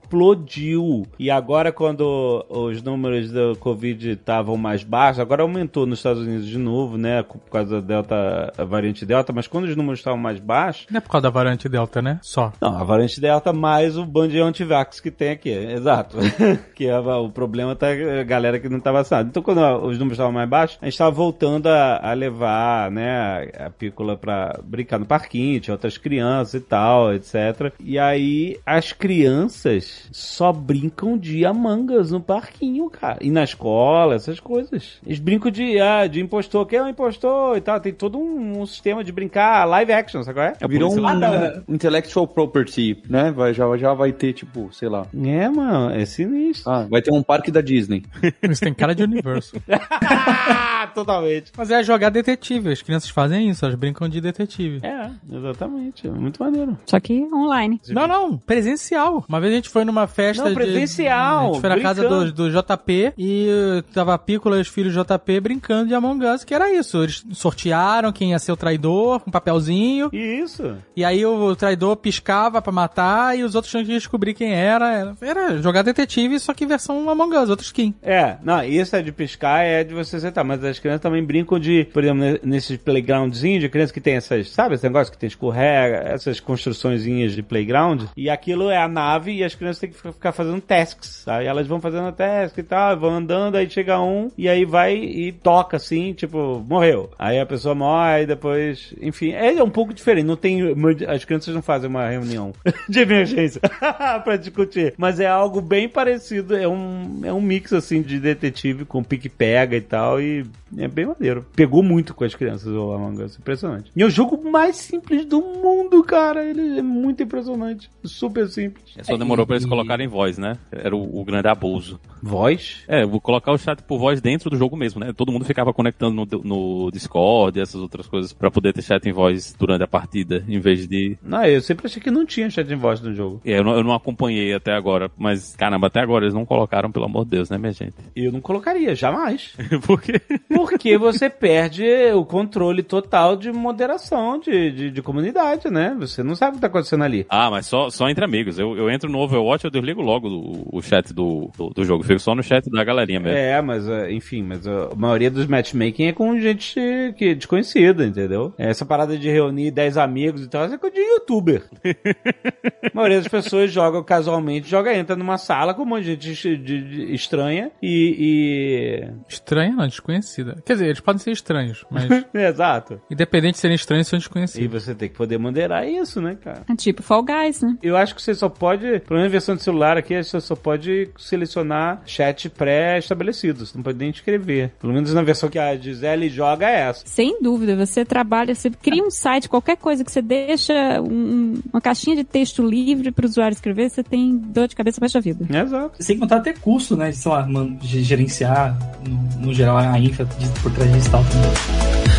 E 1.19 1.29
agora, 1.29 1.71
quando 1.71 2.45
os 2.49 2.81
números 2.81 3.31
do 3.31 3.55
Covid 3.57 4.11
estavam 4.11 4.57
mais 4.57 4.83
baixos, 4.83 5.19
agora 5.19 5.41
aumentou 5.41 5.85
nos 5.85 5.99
Estados 5.99 6.21
Unidos 6.21 6.47
de 6.47 6.57
novo, 6.57 6.97
né? 6.97 7.23
Por 7.23 7.39
causa 7.51 7.81
da 7.81 7.95
Delta, 7.95 8.65
variante 8.65 9.05
Delta, 9.05 9.33
mas 9.33 9.47
quando 9.47 9.65
os 9.65 9.75
números 9.75 9.99
estavam 9.99 10.19
mais 10.19 10.39
baixos. 10.39 10.87
Não 10.89 10.97
é 10.97 11.01
por 11.01 11.09
causa 11.09 11.23
da 11.23 11.29
variante 11.29 11.69
Delta, 11.69 12.01
né? 12.01 12.19
Só. 12.21 12.51
Não, 12.61 12.77
a 12.77 12.83
variante 12.83 13.19
Delta 13.19 13.51
mais 13.53 13.97
o 13.97 14.05
band 14.05 14.29
de 14.29 14.39
antivax 14.39 14.99
que 14.99 15.11
tem 15.11 15.31
aqui, 15.31 15.49
exato. 15.49 16.17
que 16.75 16.85
é, 16.85 16.97
o 16.97 17.29
problema 17.29 17.75
tá 17.75 17.87
a 17.89 18.23
galera 18.23 18.59
que 18.59 18.69
não 18.69 18.79
tá 18.79 18.91
vacinada. 18.91 19.29
Então, 19.29 19.41
quando 19.41 19.59
os 19.85 19.97
números 19.97 20.13
estavam 20.13 20.31
mais 20.31 20.49
baixos, 20.49 20.77
a 20.81 20.85
gente 20.85 20.97
tava 20.97 21.11
voltando 21.11 21.67
a, 21.67 22.11
a 22.11 22.13
levar, 22.13 22.91
né, 22.91 23.49
a, 23.57 23.65
a 23.67 23.69
pícola 23.69 24.17
pra 24.17 24.59
brincar 24.63 24.99
no 24.99 25.05
parquinho, 25.05 25.59
tinha 25.59 25.73
outras 25.73 25.97
crianças 25.97 26.55
e 26.55 26.59
tal, 26.59 27.13
etc. 27.13 27.73
E 27.79 27.97
aí, 27.97 28.59
as 28.65 28.91
crianças 28.91 29.94
só 30.11 30.51
brincam 30.51 31.17
de 31.17 31.45
Among 31.45 31.93
Us 31.95 32.11
no 32.11 32.21
parquinho, 32.21 32.89
cara. 32.89 33.17
E 33.21 33.29
na 33.29 33.43
escola, 33.43 34.15
essas 34.15 34.39
coisas. 34.39 34.99
Eles 35.05 35.19
brincam 35.19 35.51
de, 35.51 35.79
ah, 35.79 36.07
de 36.07 36.21
impostor, 36.21 36.65
quem 36.65 36.79
é 36.79 36.83
o 36.83 36.89
impostor 36.89 37.57
e 37.57 37.61
tal. 37.61 37.79
Tem 37.79 37.93
todo 37.93 38.17
um, 38.17 38.61
um 38.61 38.65
sistema 38.65 39.03
de 39.03 39.11
brincar 39.11 39.65
live 39.65 39.91
action, 39.91 40.23
sabe 40.23 40.39
qual 40.39 40.47
é? 40.47 40.67
Virou 40.67 40.93
um, 40.97 41.07
Ah, 41.07 41.61
intellectual 41.67 42.27
property, 42.27 43.01
né? 43.09 43.31
Vai, 43.31 43.53
já, 43.53 43.65
já 43.77 43.93
vai 43.93 44.11
ter, 44.11 44.33
tipo, 44.33 44.69
sei 44.73 44.89
lá. 44.89 45.05
É, 45.23 45.49
mano, 45.49 45.93
é 45.93 46.05
sinistro. 46.05 46.71
Ah, 46.71 46.87
vai 46.89 47.01
ter 47.01 47.13
um 47.13 47.23
parque 47.23 47.51
da 47.51 47.61
Disney. 47.61 48.03
Isso 48.43 48.61
tem 48.61 48.73
cara 48.73 48.93
de 48.95 49.03
universo. 49.03 49.55
Totalmente. 50.93 51.51
Mas 51.57 51.71
é 51.71 51.83
jogar 51.83 52.09
detetive. 52.09 52.71
As 52.71 52.81
crianças 52.81 53.09
fazem 53.09 53.49
isso, 53.49 53.65
elas 53.65 53.75
brincam 53.75 54.07
de 54.07 54.21
detetive. 54.21 54.79
É, 54.85 55.09
exatamente. 55.29 56.07
É 56.07 56.11
muito 56.11 56.41
maneiro. 56.41 56.77
Só 56.85 56.99
que 56.99 57.27
online. 57.33 57.81
Não, 57.89 58.07
não, 58.07 58.37
presencial. 58.37 59.25
Uma 59.27 59.39
vez 59.39 59.53
a 59.53 59.55
gente 59.55 59.69
foi 59.69 59.84
numa 59.85 60.07
festa 60.07 60.43
Não, 60.43 60.49
de- 60.49 60.55
presencial, 60.55 61.39
a 61.41 61.45
gente 61.53 61.61
foi 61.61 61.69
na 61.69 61.79
casa 61.79 62.07
do, 62.07 62.31
do 62.31 62.49
JP 62.51 63.13
e 63.17 63.47
uh, 63.49 63.81
tava 63.93 64.13
a 64.13 64.17
Pícola 64.17 64.57
e 64.57 64.61
os 64.61 64.67
filhos 64.67 64.93
do 64.93 65.03
JP 65.03 65.39
brincando 65.39 65.87
de 65.87 65.95
Among 65.95 66.25
Us, 66.25 66.43
que 66.43 66.53
era 66.53 66.71
isso. 66.73 67.01
Eles 67.03 67.23
sortearam 67.33 68.11
quem 68.11 68.31
ia 68.31 68.39
ser 68.39 68.51
o 68.51 68.57
traidor, 68.57 69.19
com 69.21 69.29
um 69.29 69.31
papelzinho. 69.31 70.09
Isso. 70.11 70.75
E 70.95 71.03
aí 71.05 71.25
o 71.25 71.55
traidor 71.55 71.95
piscava 71.97 72.61
pra 72.61 72.71
matar 72.71 73.37
e 73.37 73.43
os 73.43 73.55
outros 73.55 73.71
tinham 73.71 73.85
que 73.85 73.91
descobrir 73.91 74.33
quem 74.33 74.53
era. 74.53 75.15
Era, 75.21 75.57
jogar 75.61 75.81
detetive, 75.83 76.39
só 76.39 76.53
que 76.53 76.65
versão 76.65 77.09
Among 77.09 77.35
Us, 77.37 77.49
outro 77.49 77.65
skin. 77.65 77.93
É, 78.01 78.37
não, 78.43 78.63
isso 78.63 78.95
é 78.95 79.01
de 79.01 79.11
piscar, 79.11 79.63
é 79.63 79.83
de 79.83 79.93
você 79.93 80.19
sentar, 80.19 80.43
mas 80.43 80.63
as 80.63 80.79
crianças 80.79 81.01
também 81.01 81.23
brincam 81.23 81.59
de, 81.59 81.87
por 81.93 82.03
exemplo, 82.03 82.21
ne- 82.23 82.39
nesses 82.43 82.77
playgroundzinhos 82.77 83.61
de 83.61 83.69
crianças 83.69 83.91
que 83.91 84.01
tem 84.01 84.15
essas, 84.15 84.49
sabe, 84.49 84.75
esse 84.75 84.83
negócio 84.83 85.11
que 85.11 85.17
tem 85.17 85.27
escorrega, 85.27 85.97
essas 86.07 86.39
construçõezinhas 86.39 87.33
de 87.33 87.43
playground, 87.43 88.03
e 88.15 88.29
aquilo 88.29 88.69
é 88.69 88.77
a 88.77 88.87
nave 88.87 89.31
e 89.33 89.43
as 89.43 89.53
crianças 89.55 89.74
têm 89.79 89.89
que 89.89 89.97
ficar- 89.97 90.31
fazendo 90.31 90.61
tasks, 90.61 91.27
aí 91.27 91.45
elas 91.47 91.67
vão 91.67 91.79
fazendo 91.79 92.11
task 92.11 92.57
e 92.57 92.63
tal, 92.63 92.99
vão 92.99 93.11
andando, 93.15 93.55
aí 93.55 93.69
chega 93.69 93.99
um, 93.99 94.29
e 94.37 94.47
aí 94.49 94.65
vai 94.65 94.95
e 94.95 95.31
toca 95.31 95.77
assim, 95.77 96.13
tipo, 96.13 96.63
morreu. 96.67 97.09
Aí 97.17 97.39
a 97.39 97.45
pessoa 97.45 97.75
morre, 97.75 98.23
e 98.23 98.25
depois, 98.25 98.93
enfim, 99.01 99.31
é 99.31 99.61
um 99.61 99.69
pouco 99.69 99.93
diferente, 99.93 100.25
não 100.25 100.35
tem, 100.35 100.59
as 101.07 101.23
crianças 101.25 101.53
não 101.53 101.61
fazem 101.61 101.89
uma 101.89 102.07
reunião 102.07 102.51
de 102.89 102.99
emergência 102.99 103.61
pra 104.23 104.37
discutir, 104.37 104.93
mas 104.97 105.19
é 105.19 105.27
algo 105.27 105.61
bem 105.61 105.87
parecido, 105.89 106.55
é 106.55 106.67
um, 106.67 107.21
é 107.23 107.33
um 107.33 107.41
mix 107.41 107.73
assim 107.73 108.01
de 108.01 108.19
detetive 108.19 108.85
com 108.85 109.03
pique-pega 109.03 109.75
e 109.75 109.81
tal, 109.81 110.21
e 110.21 110.45
é 110.77 110.87
bem 110.87 111.05
maneiro. 111.05 111.45
Pegou 111.55 111.81
muito 111.83 112.13
com 112.13 112.23
as 112.23 112.35
crianças 112.35 112.67
o 112.67 112.91
Among 112.91 113.23
Us, 113.23 113.37
impressionante. 113.37 113.91
E 113.95 114.01
é 114.01 114.05
o 114.05 114.09
jogo 114.09 114.49
mais 114.49 114.75
simples 114.77 115.25
do 115.25 115.41
mundo, 115.41 116.03
cara, 116.03 116.43
ele 116.45 116.79
é 116.79 116.81
muito 116.81 117.23
impressionante, 117.23 117.89
super 118.03 118.47
simples. 118.47 118.83
Só 119.03 119.17
demorou 119.17 119.45
pra 119.45 119.55
eles 119.55 119.64
colocarem 119.67 120.07
voz, 120.07 120.37
né? 120.37 120.57
Era 120.71 120.95
o, 120.95 121.19
o 121.21 121.23
grande 121.23 121.47
abuso. 121.47 121.99
Voz? 122.21 122.83
É, 122.87 123.05
vou 123.05 123.21
colocar 123.21 123.51
o 123.51 123.57
chat 123.57 123.81
por 123.83 123.99
voz 123.99 124.21
dentro 124.21 124.49
do 124.49 124.57
jogo 124.57 124.75
mesmo, 124.75 124.99
né? 124.99 125.13
Todo 125.13 125.31
mundo 125.31 125.45
ficava 125.45 125.73
conectando 125.73 126.15
no, 126.15 126.43
no 126.43 126.91
Discord 126.91 127.57
e 127.57 127.61
essas 127.61 127.81
outras 127.81 128.07
coisas 128.07 128.33
pra 128.33 128.51
poder 128.51 128.73
ter 128.73 128.81
chat 128.81 129.07
em 129.07 129.11
voz 129.11 129.55
durante 129.57 129.83
a 129.83 129.87
partida, 129.87 130.43
em 130.47 130.59
vez 130.59 130.87
de. 130.87 131.17
Não, 131.21 131.43
eu 131.45 131.61
sempre 131.61 131.87
achei 131.87 132.01
que 132.01 132.11
não 132.11 132.25
tinha 132.25 132.49
chat 132.49 132.71
em 132.71 132.75
voz 132.75 133.01
no 133.01 133.13
jogo. 133.13 133.41
É, 133.45 133.59
eu, 133.59 133.63
não, 133.63 133.75
eu 133.75 133.83
não 133.83 133.93
acompanhei 133.93 134.53
até 134.53 134.73
agora, 134.73 135.11
mas 135.17 135.55
caramba, 135.55 135.87
até 135.87 135.99
agora 135.99 136.25
eles 136.25 136.33
não 136.33 136.45
colocaram, 136.45 136.91
pelo 136.91 137.05
amor 137.05 137.25
de 137.25 137.31
Deus, 137.31 137.49
né, 137.49 137.57
minha 137.57 137.71
gente? 137.71 137.95
Eu 138.15 138.31
não 138.31 138.41
colocaria, 138.41 138.95
jamais. 138.95 139.53
Por 139.85 140.01
quê? 140.01 140.21
Porque 140.49 140.97
você 140.97 141.29
perde 141.29 141.85
o 142.13 142.25
controle 142.25 142.81
total 142.81 143.35
de 143.35 143.51
moderação 143.51 144.39
de, 144.39 144.71
de, 144.71 144.91
de 144.91 145.01
comunidade, 145.01 145.69
né? 145.69 145.95
Você 145.99 146.23
não 146.23 146.35
sabe 146.35 146.53
o 146.53 146.55
que 146.55 146.61
tá 146.61 146.67
acontecendo 146.67 147.03
ali. 147.03 147.25
Ah, 147.29 147.51
mas 147.51 147.65
só, 147.65 147.89
só 147.89 148.09
entre 148.09 148.23
amigos. 148.23 148.57
Eu, 148.57 148.75
eu 148.77 148.89
entro 148.89 149.09
no 149.09 149.19
Overwatch, 149.55 149.65
eu 149.65 149.71
desligo 149.71 150.01
logo 150.01 150.27
o, 150.27 150.77
o 150.77 150.81
chat 150.81 151.13
do, 151.13 151.49
do, 151.57 151.69
do 151.69 151.83
jogo. 151.83 152.03
Fico 152.03 152.19
só 152.19 152.35
no 152.35 152.43
chat 152.43 152.69
da 152.69 152.83
galerinha 152.83 153.19
mesmo. 153.19 153.37
É, 153.37 153.61
mas 153.61 153.87
uh, 153.87 154.09
enfim, 154.09 154.43
mas 154.43 154.67
a 154.67 154.89
maioria 154.95 155.31
dos 155.31 155.47
matchmaking 155.47 156.07
é 156.07 156.13
com 156.13 156.37
gente 156.39 156.79
que 157.17 157.25
é 157.29 157.33
desconhecida, 157.35 158.05
entendeu? 158.05 158.53
Essa 158.57 158.85
parada 158.85 159.17
de 159.17 159.29
reunir 159.29 159.71
10 159.71 159.97
amigos 159.97 160.43
e 160.43 160.49
tal, 160.49 160.63
essa 160.65 160.75
é 160.75 160.77
coisa 160.77 160.95
de 160.95 161.01
youtuber. 161.01 161.63
a 161.83 162.91
maioria 162.93 163.17
das 163.17 163.27
pessoas 163.27 163.71
joga 163.71 164.03
casualmente, 164.03 164.69
joga, 164.69 164.95
entra 164.95 165.15
numa 165.15 165.37
sala 165.37 165.73
com 165.73 165.83
um 165.83 165.85
monte 165.85 166.15
de 166.15 166.33
gente 166.33 166.57
de- 166.57 166.81
de- 166.81 167.13
estranha 167.13 167.71
e. 167.81 169.07
Estranha, 169.27 169.71
não, 169.75 169.87
desconhecida. 169.87 170.61
Quer 170.65 170.73
dizer, 170.73 170.85
eles 170.87 170.99
podem 170.99 171.19
ser 171.19 171.31
estranhos, 171.31 171.85
mas 171.89 172.05
e... 172.09 172.25
Exato. 172.45 173.01
independente 173.09 173.53
de 173.53 173.59
serem 173.59 173.75
estranhos, 173.75 174.07
são 174.07 174.17
E 174.17 174.19
desconhecidos. 174.19 174.83
você 174.83 174.93
tem 174.95 175.09
que 175.09 175.15
poder 175.15 175.37
moderar 175.37 175.87
isso, 175.87 176.21
né, 176.21 176.35
cara? 176.41 176.63
É 176.69 176.75
tipo 176.75 177.01
Fall 177.01 177.23
Guys, 177.23 177.61
né? 177.61 177.77
Eu 177.81 177.95
acho 177.97 178.13
que 178.15 178.21
você 178.21 178.33
só 178.33 178.49
pode, 178.49 178.99
pelo 179.01 179.19
menos 179.19 179.31
versão 179.45 179.55
de 179.55 179.61
celular 179.63 179.97
aqui, 179.97 180.21
você 180.23 180.39
só 180.41 180.55
pode 180.55 181.09
selecionar 181.17 182.01
chat 182.05 182.49
pré-estabelecidos. 182.49 183.69
Você 183.69 183.77
não 183.77 183.83
pode 183.83 183.97
nem 183.97 184.09
escrever. 184.09 184.71
Pelo 184.79 184.91
menos 184.93 185.13
na 185.13 185.21
versão 185.21 185.49
que 185.49 185.59
a 185.59 185.75
Gisele 185.77 186.29
joga 186.29 186.67
é 186.67 186.79
essa. 186.89 187.03
Sem 187.05 187.39
dúvida, 187.41 187.75
você 187.75 188.03
trabalha, 188.03 188.55
você 188.55 188.69
cria 188.71 189.03
um 189.03 189.11
site, 189.11 189.47
qualquer 189.47 189.77
coisa 189.77 190.03
que 190.03 190.11
você 190.11 190.21
deixa 190.21 190.73
um- 191.01 191.61
uma 191.71 191.79
caixinha 191.81 192.15
de 192.15 192.23
texto 192.23 192.63
livre 192.65 193.11
para 193.11 193.25
o 193.25 193.29
usuário 193.29 193.53
escrever, 193.53 193.89
você 193.89 194.01
tem 194.03 194.35
dor 194.35 194.67
de 194.67 194.75
cabeça 194.75 194.99
para 194.99 195.09
a 195.15 195.21
vida. 195.21 195.45
Exato. 195.49 196.03
Sem 196.03 196.17
contar 196.17 196.37
até 196.37 196.53
custo, 196.53 196.95
né? 196.95 197.11
De, 197.11 197.17
sei 197.17 197.31
lá, 197.31 197.45
man- 197.45 197.75
de 197.75 198.03
gerenciar, 198.03 198.75
no, 199.07 199.47
no 199.47 199.53
geral, 199.53 199.77
a 199.77 199.99
infra 199.99 200.25
de, 200.25 200.47
por 200.61 200.71
trás 200.71 200.91
disso 200.91 201.07
e 201.07 201.11
tal 201.11 201.23
também. 201.25 202.15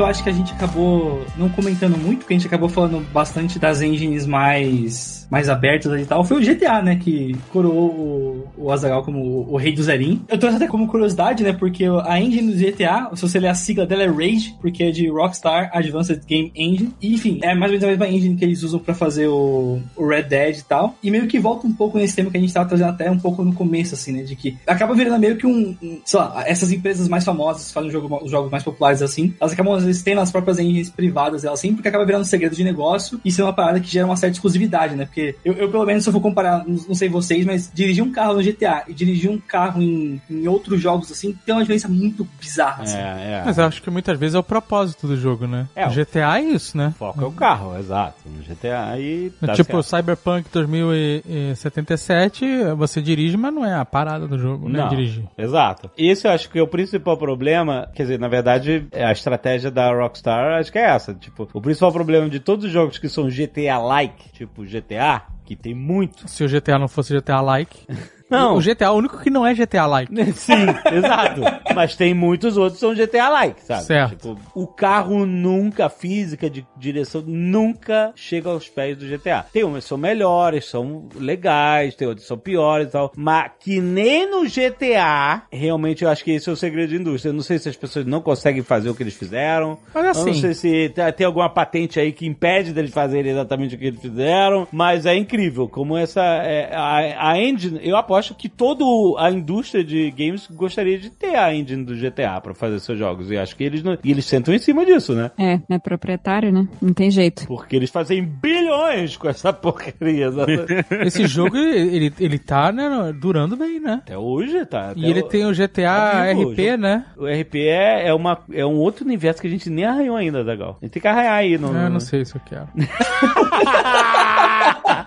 Eu 0.00 0.06
acho 0.06 0.22
que 0.22 0.28
a 0.28 0.32
gente 0.32 0.52
acabou 0.52 1.24
não 1.36 1.48
comentando 1.48 1.96
muito, 1.96 2.20
porque 2.20 2.34
a 2.34 2.36
gente 2.36 2.46
acabou 2.46 2.68
falando 2.68 3.00
bastante 3.12 3.58
das 3.58 3.82
engines 3.82 4.26
mais, 4.26 5.19
mais 5.30 5.48
abertas 5.48 6.00
e 6.00 6.04
tal, 6.04 6.24
foi 6.24 6.38
o 6.38 6.44
GTA, 6.44 6.82
né? 6.82 6.96
Que 6.96 7.36
coroou 7.52 7.90
o, 7.90 8.64
o 8.64 8.72
Azaghal 8.72 9.04
como 9.04 9.20
o, 9.20 9.52
o 9.54 9.56
rei 9.56 9.72
do 9.72 9.82
Zerin. 9.82 10.22
Eu 10.28 10.38
trouxe 10.38 10.56
até 10.56 10.66
como 10.66 10.88
curiosidade, 10.88 11.44
né? 11.44 11.52
Porque 11.52 11.84
a 12.04 12.20
engine 12.20 12.52
do 12.52 12.58
GTA, 12.58 13.10
se 13.14 13.22
você 13.22 13.38
ler 13.38 13.48
a 13.48 13.54
sigla 13.54 13.86
dela 13.86 14.02
é 14.02 14.08
Rage, 14.08 14.56
porque 14.60 14.84
é 14.84 14.90
de 14.90 15.08
Rockstar 15.08 15.70
Advanced 15.72 16.20
Game 16.26 16.52
Engine. 16.54 16.92
E, 17.00 17.14
enfim, 17.14 17.38
é 17.42 17.54
mais 17.54 17.70
ou 17.72 17.78
menos 17.78 17.84
a 17.84 17.86
mesma 17.86 18.08
engine 18.08 18.36
que 18.36 18.44
eles 18.44 18.62
usam 18.62 18.80
pra 18.80 18.94
fazer 18.94 19.28
o, 19.28 19.80
o 19.96 20.06
Red 20.06 20.24
Dead 20.24 20.58
e 20.58 20.64
tal. 20.64 20.96
E 21.02 21.10
meio 21.10 21.26
que 21.26 21.38
volta 21.38 21.66
um 21.66 21.72
pouco 21.72 21.96
nesse 21.96 22.16
tema 22.16 22.30
que 22.30 22.36
a 22.36 22.40
gente 22.40 22.52
tava 22.52 22.68
trazendo 22.68 22.90
até 22.90 23.10
um 23.10 23.18
pouco 23.18 23.44
no 23.44 23.52
começo, 23.52 23.94
assim, 23.94 24.12
né? 24.12 24.22
De 24.22 24.34
que 24.34 24.56
acaba 24.66 24.94
virando 24.94 25.20
meio 25.20 25.36
que 25.36 25.46
um, 25.46 25.76
um 25.82 26.00
sei 26.04 26.18
lá, 26.18 26.42
essas 26.46 26.72
empresas 26.72 27.08
mais 27.08 27.24
famosas 27.24 27.70
fazem 27.70 27.90
jogo, 27.90 28.20
os 28.22 28.30
jogos 28.30 28.50
mais 28.50 28.64
populares 28.64 29.02
assim, 29.02 29.34
elas 29.40 29.52
acabam 29.52 29.74
às 29.74 29.84
vezes 29.84 30.02
tendo 30.02 30.20
as 30.20 30.30
próprias 30.30 30.58
engines 30.58 30.90
privadas 30.90 31.42
delas 31.42 31.60
assim, 31.60 31.74
porque 31.74 31.88
acaba 31.88 32.04
virando 32.04 32.22
um 32.22 32.24
segredo 32.24 32.56
de 32.56 32.64
negócio 32.64 33.20
e 33.24 33.30
sendo 33.30 33.46
uma 33.46 33.52
parada 33.52 33.80
que 33.80 33.88
gera 33.88 34.06
uma 34.06 34.16
certa 34.16 34.34
exclusividade, 34.36 34.96
né? 34.96 35.04
Porque 35.04 35.19
eu, 35.44 35.54
eu, 35.54 35.70
pelo 35.70 35.84
menos, 35.84 36.02
se 36.04 36.08
eu 36.08 36.12
for 36.12 36.20
comparar, 36.20 36.64
não, 36.66 36.76
não 36.88 36.94
sei 36.94 37.08
vocês, 37.08 37.44
mas 37.44 37.70
dirigir 37.72 38.02
um 38.04 38.12
carro 38.12 38.34
no 38.34 38.42
GTA 38.42 38.84
e 38.88 38.94
dirigir 38.94 39.30
um 39.30 39.38
carro 39.38 39.82
em, 39.82 40.20
em 40.30 40.46
outros 40.48 40.80
jogos 40.80 41.10
assim, 41.10 41.36
tem 41.44 41.54
uma 41.54 41.62
diferença 41.62 41.88
muito 41.88 42.26
bizarra, 42.40 42.82
assim. 42.84 42.96
É, 42.98 43.40
é. 43.40 43.42
Mas 43.44 43.58
eu 43.58 43.64
acho 43.64 43.82
que 43.82 43.90
muitas 43.90 44.18
vezes 44.18 44.34
é 44.34 44.38
o 44.38 44.42
propósito 44.42 45.06
do 45.06 45.16
jogo, 45.16 45.46
né? 45.46 45.66
É, 45.74 45.86
O 45.86 45.90
GTA 45.90 46.38
é 46.38 46.42
isso, 46.42 46.76
né? 46.76 46.88
O 46.88 46.98
foco 46.98 47.22
é 47.22 47.26
o 47.26 47.32
carro, 47.32 47.78
exato. 47.78 48.16
No 48.26 48.42
GTA 48.42 48.90
aí. 48.90 49.30
Tá 49.40 49.54
tipo, 49.54 49.82
certo. 49.82 49.96
Cyberpunk 49.96 50.48
2077, 50.50 52.44
você 52.76 53.00
dirige, 53.02 53.36
mas 53.36 53.52
não 53.52 53.64
é 53.64 53.74
a 53.74 53.84
parada 53.84 54.26
do 54.26 54.38
jogo, 54.38 54.68
né? 54.68 54.80
Não, 54.80 54.88
Dirigir. 54.88 55.24
exato. 55.36 55.90
Esse 55.96 56.26
eu 56.26 56.32
acho 56.32 56.48
que 56.50 56.58
é 56.58 56.62
o 56.62 56.66
principal 56.66 57.16
problema, 57.16 57.88
quer 57.94 58.02
dizer, 58.04 58.18
na 58.18 58.28
verdade, 58.28 58.86
é 58.92 59.04
a 59.04 59.12
estratégia 59.12 59.70
da 59.70 59.92
Rockstar, 59.92 60.58
acho 60.58 60.70
que 60.72 60.78
é 60.78 60.90
essa. 60.90 61.14
Tipo, 61.14 61.48
o 61.52 61.60
principal 61.60 61.92
problema 61.92 62.28
de 62.28 62.40
todos 62.40 62.64
os 62.64 62.70
jogos 62.72 62.98
que 62.98 63.08
são 63.08 63.28
GTA-like, 63.28 64.30
tipo 64.32 64.62
GTA, 64.64 65.09
que 65.44 65.56
tem 65.56 65.74
muito, 65.74 66.28
Se 66.28 66.44
o 66.44 66.48
GTA 66.48 66.78
não 66.78 66.88
fosse 66.88 67.12
GTA-like, 67.16 67.86
Não. 68.30 68.56
O 68.56 68.60
GTA 68.60 68.84
é 68.86 68.90
o 68.90 68.94
único 68.94 69.18
que 69.18 69.30
não 69.30 69.46
é 69.46 69.52
GTA-like. 69.54 70.12
Sim, 70.34 70.66
exato. 70.92 71.40
Mas 71.74 71.96
tem 71.96 72.14
muitos 72.14 72.56
outros 72.56 72.74
que 72.74 72.80
são 72.80 72.94
GTA-like, 72.94 73.62
sabe? 73.62 73.82
Certo. 73.84 74.34
Tipo, 74.36 74.38
o 74.54 74.66
carro 74.66 75.26
nunca, 75.26 75.86
a 75.86 75.90
física 75.90 76.48
de 76.48 76.66
direção, 76.76 77.22
nunca 77.26 78.12
chega 78.14 78.48
aos 78.50 78.68
pés 78.68 78.96
do 78.96 79.06
GTA. 79.06 79.44
Tem 79.52 79.64
umas 79.64 79.84
que 79.84 79.88
são 79.88 79.98
melhores, 79.98 80.66
são 80.68 81.08
legais, 81.16 81.94
tem 81.94 82.06
outras 82.06 82.24
que 82.24 82.28
são 82.28 82.38
piores 82.38 82.88
e 82.88 82.90
tal. 82.92 83.12
Mas 83.16 83.50
que 83.60 83.80
nem 83.80 84.30
no 84.30 84.44
GTA, 84.48 85.42
realmente 85.50 86.04
eu 86.04 86.10
acho 86.10 86.24
que 86.24 86.30
esse 86.32 86.48
é 86.48 86.52
o 86.52 86.56
segredo 86.56 86.90
da 86.90 86.96
indústria. 86.96 87.30
Eu 87.30 87.34
não 87.34 87.42
sei 87.42 87.58
se 87.58 87.68
as 87.68 87.76
pessoas 87.76 88.06
não 88.06 88.20
conseguem 88.20 88.62
fazer 88.62 88.88
o 88.90 88.94
que 88.94 89.02
eles 89.02 89.14
fizeram. 89.14 89.78
Mas 89.94 90.04
Eu 90.04 90.24
não 90.24 90.30
assim- 90.30 90.40
sei 90.40 90.54
se 90.54 90.88
tem- 90.90 91.12
tem 91.12 91.26
alguma 91.26 91.48
patente 91.48 91.98
aí 91.98 92.12
que 92.12 92.26
impede 92.26 92.72
deles 92.72 92.90
fazerem 92.92 93.32
exatamente 93.32 93.74
o 93.74 93.78
que 93.78 93.86
eles 93.86 94.00
fizeram. 94.00 94.66
Mas 94.72 95.06
é 95.06 95.14
incrível 95.16 95.68
como 95.68 95.96
essa. 95.96 96.20
é, 96.22 96.70
a, 96.74 97.30
a 97.30 97.38
engine, 97.40 97.80
eu 97.82 97.96
aposto 97.96 98.19
que 98.34 98.48
toda 98.48 98.84
a 99.18 99.30
indústria 99.30 99.82
de 99.84 100.10
games 100.10 100.46
gostaria 100.50 100.98
de 100.98 101.10
ter 101.10 101.34
a 101.36 101.54
engine 101.54 101.84
do 101.84 101.94
GTA 101.94 102.40
pra 102.40 102.54
fazer 102.54 102.78
seus 102.80 102.98
jogos. 102.98 103.30
E 103.30 103.36
acho 103.38 103.56
que 103.56 103.64
eles 103.64 103.82
não, 103.82 103.96
e 104.02 104.10
eles 104.10 104.24
sentam 104.24 104.52
em 104.54 104.58
cima 104.58 104.84
disso, 104.84 105.14
né? 105.14 105.30
É, 105.38 105.60
é 105.68 105.78
proprietário, 105.78 106.52
né? 106.52 106.68
Não 106.80 106.92
tem 106.92 107.10
jeito. 107.10 107.46
Porque 107.46 107.74
eles 107.76 107.90
fazem 107.90 108.22
bilhões 108.24 109.16
com 109.16 109.28
essa 109.28 109.52
porcaria. 109.52 110.30
Esse 111.04 111.26
jogo, 111.26 111.56
ele, 111.56 112.12
ele, 112.18 112.38
tá 112.38 112.70
né, 112.72 113.12
durando 113.20 113.56
bem, 113.56 113.80
né? 113.80 114.00
Até 114.02 114.16
hoje, 114.18 114.64
tá? 114.66 114.90
Até 114.90 115.00
E 115.00 115.10
ele 115.10 115.20
o- 115.20 115.28
tem 115.28 115.44
o 115.46 115.52
GTA 115.52 115.82
tá 116.12 116.24
vivo, 116.34 116.50
RP, 116.52 116.66
jogo. 116.66 116.76
né? 116.82 117.04
O 117.16 117.26
RP 117.26 117.54
é, 117.56 118.08
é, 118.08 118.14
uma, 118.14 118.38
é 118.52 118.64
um 118.66 118.76
outro 118.76 119.04
universo 119.04 119.40
que 119.40 119.46
a 119.46 119.50
gente 119.50 119.68
nem 119.70 119.84
arranhou 119.84 120.16
ainda, 120.16 120.42
Zagal. 120.44 120.78
A 120.80 120.84
gente 120.84 120.92
tem 120.92 121.02
que 121.02 121.08
arranhar 121.08 121.34
aí. 121.34 121.58
No, 121.58 121.68
Eu 121.68 121.90
não 121.90 122.00
sei 122.00 122.24
se 122.24 122.34
eu 122.36 122.40
quero. 122.44 122.68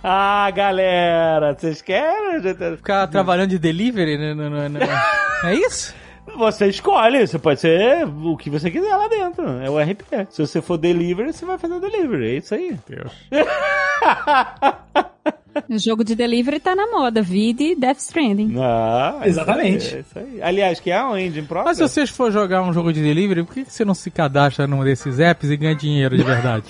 ah, 0.04 0.52
galera, 0.52 1.54
vocês 1.54 1.82
querem? 1.82 2.42
Ficar 2.76 3.08
trabalhando 3.08 3.52
de 3.52 3.60
delivery, 3.60 4.18
né? 4.18 4.34
Não, 4.34 4.50
não, 4.50 4.70
não. 4.70 4.80
É 5.46 5.56
isso? 5.56 5.94
Você 6.38 6.68
escolhe, 6.68 7.28
você 7.28 7.38
pode 7.38 7.60
ser 7.60 8.06
o 8.06 8.38
que 8.38 8.50
você 8.50 8.72
quiser 8.72 8.96
lá 8.96 9.08
dentro. 9.08 9.46
É 9.60 9.70
o 9.70 9.78
RP. 9.78 10.04
Se 10.30 10.46
você 10.46 10.62
for 10.62 10.78
delivery, 10.78 11.34
você 11.34 11.46
vai 11.46 11.58
fazer 11.58 11.80
delivery. 11.80 12.28
É 12.28 12.38
isso 12.38 12.56
aí. 12.56 12.78
Deus. 12.88 13.12
O 15.70 15.78
jogo 15.78 16.04
de 16.04 16.16
delivery 16.16 16.60
tá 16.60 16.76
na 16.76 16.88
moda. 16.88 17.22
Vide 17.22 17.76
Death 17.76 18.00
Stranding. 18.00 18.56
Ah, 18.60 19.20
é 19.22 19.28
Exatamente. 19.28 19.78
isso 19.86 19.94
aí, 19.94 19.98
É 19.98 20.00
isso 20.02 20.20
aí. 20.20 20.42
Aliás, 20.42 20.80
que 20.80 20.92
é 20.92 21.04
um 21.04 21.18
engine 21.18 21.46
próprio. 21.48 21.68
Mas 21.70 21.78
se 21.78 21.84
vocês 21.84 22.10
for 22.10 22.32
jogar 22.32 22.62
um 22.62 22.74
jogo 22.74 22.92
de 22.92 23.02
delivery, 23.02 23.44
por 23.44 23.54
que 23.54 23.66
que 23.66 23.72
você 23.74 23.86
não 23.86 23.94
se 23.94 24.10
cadastra 24.12 24.68
num 24.68 24.84
desses 24.84 25.20
apps 25.20 25.50
e 25.50 25.58
ganha 25.58 25.76
dinheiro 25.76 26.18
de 26.18 26.24
verdade? 26.24 26.66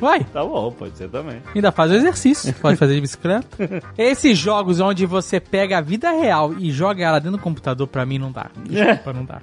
Vai! 0.00 0.24
Tá 0.24 0.44
bom, 0.44 0.70
pode 0.72 0.96
ser 0.96 1.08
também. 1.08 1.40
Ainda 1.54 1.72
faz 1.72 1.90
o 1.90 1.94
exercício, 1.94 2.52
pode 2.60 2.76
fazer 2.76 2.94
de 2.94 3.00
bicicleta. 3.00 3.46
Esses 3.96 4.36
jogos 4.36 4.80
onde 4.80 5.06
você 5.06 5.40
pega 5.40 5.78
a 5.78 5.80
vida 5.80 6.10
real 6.10 6.54
e 6.58 6.70
joga 6.70 7.02
ela 7.04 7.18
dentro 7.18 7.38
do 7.38 7.42
computador, 7.42 7.86
pra 7.86 8.04
mim 8.04 8.18
não 8.18 8.30
dá. 8.30 8.50
Desculpa, 8.68 9.12
não 9.12 9.24
dá. 9.24 9.40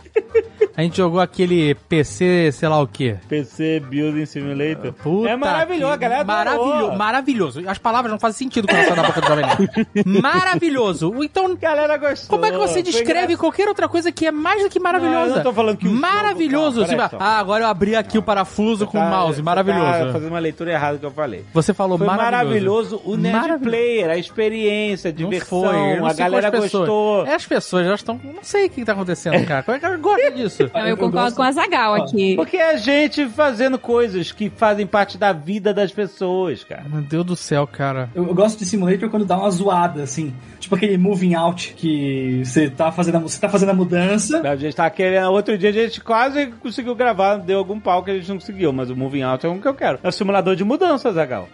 A 0.76 0.82
gente 0.82 0.98
jogou 0.98 1.20
aquele 1.20 1.76
PC, 1.76 2.52
sei 2.52 2.68
lá 2.68 2.82
o 2.82 2.88
quê. 2.88 3.16
PC 3.30 3.80
Building 3.80 4.26
Simulator. 4.26 4.92
Puta 4.94 5.30
é 5.30 5.36
maravilhoso, 5.36 5.94
que- 5.94 6.00
galera. 6.00 6.24
Maravilhoso, 6.24 6.98
maravilhoso. 6.98 7.64
As 7.70 7.78
palavras 7.78 8.12
não 8.12 8.20
fazem 8.20 8.40
sentido 8.40 8.68
quando 8.68 8.84
sai 8.86 8.96
da 8.96 9.04
boca 9.04 9.22
do 9.22 9.28
Jovem 9.28 9.46
Nerd. 9.46 9.88
Maravilhoso. 10.22 11.14
Então, 11.24 11.56
Galera 11.56 11.98
gostou. 11.98 12.30
como 12.30 12.46
é 12.46 12.52
que 12.52 12.58
você 12.58 12.74
Foi 12.74 12.84
descreve 12.84 13.38
qualquer 13.38 13.68
outra 13.68 13.88
coisa 13.88 14.12
que 14.12 14.26
é 14.26 14.32
mais 14.32 14.64
do 14.64 14.70
que 14.70 14.80
maravilhosa? 14.80 15.20
Não, 15.20 15.28
eu 15.30 15.36
não 15.36 15.44
tô 15.44 15.54
falando 15.54 15.78
que 15.78 15.86
o 15.86 15.90
jogo- 15.90 16.02
Maravilhoso. 16.02 16.82
Não, 16.82 17.10
só. 17.10 17.18
ah, 17.20 17.38
agora 17.40 17.64
eu 17.66 17.68
abri 17.68 17.96
aqui 17.96 18.18
o 18.18 18.24
parafuso 18.24 18.88
com 18.88 18.98
o 18.98 19.02
Tá- 19.02 19.10
mouse. 19.10 19.36
você 19.38 19.42
Maravilhoso. 19.44 20.06
Tá 20.08 20.12
fazendo 20.14 20.30
uma 20.30 20.40
leitura 20.40 20.72
errada 20.72 20.94
do 20.98 21.00
que 21.00 21.06
eu 21.06 21.12
falei. 21.12 21.46
Você 21.54 21.74
falou 21.74 21.98
Foi 21.98 22.08
maravilhoso, 22.08 23.02
o 23.06 23.16
Nerd 23.16 23.34
Maravilhoso. 23.36 23.64
Player, 23.64 24.10
a 24.10 24.18
experiência, 24.18 25.10
a 25.10 25.12
Não 25.14 25.18
diversão, 25.30 25.62
foi, 25.64 25.76
eu 25.94 25.98
não 25.98 26.08
a 26.08 26.14
galera 26.14 26.50
gostou. 26.50 27.26
É, 27.28 27.36
as 27.36 27.46
pessoas 27.46 27.86
já 27.86 27.96
estão. 27.96 28.20
Não 28.24 28.44
sei 28.44 28.66
o 28.66 28.70
que 28.70 28.84
tá 28.84 28.94
acontecendo, 28.94 29.46
cara. 29.46 29.62
Como 29.64 29.76
é 29.76 29.80
que 29.80 29.86
ela 29.86 29.98
gosta 29.98 30.32
disso? 30.32 30.63
Então, 30.66 30.82
eu, 30.82 30.88
eu 30.90 30.98
concordo 30.98 31.36
com 31.36 31.42
a 31.42 31.52
Zagal 31.52 31.96
aqui. 31.96 32.36
Porque 32.36 32.58
é 32.58 32.72
a 32.72 32.78
gente 32.78 33.28
fazendo 33.28 33.78
coisas 33.78 34.32
que 34.32 34.50
fazem 34.50 34.86
parte 34.86 35.18
da 35.18 35.32
vida 35.32 35.74
das 35.74 35.92
pessoas, 35.92 36.64
cara. 36.64 36.84
Meu 36.88 37.02
Deus 37.02 37.26
do 37.26 37.36
céu, 37.36 37.68
cara. 37.68 38.10
Eu, 38.14 38.28
eu 38.28 38.34
gosto 38.34 38.60
de 38.60 38.66
simulator 38.66 39.10
quando 39.10 39.26
dá 39.26 39.38
uma 39.38 39.50
zoada, 39.52 40.04
assim. 40.04 40.34
Tipo 40.64 40.76
aquele 40.76 40.98
moving 40.98 41.36
out 41.36 41.74
que 41.76 42.42
você 42.46 42.70
tá 42.70 42.90
fazendo 42.90 43.18
a, 43.18 43.20
você 43.20 43.38
tá 43.38 43.50
fazendo 43.50 43.72
a 43.72 43.74
mudança. 43.74 44.42
A 44.48 44.56
gente 44.56 44.74
tá 44.74 44.90
querendo. 44.90 45.30
Outro 45.30 45.58
dia 45.58 45.72
a 45.72 45.74
gente 45.74 46.00
quase 46.00 46.48
conseguiu 46.62 46.96
gravar, 46.96 47.36
deu 47.36 47.58
algum 47.58 47.78
pau 47.82 48.02
que 48.02 48.12
a 48.12 48.14
gente 48.14 48.30
não 48.30 48.38
conseguiu, 48.38 48.72
mas 48.72 48.90
o 48.90 48.96
Moving 48.96 49.24
Out 49.24 49.46
é 49.46 49.50
um 49.50 49.60
que 49.60 49.68
eu 49.68 49.74
quero. 49.74 50.00
É 50.02 50.08
o 50.08 50.12
simulador 50.12 50.56
de 50.56 50.64
mudança, 50.64 51.12
Zagal. 51.12 51.50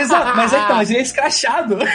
Exato, 0.00 0.36
mas 0.36 0.52
é 0.52 0.58
então, 0.58 0.76
mas 0.76 0.90
ele 0.90 0.98
é 0.98 1.02
escrachado. 1.02 1.78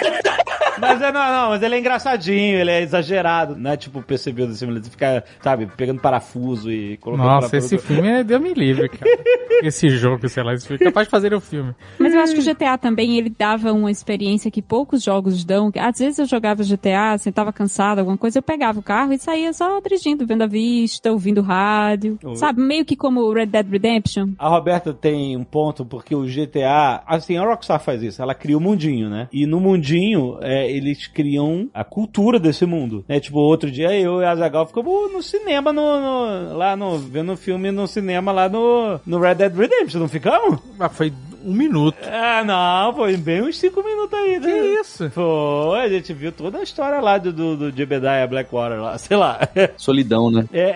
Mas 0.79 0.99
é, 0.99 1.11
não, 1.11 1.31
não, 1.31 1.49
mas 1.49 1.61
ele 1.61 1.75
é 1.75 1.79
engraçadinho, 1.79 2.57
ele 2.57 2.71
é 2.71 2.81
exagerado, 2.81 3.55
não 3.55 3.71
é 3.71 3.77
tipo 3.77 4.01
perceber 4.01 4.47
do 4.47 4.55
simulador, 4.55 4.85
você 4.85 4.89
fica, 4.89 5.23
sabe, 5.39 5.67
pegando 5.77 6.01
parafuso 6.01 6.71
e 6.71 6.97
colocando 6.97 7.25
Nossa, 7.27 7.49
parafuso. 7.49 7.75
esse 7.75 7.85
filme 7.85 8.07
é 8.07 8.23
Deus 8.23 8.41
me 8.41 8.53
livre, 8.53 8.89
cara. 8.89 9.11
Esse 9.63 9.89
jogo, 9.89 10.27
sei 10.27 10.41
lá, 10.41 10.55
isso 10.55 10.67
foi 10.67 10.79
capaz 10.79 11.05
de 11.05 11.11
fazer 11.11 11.35
o 11.35 11.39
filme. 11.39 11.75
Mas 11.99 12.15
eu 12.15 12.19
acho 12.21 12.33
que 12.33 12.39
o 12.39 12.43
GTA 12.43 12.79
também, 12.79 13.19
ele 13.19 13.29
dava 13.29 13.71
uma 13.71 13.91
experiência 13.91 14.49
que 14.49 14.59
poucos 14.59 15.03
jogos 15.03 15.43
dão. 15.45 15.71
Às 15.81 15.99
vezes 15.99 16.19
eu 16.19 16.25
jogava 16.25 16.63
GTA, 16.63 17.13
assim, 17.13 17.31
tava 17.31 17.51
cansado, 17.51 17.99
alguma 17.99 18.17
coisa, 18.17 18.39
eu 18.39 18.43
pegava 18.43 18.79
o 18.79 18.83
carro 18.83 19.13
e 19.13 19.17
saía 19.17 19.51
só 19.53 19.79
dirigindo, 19.81 20.25
vendo 20.25 20.43
a 20.43 20.47
vista, 20.47 21.11
ouvindo 21.11 21.41
rádio. 21.41 22.17
Sabe, 22.35 22.61
meio 22.61 22.85
que 22.85 22.95
como 22.95 23.21
o 23.21 23.33
Red 23.33 23.47
Dead 23.47 23.67
Redemption. 23.69 24.29
A 24.37 24.47
Roberta 24.49 24.93
tem 24.93 25.35
um 25.35 25.43
ponto 25.43 25.85
porque 25.85 26.13
o 26.15 26.23
GTA, 26.25 27.01
assim, 27.05 27.37
a 27.37 27.43
Rockstar 27.45 27.79
faz 27.79 28.01
isso, 28.03 28.21
ela 28.21 28.33
cria 28.35 28.57
o 28.57 28.61
mundinho, 28.61 29.09
né? 29.09 29.27
E 29.31 29.45
no 29.45 29.59
mundinho, 29.59 30.37
é, 30.41 30.69
eles 30.71 31.07
criam 31.07 31.69
a 31.73 31.83
cultura 31.83 32.39
desse 32.39 32.65
mundo, 32.65 33.03
né? 33.07 33.19
Tipo, 33.19 33.39
outro 33.39 33.69
dia 33.71 33.91
eu 33.99 34.21
e 34.21 34.25
a 34.25 34.35
Zagal 34.35 34.67
ficamos 34.67 35.11
no 35.11 35.21
cinema, 35.21 35.73
no, 35.73 35.81
no- 35.99 36.57
lá 36.57 36.75
no, 36.75 36.97
vendo 36.97 37.35
filme 37.35 37.71
no 37.71 37.87
cinema 37.87 38.31
lá 38.31 38.47
no, 38.49 38.99
no 39.05 39.19
Red 39.19 39.35
Dead 39.35 39.53
Redemption, 39.55 39.99
não 39.99 40.07
ficamos? 40.07 40.59
Ah, 40.79 40.89
foi 40.89 41.11
um 41.45 41.53
minuto. 41.53 41.97
Ah, 42.03 42.43
não, 42.43 42.93
foi 42.95 43.17
bem 43.17 43.41
uns 43.41 43.57
5 43.57 43.83
minutos 43.83 44.17
aí, 44.17 44.39
né? 44.39 44.51
Que 44.51 44.57
isso? 44.81 45.09
Foi, 45.11 45.79
a 45.79 45.89
gente 45.89 46.13
viu 46.13 46.31
toda 46.31 46.57
a 46.59 46.63
história 46.63 46.99
lá 46.99 47.17
do, 47.17 47.31
do, 47.33 47.57
do 47.57 47.77
Jebediah 47.77 48.27
Blackwater 48.27 48.79
lá, 48.81 48.97
sei 48.99 49.17
lá. 49.17 49.39
Solidão, 49.77 50.29
né? 50.31 50.45
É. 50.53 50.75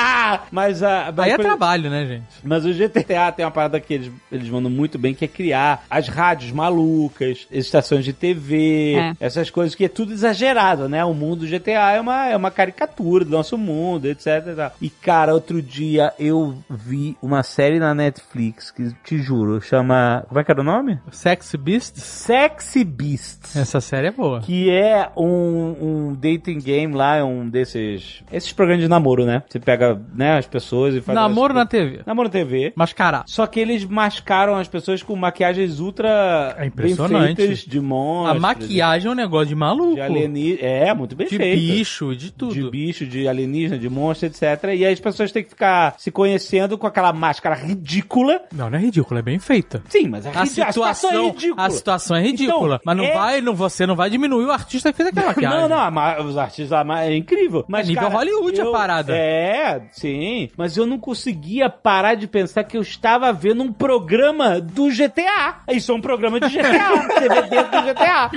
mas 0.50 0.82
a. 0.82 1.12
Aí 1.18 1.30
é 1.30 1.36
mas- 1.36 1.46
trabalho, 1.46 1.90
né, 1.90 2.06
gente? 2.06 2.24
mas 2.42 2.64
o 2.64 2.72
GTA 2.72 3.32
tem 3.32 3.44
uma 3.44 3.50
parada 3.50 3.80
que 3.80 3.94
eles, 3.94 4.10
eles 4.30 4.48
mandam 4.48 4.70
muito 4.70 4.98
bem, 4.98 5.14
que 5.14 5.24
é 5.24 5.28
criar 5.28 5.84
as 5.90 6.08
rádios 6.08 6.52
malucas, 6.52 7.46
as 7.50 7.58
estações 7.58 8.04
de 8.04 8.12
TV, 8.12 8.94
É. 8.96 9.12
essas 9.20 9.50
coisas 9.50 9.74
que 9.74 9.84
é 9.84 9.88
tudo 9.88 10.12
exagerado, 10.12 10.88
né? 10.88 11.04
O 11.04 11.14
mundo 11.14 11.40
do 11.40 11.46
GTA 11.46 11.92
é 11.92 12.00
uma, 12.00 12.26
é 12.28 12.36
uma 12.36 12.50
caricatura 12.50 13.24
do 13.24 13.30
nosso 13.30 13.56
mundo, 13.58 14.06
etc. 14.06 14.26
E, 14.26 14.54
tal. 14.54 14.72
e, 14.82 14.90
cara, 14.90 15.34
outro 15.34 15.60
dia 15.62 16.12
eu 16.18 16.56
vi 16.68 17.16
uma 17.22 17.42
série 17.42 17.78
na 17.78 17.94
Netflix 17.94 18.70
que, 18.70 18.92
te 19.04 19.18
juro, 19.18 19.60
chama. 19.60 19.97
Como 20.28 20.40
é 20.40 20.44
que 20.44 20.50
era 20.50 20.60
o 20.60 20.64
nome? 20.64 20.98
Sex 21.10 21.54
Beasts? 21.56 22.02
Sexy 22.02 22.84
Beasts. 22.84 23.56
Essa 23.56 23.80
série 23.80 24.08
é 24.08 24.10
boa. 24.10 24.40
Que 24.40 24.70
é 24.70 25.10
um, 25.16 25.76
um 26.10 26.14
dating 26.14 26.58
game 26.58 26.94
lá, 26.94 27.24
um 27.24 27.48
desses. 27.48 28.22
Esses 28.32 28.52
programas 28.52 28.82
de 28.82 28.88
namoro, 28.88 29.24
né? 29.24 29.42
Você 29.48 29.58
pega, 29.58 30.00
né, 30.14 30.38
as 30.38 30.46
pessoas 30.46 30.94
e 30.94 31.00
faz. 31.00 31.14
Namoro 31.14 31.54
na 31.54 31.62
as- 31.62 31.68
TV. 31.68 32.00
Namoro 32.06 32.28
na 32.28 32.32
TV. 32.32 32.72
Mascarar. 32.76 33.24
Só 33.26 33.46
que 33.46 33.60
eles 33.60 33.84
mascaram 33.84 34.56
as 34.56 34.68
pessoas 34.68 35.02
com 35.02 35.14
maquiagens 35.16 35.80
ultra 35.80 36.54
É 36.58 36.66
impressionante. 36.66 37.26
bem 37.26 37.36
feitas 37.36 37.58
de 37.60 37.80
monstros. 37.80 38.36
A 38.36 38.40
maquiagem 38.40 39.08
é 39.08 39.12
um 39.12 39.14
negócio 39.16 39.46
de 39.48 39.54
maluco. 39.54 39.94
de 39.94 40.00
alienígena. 40.00 40.68
É, 40.68 40.94
muito 40.94 41.14
bem 41.16 41.26
De 41.28 41.36
feita. 41.36 41.56
bicho, 41.56 42.14
de 42.14 42.32
tudo. 42.32 42.54
De 42.54 42.70
bicho, 42.70 43.06
de 43.06 43.28
alienígena, 43.28 43.78
de 43.78 43.88
monstro, 43.88 44.26
etc. 44.26 44.42
E 44.74 44.84
aí 44.84 44.92
as 44.92 45.00
pessoas 45.00 45.32
têm 45.32 45.42
que 45.42 45.50
ficar 45.50 45.94
se 45.98 46.10
conhecendo 46.10 46.76
com 46.76 46.86
aquela 46.86 47.12
máscara 47.12 47.54
ridícula. 47.54 48.42
Não, 48.52 48.68
não 48.70 48.78
é 48.78 48.80
ridículo, 48.80 49.18
é 49.18 49.22
bem 49.22 49.38
feita. 49.38 49.82
Sim, 49.88 50.08
mas 50.08 50.26
a, 50.26 50.30
A 50.42 50.46
situação 50.46 51.10
é 51.10 51.26
ridícula. 51.26 51.66
a 51.66 51.70
situação 51.70 52.16
é 52.16 52.22
ridícula. 52.22 52.74
Então, 52.76 52.80
mas 52.84 52.96
não 52.96 53.04
é- 53.04 53.14
vai, 53.14 53.40
não, 53.40 53.54
você 53.54 53.86
não 53.86 53.96
vai 53.96 54.10
diminuir 54.10 54.44
o 54.44 54.50
artista 54.50 54.90
que 54.92 54.96
fez 54.96 55.08
aquela 55.08 55.28
maquiagem. 55.28 55.60
Não, 55.60 55.68
não, 55.68 55.78
a 55.78 56.22
os 56.22 56.36
artistas 56.36 56.72
a 56.72 57.04
é 57.04 57.16
incrível. 57.16 57.64
Mas, 57.68 57.86
É 57.86 57.88
nível 57.90 58.02
cara, 58.04 58.14
Hollywood 58.14 58.60
a 58.60 58.64
eu- 58.64 58.72
parada. 58.72 59.16
É, 59.16 59.82
sim. 59.92 60.50
Mas 60.56 60.76
eu 60.76 60.86
não 60.86 60.98
conseguia 60.98 61.68
parar 61.70 62.14
de 62.14 62.26
pensar 62.26 62.64
que 62.64 62.76
eu 62.76 62.82
estava 62.82 63.32
vendo 63.32 63.62
um 63.62 63.72
programa 63.72 64.60
do 64.60 64.88
GTA. 64.90 65.60
Isso 65.70 65.90
é 65.92 65.94
um 65.94 66.00
programa 66.00 66.38
de 66.40 66.48
GTA. 66.48 67.08
TV 67.18 67.42
dentro 67.48 67.80
do 67.80 67.86
GTA. 67.86 68.30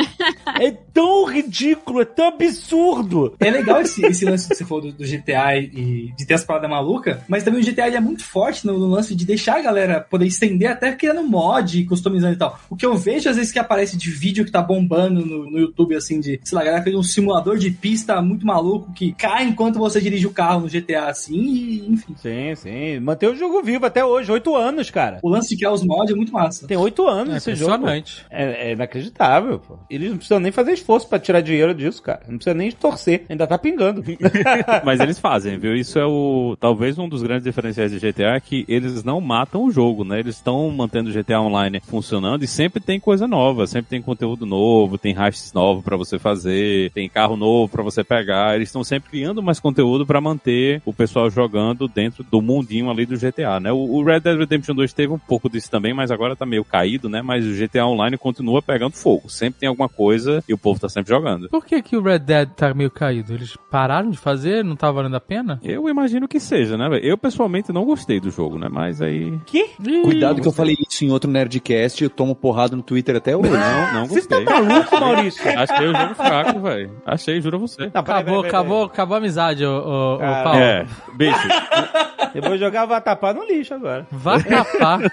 É 0.59 0.71
tão 0.93 1.25
ridículo, 1.25 2.01
é 2.01 2.05
tão 2.05 2.27
absurdo. 2.27 3.35
É 3.39 3.49
legal 3.49 3.81
esse, 3.81 4.05
esse 4.05 4.25
lance 4.25 4.47
que 4.47 4.55
você 4.55 4.65
falou 4.65 4.83
do, 4.85 4.91
do 4.93 5.03
GTA 5.05 5.57
e 5.57 6.11
de 6.17 6.25
ter 6.25 6.35
as 6.35 6.43
paradas 6.43 6.69
malucas, 6.69 7.17
mas 7.27 7.43
também 7.43 7.61
o 7.61 7.65
GTA 7.65 7.87
ele 7.87 7.97
é 7.97 7.99
muito 7.99 8.23
forte 8.23 8.65
no, 8.65 8.77
no 8.77 8.87
lance 8.87 9.15
de 9.15 9.25
deixar 9.25 9.57
a 9.57 9.61
galera 9.61 10.01
poder 10.09 10.25
estender 10.25 10.69
até 10.71 10.91
criando 10.93 11.23
mod, 11.41 11.85
customizando 11.85 12.33
e 12.33 12.37
tal. 12.37 12.59
O 12.69 12.75
que 12.75 12.85
eu 12.85 12.95
vejo 12.95 13.29
às 13.29 13.35
vezes 13.35 13.51
que 13.51 13.59
aparece 13.59 13.97
de 13.97 14.11
vídeo 14.11 14.45
que 14.45 14.51
tá 14.51 14.61
bombando 14.61 15.25
no, 15.25 15.49
no 15.49 15.59
YouTube, 15.59 15.95
assim, 15.95 16.19
de, 16.19 16.39
sei 16.43 16.55
lá, 16.55 16.61
a 16.61 16.65
galera 16.65 16.83
fez 16.83 16.95
um 16.95 17.03
simulador 17.03 17.57
de 17.57 17.71
pista 17.71 18.21
muito 18.21 18.45
maluco 18.45 18.91
que 18.93 19.13
cai 19.13 19.45
enquanto 19.45 19.79
você 19.79 19.99
dirige 19.99 20.27
o 20.27 20.31
carro 20.31 20.61
no 20.61 20.67
GTA, 20.67 21.07
assim, 21.07 21.41
e 21.41 21.91
enfim. 21.91 22.15
Sim, 22.17 22.55
sim. 22.55 22.99
Manter 22.99 23.27
o 23.27 23.35
jogo 23.35 23.63
vivo 23.63 23.85
até 23.85 24.03
hoje, 24.05 24.31
oito 24.31 24.55
anos, 24.55 24.89
cara. 24.89 25.19
O 25.23 25.29
lance 25.29 25.49
de 25.49 25.57
criar 25.57 25.71
os 25.71 25.83
mods 25.83 26.11
é 26.11 26.15
muito 26.15 26.33
massa. 26.33 26.67
Tem 26.67 26.77
oito 26.77 27.07
anos 27.07 27.33
É 27.33 27.37
esse 27.37 27.55
jogo. 27.55 27.87
É, 27.87 28.03
é 28.29 28.71
inacreditável, 28.73 29.59
pô. 29.59 29.77
Eles 29.89 30.09
não 30.09 30.17
precisam 30.17 30.39
nem 30.39 30.51
fazer 30.51 30.73
esforço 30.73 31.07
pra 31.07 31.19
tirar 31.19 31.41
dinheiro 31.41 31.73
disso, 31.73 32.01
cara. 32.01 32.21
Não 32.27 32.35
precisa 32.35 32.53
nem 32.53 32.71
torcer. 32.71 33.25
Ainda 33.29 33.47
tá 33.47 33.57
pingando. 33.57 34.03
Mas 34.83 34.99
eles 34.99 35.19
fazem, 35.19 35.57
viu? 35.57 35.75
Isso 35.75 35.97
é 35.97 36.05
o. 36.05 36.55
Talvez 36.59 36.97
um 36.97 37.07
dos 37.07 37.23
grandes 37.23 37.43
diferenciais 37.43 37.91
de 37.91 37.99
GTA 37.99 38.35
é 38.35 38.39
que 38.39 38.65
eles 38.67 39.03
não 39.03 39.19
matam 39.21 39.63
o 39.63 39.71
jogo, 39.71 40.03
né? 40.03 40.19
Eles 40.19 40.35
estão 40.35 40.69
mantendo 40.69 41.09
o 41.09 41.13
GTA 41.13 41.30
Online 41.39 41.79
funcionando 41.79 42.43
e 42.43 42.47
sempre 42.47 42.81
tem 42.81 42.99
coisa 42.99 43.27
nova, 43.27 43.67
sempre 43.67 43.89
tem 43.89 44.01
conteúdo 44.01 44.45
novo, 44.45 44.97
tem 44.97 45.13
hashes 45.13 45.53
novos 45.53 45.83
pra 45.83 45.95
você 45.95 46.17
fazer, 46.19 46.91
tem 46.91 47.07
carro 47.09 47.35
novo 47.35 47.71
pra 47.71 47.83
você 47.83 48.03
pegar. 48.03 48.55
Eles 48.55 48.69
estão 48.69 48.83
sempre 48.83 49.09
criando 49.09 49.41
mais 49.41 49.59
conteúdo 49.59 50.05
pra 50.05 50.21
manter 50.21 50.81
o 50.85 50.93
pessoal 50.93 51.29
jogando 51.29 51.87
dentro 51.87 52.23
do 52.23 52.41
mundinho 52.41 52.89
ali 52.89 53.05
do 53.05 53.17
GTA, 53.17 53.59
né? 53.59 53.71
O, 53.71 54.03
Red 54.03 54.21
Dead 54.21 54.37
Redemption 54.37 54.75
2 54.75 54.93
teve 54.93 55.13
um 55.13 55.19
pouco 55.19 55.49
disso 55.49 55.69
também, 55.69 55.93
mas 55.93 56.11
agora 56.11 56.35
tá 56.35 56.45
meio 56.45 56.63
caído, 56.63 57.09
né? 57.09 57.21
Mas 57.21 57.45
o 57.45 57.53
GTA 57.53 57.85
Online 57.85 58.17
continua 58.17 58.61
pegando 58.61 58.93
fogo. 58.93 59.29
Sempre 59.29 59.59
tem 59.59 59.69
alguma 59.69 59.89
coisa 59.89 60.43
e 60.47 60.53
o 60.53 60.57
povo 60.57 60.79
tá 60.79 60.89
sempre 60.89 61.09
jogando. 61.09 61.49
Por 61.49 61.65
que, 61.65 61.81
que 61.81 61.95
o 61.95 62.01
Red 62.01 62.19
Dead 62.19 62.49
tá 62.49 62.73
meio 62.73 62.91
caído? 62.91 63.33
Eles 63.33 63.57
pararam 63.69 64.09
de 64.09 64.17
fazer? 64.17 64.63
Não 64.63 64.75
tá 64.75 64.91
valendo 64.91 65.15
a 65.15 65.21
pena? 65.21 65.59
Eu 65.63 65.87
imagino 65.89 66.27
que 66.27 66.39
seja, 66.39 66.77
né? 66.77 66.89
Eu 67.01 67.17
pessoalmente 67.17 67.71
não 67.71 67.85
gostei 67.85 68.19
do 68.19 68.29
jogo, 68.29 68.57
né? 68.57 68.67
Mas 68.69 69.01
aí. 69.01 69.39
que? 69.45 69.69
Cuidado 70.03 70.41
que 70.41 70.47
eu 70.47 70.51
falei 70.51 70.75
isso 70.89 71.05
em 71.05 71.11
outro 71.11 71.20
Nerdcast 71.27 72.03
e 72.03 72.05
eu 72.05 72.09
tomo 72.09 72.33
porrada 72.35 72.75
no 72.75 72.81
Twitter 72.81 73.15
até 73.15 73.35
hoje. 73.35 73.49
Não, 73.51 73.93
não 73.93 74.05
Você 74.07 74.27
tá 74.27 74.39
gostei. 74.39 74.53
maluco, 74.61 74.99
Maurício? 74.99 75.43
Achei 75.59 75.87
o 75.87 75.95
jogo 75.95 76.15
fraco, 76.15 76.59
velho. 76.59 76.91
Achei, 77.05 77.41
juro 77.41 77.57
a 77.57 77.59
você. 77.59 77.81
Não, 77.81 77.87
Acabou, 78.01 78.13
peraí, 78.23 78.25
peraí, 78.35 78.47
acabou, 78.49 78.83
acabou 78.85 79.15
a 79.15 79.17
amizade, 79.17 79.65
ô, 79.65 79.69
ô, 79.71 80.15
ô 80.17 80.19
Ah, 80.21 80.41
Paulo. 80.43 80.59
É, 80.59 80.85
bicho. 81.15 81.39
peraí. 81.47 82.11
Eu 82.33 82.41
vou 82.43 82.57
jogar 82.57 82.85
Vatapá 82.85 83.33
no 83.33 83.43
lixo 83.45 83.73
agora. 83.73 84.07
Vá 84.09 84.39
tapar. 84.39 84.99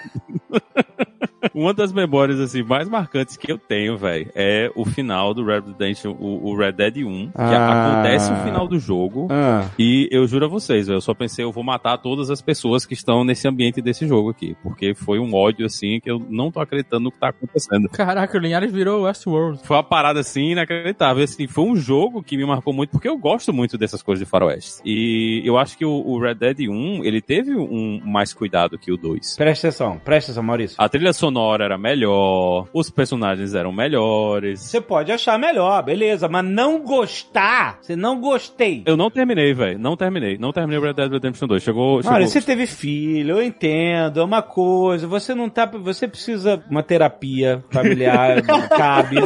Uma 1.54 1.72
das 1.72 1.92
memórias, 1.92 2.40
assim, 2.40 2.62
mais 2.62 2.88
marcantes 2.88 3.36
que 3.36 3.50
eu 3.50 3.58
tenho, 3.58 3.96
velho, 3.96 4.30
é 4.34 4.70
o 4.74 4.84
final 4.84 5.32
do 5.32 5.44
Red 5.44 5.62
Dead, 5.78 5.96
o, 6.06 6.48
o 6.50 6.56
Red 6.56 6.72
Dead 6.72 6.96
1. 6.98 7.26
Que 7.28 7.32
Ah. 7.36 7.92
acontece 7.92 8.32
o 8.32 8.36
final 8.36 8.66
do 8.66 8.78
jogo. 8.78 9.28
Ah. 9.30 9.64
E 9.78 10.08
eu 10.10 10.26
juro 10.26 10.46
a 10.46 10.48
vocês, 10.48 10.86
velho, 10.88 10.96
eu 10.96 11.00
só 11.00 11.14
pensei, 11.14 11.44
eu 11.44 11.52
vou 11.52 11.62
matar 11.62 11.96
todas 11.98 12.28
as 12.30 12.42
pessoas 12.42 12.84
que 12.84 12.92
estão 12.94 13.24
nesse 13.24 13.46
ambiente 13.48 13.80
desse 13.80 14.06
jogo 14.06 14.30
aqui. 14.30 14.56
Porque 14.62 14.94
foi 14.94 15.18
um 15.20 15.32
ódio, 15.34 15.64
assim, 15.66 16.00
que 16.00 16.10
eu 16.10 16.18
não 16.28 16.50
tô 16.50 16.60
acreditando 16.60 17.04
no 17.04 17.12
que 17.12 17.18
tá 17.18 17.28
acontecendo. 17.28 17.88
Caraca, 17.88 18.36
o 18.36 18.40
Linhares 18.40 18.72
virou 18.72 19.02
Westworld. 19.04 19.60
Foi 19.64 19.76
uma 19.76 19.84
parada 19.84 20.20
assim 20.20 20.50
inacreditável. 20.52 21.22
Assim, 21.22 21.46
foi 21.46 21.64
um 21.64 21.76
jogo 21.76 22.22
que 22.22 22.36
me 22.36 22.44
marcou 22.44 22.72
muito 22.72 22.90
porque 22.90 23.08
eu 23.08 23.16
gosto 23.16 23.52
muito 23.52 23.78
dessas 23.78 24.02
coisas 24.02 24.24
de 24.24 24.30
faroeste. 24.30 24.80
E 24.84 25.40
eu 25.44 25.56
acho 25.56 25.78
que 25.78 25.84
o, 25.84 25.90
o 25.90 26.20
Red 26.20 26.34
Dead 26.34 26.68
1, 26.68 27.04
ele 27.04 27.20
teve 27.20 27.54
um 27.56 28.00
mais 28.04 28.34
cuidado 28.34 28.76
que 28.78 28.90
o 28.92 28.96
2. 28.96 29.36
Presta 29.36 29.68
atenção, 29.68 29.98
presta 30.04 30.30
atenção, 30.32 30.37
Maurício. 30.42 30.76
A 30.78 30.88
trilha 30.88 31.12
sonora 31.12 31.64
era 31.64 31.78
melhor, 31.78 32.66
os 32.72 32.90
personagens 32.90 33.54
eram 33.54 33.72
melhores. 33.72 34.60
Você 34.60 34.80
pode 34.80 35.12
achar 35.12 35.38
melhor, 35.38 35.82
beleza, 35.82 36.28
mas 36.28 36.44
não 36.44 36.80
gostar, 36.82 37.78
você 37.80 37.96
não 37.96 38.20
gostei. 38.20 38.82
Eu 38.86 38.96
não 38.96 39.10
terminei, 39.10 39.52
velho. 39.52 39.78
Não 39.78 39.96
terminei. 39.96 40.38
Não 40.38 40.52
terminei 40.52 40.78
o 40.78 40.82
Red 40.82 40.94
Dead 40.94 41.10
Redemption 41.10 41.46
2. 41.46 41.62
Chegou. 41.62 42.02
chegou... 42.02 42.16
Olha, 42.16 42.26
você 42.26 42.40
teve 42.40 42.66
filho, 42.66 43.36
eu 43.36 43.42
entendo, 43.42 44.20
é 44.20 44.24
uma 44.24 44.42
coisa, 44.42 45.06
você 45.06 45.34
não 45.34 45.48
tá, 45.48 45.66
você 45.66 46.08
precisa 46.08 46.62
uma 46.70 46.82
terapia 46.82 47.64
familiar, 47.70 48.42
cabe. 48.76 49.16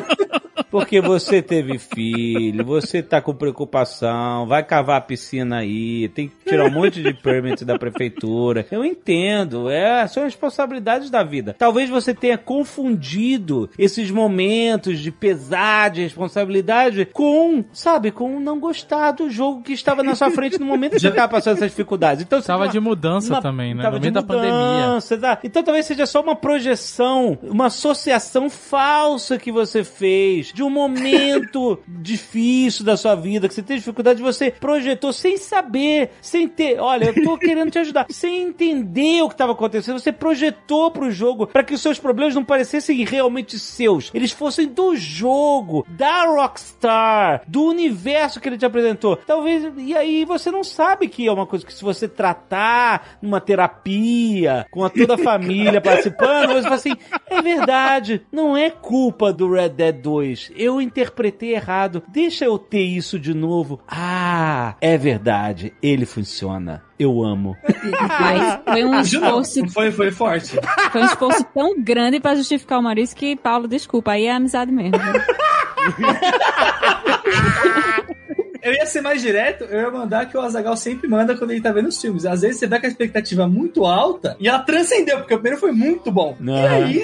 Porque 0.73 1.01
você 1.03 1.41
teve 1.43 1.79
filho, 1.79 2.65
você 2.65 3.03
tá 3.03 3.21
com 3.21 3.35
preocupação, 3.35 4.47
vai 4.47 4.63
cavar 4.65 4.97
a 4.97 5.01
piscina 5.03 5.59
aí, 5.59 6.09
tem 6.09 6.29
que 6.29 6.35
tirar 6.49 6.65
um 6.65 6.71
monte 6.71 7.03
de 7.03 7.13
permit 7.15 7.63
da 7.65 7.79
prefeitura. 7.79 8.67
Eu 8.71 8.83
entendo, 8.85 9.69
é, 9.69 10.07
são 10.09 10.25
responsabilidades 10.25 11.11
da 11.11 11.23
vida. 11.23 11.55
Talvez 11.59 11.91
você 11.91 12.15
tenha 12.15 12.39
confundido 12.39 13.69
esses 13.79 14.11
momentos 14.11 14.99
de 14.99 15.11
pesar, 15.11 15.91
de 15.91 16.03
responsabilidade 16.03 17.05
com, 17.13 17.63
sabe, 17.73 18.11
com 18.11 18.41
não 18.41 18.59
gostar 18.59 19.11
do 19.13 19.29
jogo 19.31 19.63
que 19.63 19.73
estava 19.75 20.03
na 20.03 20.15
sua 20.15 20.31
frente 20.31 20.59
no 20.59 20.65
momento 20.67 20.93
que 20.93 20.99
você 21.01 21.11
tava 21.11 21.29
passando 21.29 21.57
essas 21.59 21.71
dificuldades. 21.71 22.25
Então, 22.25 22.41
Tava 22.41 22.67
de 22.69 22.81
mudança 22.81 23.35
uma- 23.35 23.43
também, 23.43 23.75
né? 23.75 23.83
tava 23.83 23.97
No 23.97 24.01
de 24.01 24.05
meio 24.11 24.15
da 24.15 24.23
pandemia. 24.23 24.99
tá? 25.21 25.39
Então 25.45 25.63
talvez 25.63 25.85
seja 25.87 26.07
só 26.07 26.23
uma 26.23 26.35
projeção, 26.35 27.39
uma 27.43 27.67
associação 27.67 28.49
falsa 28.49 29.39
que 29.39 29.53
você 29.53 29.85
fez 29.85 30.53
de 30.53 30.62
um 30.63 30.71
momento 30.71 31.79
difícil 31.87 32.85
da 32.85 32.97
sua 32.97 33.15
vida, 33.15 33.49
que 33.49 33.55
você 33.55 33.63
tem 33.63 33.77
dificuldade, 33.77 34.23
você 34.23 34.51
projetou 34.51 35.13
sem 35.13 35.37
saber, 35.37 36.11
sem 36.21 36.49
ter. 36.49 36.81
Olha, 36.81 37.07
eu 37.07 37.25
tô 37.25 37.39
querendo 37.39 37.71
te 37.71 37.79
ajudar, 37.79 38.07
sem 38.11 38.43
entender 38.43 39.23
o 39.23 39.29
que 39.29 39.35
estava 39.35 39.53
acontecendo. 39.53 39.99
Você 39.99 40.13
projetou 40.13 40.91
pro 40.91 41.11
jogo 41.11 41.47
para 41.47 41.65
que 41.65 41.75
os 41.75 41.81
seus 41.81 41.99
problemas 41.99 42.35
não 42.35 42.45
parecessem 42.45 43.05
realmente 43.05 43.59
seus, 43.59 44.11
eles 44.15 44.33
fossem 44.33 44.67
do 44.67 44.97
jogo, 44.97 45.87
da 45.89 46.25
Rockstar, 46.25 47.43
do 47.47 47.65
universo 47.65 48.41
que 48.41 48.49
ele 48.49 48.59
te 48.59 48.67
apresentou. 48.67 49.17
Talvez, 49.17 49.73
e 49.77 49.95
aí 49.95 50.25
você 50.25 50.51
não 50.51 50.65
sabe 50.65 51.09
que 51.09 51.27
é 51.27 51.33
uma 51.33 51.47
coisa 51.47 51.65
que 51.65 51.73
se 51.73 51.83
você 51.83 52.09
tratar 52.09 53.19
numa 53.21 53.41
terapia, 53.41 54.67
com 54.71 54.85
a 54.85 54.91
toda 54.91 55.15
a 55.15 55.19
família 55.23 55.81
participando, 55.81 56.53
você 56.53 56.63
fala 56.63 56.75
assim, 56.75 56.97
é 57.27 57.43
verdade, 57.43 58.25
não 58.31 58.57
é 58.57 58.71
culpa 58.71 59.33
do 59.33 59.51
Red 59.51 59.71
Dead 59.71 60.01
2, 60.01 60.52
eu 60.57 60.81
interpretei 60.81 61.55
errado, 61.55 62.03
deixa 62.09 62.45
eu 62.45 62.59
ter 62.59 62.83
isso 62.83 63.19
de 63.19 63.35
novo. 63.35 63.81
Ah, 63.89 64.75
é 64.81 64.97
verdade, 64.97 65.73
ele 65.83 66.07
funciona. 66.07 66.83
Eu 66.99 67.23
amo. 67.23 67.57
Mas 68.21 68.61
foi 68.65 68.85
um 68.85 69.01
esforço, 69.01 69.69
foi, 69.69 69.91
foi 69.91 70.11
forte. 70.11 70.57
foi 70.91 71.03
um 71.03 71.07
esforço 71.07 71.45
tão 71.53 71.83
grande 71.83 72.21
pra 72.21 72.35
justificar 72.35 72.79
o 72.79 72.83
Maurício 72.83 73.17
que, 73.17 73.37
Paulo, 73.37 73.67
desculpa, 73.67 74.13
aí 74.13 74.27
é 74.27 74.33
amizade 74.33 74.71
mesmo. 74.71 74.99
Eu 78.63 78.73
ia 78.73 78.87
ser 78.87 79.01
mais 79.01 79.21
direto, 79.21 79.65
eu 79.65 79.81
ia 79.81 79.91
mandar 79.91 80.27
que 80.27 80.37
o 80.37 80.41
Azagal 80.41 80.77
sempre 80.77 81.09
manda 81.09 81.37
quando 81.37 81.51
ele 81.51 81.61
tá 81.61 81.73
vendo 81.73 81.89
os 81.89 82.01
filmes. 82.01 82.25
Às 82.25 82.43
vezes 82.43 82.59
você 82.59 82.67
vai 82.67 82.79
com 82.81 82.87
a 82.87 82.89
expectativa 82.89 83.49
muito 83.49 83.85
alta 83.85 84.37
e 84.39 84.49
ela 84.49 84.61
transcendeu, 84.61 85.19
porque 85.19 85.35
o 85.35 85.39
primeiro 85.39 85.59
foi 85.59 85.73
muito 85.73 86.13
bom. 86.13 86.37
E 86.41 86.51
Aham. 86.51 86.69
aí, 86.69 87.03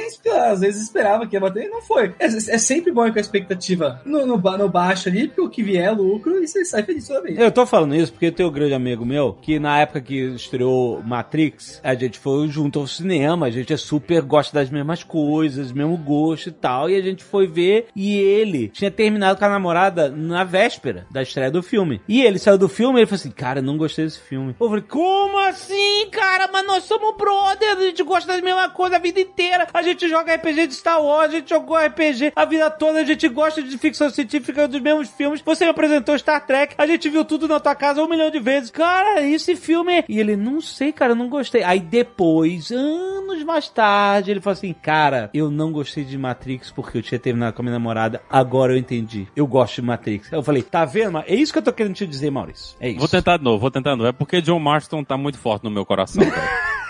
às 0.50 0.60
vezes 0.60 0.84
esperava 0.84 1.26
que 1.26 1.34
ia 1.34 1.40
bater 1.40 1.64
e 1.64 1.68
não 1.68 1.82
foi. 1.82 2.14
É, 2.18 2.26
é 2.26 2.58
sempre 2.58 2.92
bom 2.92 3.06
ir 3.06 3.12
com 3.12 3.18
a 3.18 3.20
expectativa 3.20 4.00
no, 4.04 4.24
no, 4.24 4.36
no 4.36 4.68
baixo 4.68 5.08
ali, 5.08 5.26
porque 5.26 5.40
o 5.40 5.50
que 5.50 5.62
vier 5.62 5.86
é 5.86 5.90
lucro 5.90 6.42
e 6.42 6.46
você 6.46 6.64
sai 6.64 6.82
feliz 6.82 7.06
toda 7.08 7.22
vez. 7.22 7.38
Eu 7.38 7.50
tô 7.50 7.66
falando 7.66 7.94
isso 7.94 8.12
porque 8.12 8.30
tenho 8.30 8.48
um 8.48 8.52
grande 8.52 8.74
amigo 8.74 9.04
meu 9.04 9.36
que 9.40 9.58
na 9.58 9.80
época 9.80 10.00
que 10.00 10.14
estreou 10.14 11.02
Matrix, 11.02 11.80
a 11.82 11.94
gente 11.94 12.18
foi 12.18 12.46
junto 12.48 12.78
ao 12.78 12.86
cinema, 12.86 13.46
a 13.46 13.50
gente 13.50 13.72
é 13.72 13.76
super 13.76 14.22
gosta 14.22 14.54
das 14.54 14.70
mesmas 14.70 15.02
coisas, 15.02 15.72
mesmo 15.72 15.96
gosto 15.96 16.48
e 16.48 16.52
tal, 16.52 16.88
e 16.88 16.94
a 16.94 17.02
gente 17.02 17.24
foi 17.24 17.46
ver 17.46 17.86
e 17.96 18.16
ele 18.16 18.68
tinha 18.68 18.90
terminado 18.90 19.38
com 19.38 19.44
a 19.44 19.48
namorada 19.48 20.08
na 20.08 20.44
véspera 20.44 21.06
da 21.10 21.22
estreia 21.22 21.47
do 21.50 21.62
filme. 21.62 22.00
E 22.08 22.22
ele 22.22 22.38
saiu 22.38 22.58
do 22.58 22.68
filme 22.68 22.98
e 22.98 23.00
ele 23.00 23.06
falou 23.06 23.20
assim: 23.20 23.30
"Cara, 23.30 23.62
não 23.62 23.76
gostei 23.76 24.04
desse 24.04 24.20
filme". 24.20 24.54
Eu 24.58 24.68
falei: 24.68 24.84
"Como 24.88 25.38
assim, 25.38 26.08
cara? 26.10 26.48
Mas 26.52 26.66
nós 26.66 26.84
somos 26.84 27.16
brother, 27.16 27.76
a 27.76 27.80
gente 27.82 28.02
gosta 28.02 28.32
das 28.32 28.42
mesmas 28.42 28.72
coisas 28.72 28.96
a 28.96 29.00
vida 29.00 29.20
inteira. 29.20 29.66
A 29.72 29.82
gente 29.82 30.08
joga 30.08 30.34
RPG 30.34 30.66
de 30.68 30.74
Star 30.74 31.02
Wars, 31.02 31.32
a 31.32 31.36
gente 31.36 31.50
jogou 31.50 31.76
RPG 31.76 32.32
a 32.34 32.44
vida 32.44 32.70
toda, 32.70 33.00
a 33.00 33.04
gente 33.04 33.28
gosta 33.28 33.62
de 33.62 33.76
ficção 33.78 34.10
científica 34.10 34.68
dos 34.68 34.80
mesmos 34.80 35.08
filmes. 35.08 35.40
Você 35.44 35.64
me 35.64 35.70
apresentou 35.70 36.18
Star 36.18 36.46
Trek, 36.46 36.74
a 36.78 36.86
gente 36.86 37.08
viu 37.08 37.24
tudo 37.24 37.48
na 37.48 37.60
tua 37.60 37.74
casa 37.74 38.02
um 38.02 38.08
milhão 38.08 38.30
de 38.30 38.38
vezes. 38.38 38.70
Cara, 38.70 39.22
esse 39.22 39.56
filme. 39.56 39.98
é-" 39.98 40.04
E 40.08 40.18
ele, 40.18 40.36
não 40.36 40.60
sei, 40.60 40.92
cara, 40.92 41.14
não 41.14 41.28
gostei. 41.28 41.62
Aí 41.62 41.80
depois, 41.80 42.70
anos 42.70 43.42
mais 43.44 43.68
tarde, 43.68 44.30
ele 44.30 44.40
falou 44.40 44.52
assim: 44.54 44.74
Cara, 44.82 45.30
eu 45.34 45.50
não 45.50 45.72
gostei 45.72 46.04
de 46.04 46.16
Matrix 46.18 46.70
porque 46.70 46.98
eu 46.98 47.02
tinha 47.02 47.18
terminado 47.18 47.54
com 47.54 47.62
a 47.62 47.64
minha 47.64 47.72
namorada. 47.72 48.20
Agora 48.28 48.72
eu 48.72 48.78
entendi. 48.78 49.26
Eu 49.34 49.46
gosto 49.46 49.76
de 49.76 49.82
Matrix. 49.82 50.30
Eu 50.32 50.42
falei, 50.42 50.62
tá 50.62 50.84
vendo? 50.84 51.12
Mas 51.12 51.24
isso 51.40 51.52
que 51.52 51.58
eu 51.58 51.62
tô 51.62 51.72
querendo 51.72 51.94
te 51.94 52.06
dizer, 52.06 52.30
Maurício. 52.30 52.76
É 52.80 52.90
isso. 52.90 52.98
Vou 52.98 53.08
tentar 53.08 53.36
de 53.36 53.44
novo, 53.44 53.58
vou 53.58 53.70
tentar 53.70 53.92
de 53.92 53.96
novo. 53.96 54.08
É 54.08 54.12
porque 54.12 54.40
John 54.40 54.58
Marston 54.58 55.04
tá 55.04 55.16
muito 55.16 55.38
forte 55.38 55.64
no 55.64 55.70
meu 55.70 55.84
coração, 55.84 56.22
velho. 56.22 56.36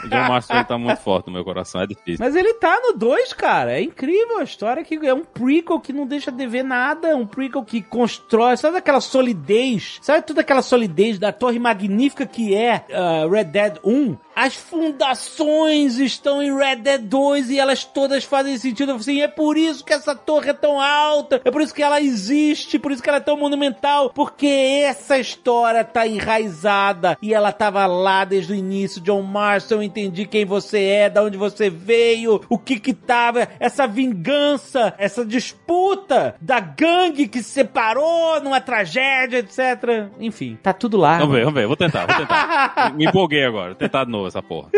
O 0.05 0.09
John 0.11 0.29
Marston 0.29 0.65
tá 0.65 0.79
muito 0.79 1.01
forte 1.01 1.27
no 1.27 1.33
meu 1.33 1.45
coração, 1.45 1.81
é 1.81 1.87
difícil. 1.87 2.25
Mas 2.25 2.35
ele 2.35 2.55
tá 2.55 2.81
no 2.81 2.93
2, 2.93 3.33
cara. 3.33 3.73
É 3.73 3.83
incrível 3.83 4.39
a 4.39 4.45
história 4.45 4.85
que 4.85 4.95
é 5.07 5.15
um 5.15 5.25
prequel 5.25 5.81
que 5.81 5.93
não 5.93 6.07
deixa 6.07 6.31
de 6.31 6.47
ver 6.47 6.63
nada, 6.63 7.17
um 7.17 7.27
prequel 7.27 7.65
que 7.65 7.83
constrói, 7.83 8.57
sabe 8.57 8.79
aquela 8.79 9.01
solidez? 9.01 9.99
Sabe 10.01 10.27
toda 10.27 10.41
aquela 10.41 10.63
solidez 10.63 11.19
da 11.19 11.33
torre 11.33 11.59
magnífica 11.59 12.27
que 12.27 12.55
é 12.55 12.85
ah, 12.93 13.27
Red 13.31 13.45
Dead 13.45 13.79
1? 13.85 14.17
As 14.39 14.55
fundações 14.55 15.99
estão 15.99 16.41
em 16.41 16.57
Red 16.57 16.77
Dead 16.77 17.01
2 17.01 17.51
e 17.51 17.59
elas 17.59 17.85
todas 17.85 18.23
fazem 18.23 18.57
sentido. 18.57 18.93
Assim, 18.93 19.21
é 19.21 19.27
por 19.27 19.59
isso 19.59 19.85
que 19.85 19.93
essa 19.93 20.15
torre 20.15 20.51
é 20.51 20.55
tão 20.55 20.81
alta, 20.81 21.43
é 21.45 21.51
por 21.51 21.61
isso 21.61 21.75
que 21.75 21.83
ela 21.83 22.01
existe, 22.01 22.79
por 22.79 22.93
isso 22.93 23.03
que 23.03 23.09
ela 23.09 23.19
é 23.19 23.21
tão 23.21 23.37
monumental, 23.37 24.11
porque 24.11 24.47
essa 24.85 25.19
história 25.19 25.83
tá 25.83 26.07
enraizada 26.07 27.19
e 27.21 27.35
ela 27.35 27.51
tava 27.51 27.85
lá 27.87 28.25
desde 28.25 28.53
o 28.53 28.55
início. 28.55 29.01
John 29.01 29.23
Marston, 29.23 29.75
eu 29.75 29.83
entendi 29.83 30.25
quem 30.25 30.45
você 30.45 30.85
é, 30.85 31.11
da 31.11 31.25
onde 31.25 31.37
você 31.37 31.69
veio, 31.69 32.41
o 32.49 32.57
que 32.57 32.79
que 32.79 32.95
tava, 32.95 33.49
essa 33.59 33.89
vingança, 33.89 34.95
essa 34.99 35.25
disputa 35.25 36.37
da 36.41 36.61
gangue 36.61 37.27
que 37.27 37.43
se 37.43 37.51
separou 37.51 38.41
numa 38.41 38.61
tragédia, 38.61 39.39
etc. 39.39 40.13
Enfim, 40.21 40.57
tá 40.63 40.73
tudo 40.73 40.97
lá. 40.97 41.19
Vamos 41.19 41.35
ver, 41.35 41.45
vamos 41.45 41.61
ver. 41.61 41.67
Vou 41.67 41.77
tentar, 41.77 42.07
vou 42.07 42.17
tentar. 42.17 42.95
Me 42.95 43.05
empolguei 43.05 43.45
agora. 43.45 43.71
Vou 43.71 43.75
tentar 43.75 44.05
de 44.05 44.13
novo 44.13 44.28
essa 44.29 44.43
porra. 44.43 44.69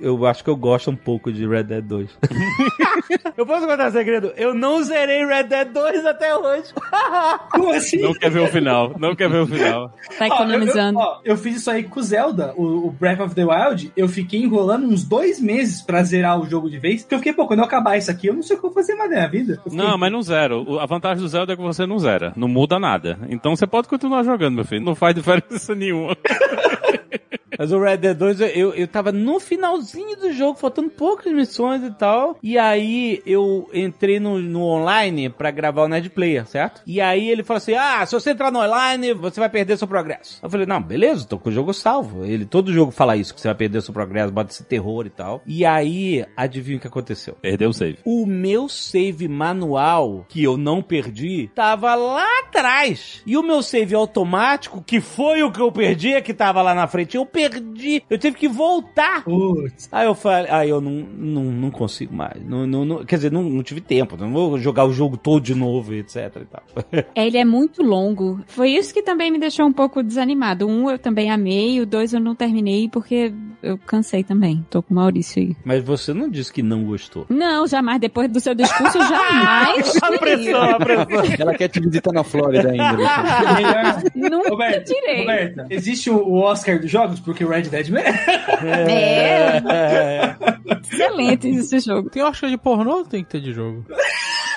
Eu 0.00 0.26
acho 0.26 0.44
que 0.44 0.50
eu 0.50 0.56
gosto 0.56 0.90
um 0.90 0.96
pouco 0.96 1.32
de 1.32 1.46
Red 1.46 1.64
Dead 1.64 1.82
2. 1.82 2.18
eu 3.36 3.46
posso 3.46 3.66
contar 3.66 3.88
um 3.88 3.92
segredo? 3.92 4.32
Eu 4.36 4.52
não 4.52 4.82
zerei 4.82 5.24
Red 5.24 5.44
Dead 5.44 5.68
2 5.72 6.04
até 6.04 6.36
hoje. 6.36 6.72
Como 7.50 7.70
assim? 7.72 8.02
Não 8.02 8.12
quer 8.12 8.30
ver 8.30 8.40
o 8.40 8.46
final. 8.48 8.94
Não 8.98 9.16
quer 9.16 9.30
ver 9.30 9.38
o 9.38 9.46
final. 9.46 9.88
Tá 10.18 10.24
Ó, 10.24 10.26
eu, 10.26 10.34
economizando. 10.34 10.98
eu, 10.98 11.02
ó, 11.02 11.20
eu 11.24 11.36
fiz 11.36 11.56
isso 11.56 11.70
aí 11.70 11.82
com 11.84 11.98
o 11.98 12.02
Zelda, 12.02 12.52
o, 12.56 12.88
o 12.88 12.90
Breath 12.90 13.20
of 13.20 13.34
the 13.34 13.44
Wild. 13.44 13.90
Eu 13.96 14.06
fiquei 14.08 14.42
enrolando 14.42 14.86
uns 14.86 15.02
dois 15.02 15.40
meses 15.40 15.80
pra 15.80 16.02
zerar 16.02 16.38
o 16.40 16.48
jogo 16.48 16.68
de 16.68 16.78
vez. 16.78 17.02
Porque 17.02 17.14
eu 17.14 17.18
fiquei, 17.18 17.32
pô, 17.32 17.46
quando 17.46 17.60
eu 17.60 17.64
acabar 17.64 17.96
isso 17.96 18.10
aqui, 18.10 18.26
eu 18.26 18.34
não 18.34 18.42
sei 18.42 18.56
o 18.56 18.60
que 18.60 18.66
eu 18.66 18.70
vou 18.70 18.82
fazer 18.82 18.94
mais 18.96 19.08
da 19.10 19.16
minha 19.16 19.28
vida. 19.28 19.60
Fiquei, 19.64 19.78
Não, 19.78 19.96
mas 19.96 20.12
não 20.12 20.20
zero. 20.20 20.78
A 20.78 20.84
vantagem 20.84 21.22
do 21.22 21.28
Zelda 21.28 21.54
é 21.54 21.56
que 21.56 21.62
você 21.62 21.86
não 21.86 21.98
zera. 21.98 22.34
Não 22.36 22.48
muda 22.48 22.78
nada. 22.78 23.18
Então 23.30 23.56
você 23.56 23.66
pode 23.66 23.88
continuar 23.88 24.22
jogando, 24.24 24.56
meu 24.56 24.64
filho. 24.64 24.84
Não 24.84 24.94
faz 24.94 25.14
diferença 25.14 25.74
nenhuma. 25.74 26.14
Mas 27.58 27.72
o 27.72 27.80
Red 27.80 27.98
Dead 27.98 28.16
2, 28.16 28.40
eu, 28.40 28.74
eu 28.74 28.88
tava 28.88 29.12
no 29.12 29.38
finalzinho 29.38 30.16
do 30.16 30.32
jogo, 30.32 30.58
faltando 30.58 30.90
poucas 30.90 31.32
missões 31.32 31.82
e 31.82 31.90
tal. 31.90 32.38
E 32.42 32.58
aí 32.58 33.22
eu 33.24 33.68
entrei 33.72 34.18
no, 34.18 34.38
no 34.38 34.62
online 34.62 35.28
pra 35.28 35.50
gravar 35.50 35.84
o 35.84 35.88
Nerd 35.88 36.10
Player, 36.10 36.46
certo? 36.46 36.82
E 36.86 37.00
aí 37.00 37.28
ele 37.30 37.44
falou 37.44 37.58
assim: 37.58 37.74
Ah, 37.74 38.04
se 38.04 38.14
você 38.14 38.30
entrar 38.30 38.50
no 38.50 38.60
online, 38.60 39.14
você 39.14 39.40
vai 39.40 39.48
perder 39.48 39.76
seu 39.76 39.88
progresso. 39.88 40.38
Eu 40.42 40.50
falei, 40.50 40.66
não, 40.66 40.82
beleza, 40.82 41.26
tô 41.26 41.38
com 41.38 41.48
o 41.48 41.52
jogo 41.52 41.72
salvo. 41.72 42.24
Ele, 42.24 42.44
todo 42.44 42.72
jogo 42.72 42.90
fala 42.90 43.16
isso, 43.16 43.34
que 43.34 43.40
você 43.40 43.48
vai 43.48 43.54
perder 43.54 43.82
seu 43.82 43.94
progresso, 43.94 44.32
bota 44.32 44.52
esse 44.52 44.64
terror 44.64 45.06
e 45.06 45.10
tal. 45.10 45.42
E 45.46 45.64
aí, 45.64 46.24
adivinha 46.36 46.78
o 46.78 46.80
que 46.80 46.86
aconteceu? 46.86 47.36
Perdeu 47.40 47.70
o 47.70 47.72
save. 47.72 47.98
O 48.04 48.26
meu 48.26 48.68
save 48.68 49.28
manual, 49.28 50.24
que 50.28 50.42
eu 50.42 50.56
não 50.56 50.82
perdi, 50.82 51.50
tava 51.54 51.94
lá 51.94 52.26
atrás. 52.40 53.22
E 53.26 53.36
o 53.36 53.42
meu 53.42 53.62
save 53.62 53.94
automático, 53.94 54.82
que 54.82 55.00
foi 55.00 55.42
o 55.42 55.52
que 55.52 55.60
eu 55.60 55.72
perdi, 55.72 56.14
é 56.14 56.20
que 56.20 56.34
tava 56.34 56.62
lá 56.62 56.74
na 56.74 56.86
frente, 56.86 57.16
eu 57.16 57.26
perdi. 57.36 58.02
Eu 58.08 58.18
tive 58.18 58.36
que 58.36 58.48
voltar. 58.48 59.22
Putz. 59.24 59.88
Aí 59.92 60.06
eu 60.06 60.14
falei, 60.14 60.50
aí 60.50 60.68
eu 60.70 60.80
não, 60.80 60.90
não, 61.16 61.44
não 61.44 61.70
consigo 61.70 62.14
mais. 62.14 62.42
Não, 62.44 62.66
não, 62.66 62.84
não- 62.84 63.04
quer 63.04 63.16
dizer, 63.16 63.30
não, 63.32 63.42
não 63.42 63.62
tive 63.62 63.80
tempo. 63.80 64.16
Não 64.16 64.32
vou 64.32 64.58
jogar 64.58 64.84
o 64.84 64.92
jogo 64.92 65.16
todo 65.16 65.42
de 65.42 65.54
novo, 65.54 65.94
etc 65.94 66.16
e 66.36 66.44
tal. 66.46 66.62
Ele 67.14 67.36
é 67.38 67.44
muito 67.44 67.82
longo. 67.82 68.40
Foi 68.46 68.70
isso 68.70 68.92
que 68.94 69.02
também 69.02 69.30
me 69.30 69.38
deixou 69.38 69.66
um 69.66 69.72
pouco 69.72 70.02
desanimado. 70.02 70.66
Um 70.66 70.90
eu 70.90 70.98
também 70.98 71.30
amei, 71.30 71.80
o 71.80 71.86
dois 71.86 72.12
eu 72.12 72.20
não 72.20 72.34
terminei 72.34 72.88
porque 72.88 73.32
eu 73.62 73.76
cansei 73.78 74.22
também. 74.24 74.64
Tô 74.70 74.82
com 74.82 74.94
o 74.94 74.96
Maurício 74.96 75.42
aí. 75.42 75.56
Mas 75.64 75.82
você 75.84 76.12
não 76.14 76.28
disse 76.30 76.52
que 76.52 76.62
não 76.62 76.84
gostou. 76.84 77.26
Não, 77.28 77.66
jamais. 77.66 78.00
Depois 78.00 78.28
do 78.30 78.40
seu 78.40 78.54
discurso, 78.54 78.98
jamais. 79.06 79.92
diria. 79.92 80.06
a 80.06 80.78
pressão. 80.78 81.36
Ela 81.38 81.54
quer 81.54 81.68
te 81.68 81.80
visitar 81.80 82.12
na 82.12 82.24
Flórida 82.24 82.70
ainda. 82.70 82.96
Nunca 84.14 84.48
Roberta, 84.50 84.84
tirei. 84.84 85.20
Roberta, 85.20 85.66
existe 85.70 86.10
o 86.10 86.32
Oscar 86.34 86.80
dos 86.80 86.90
jogos? 86.90 87.20
Porque 87.26 87.44
o 87.44 87.48
Red 87.50 87.62
Dead 87.64 87.88
merece. 87.90 88.18
É, 88.64 89.62
É. 89.68 90.36
excelente 90.82 91.48
esse 91.48 91.80
jogo. 91.80 92.08
Tem 92.08 92.22
Oscar 92.22 92.48
de 92.48 92.56
pornô 92.56 92.98
ou 92.98 93.04
tem 93.04 93.22
que 93.22 93.30
ter 93.30 93.40
de 93.40 93.52
jogo? 93.52 93.84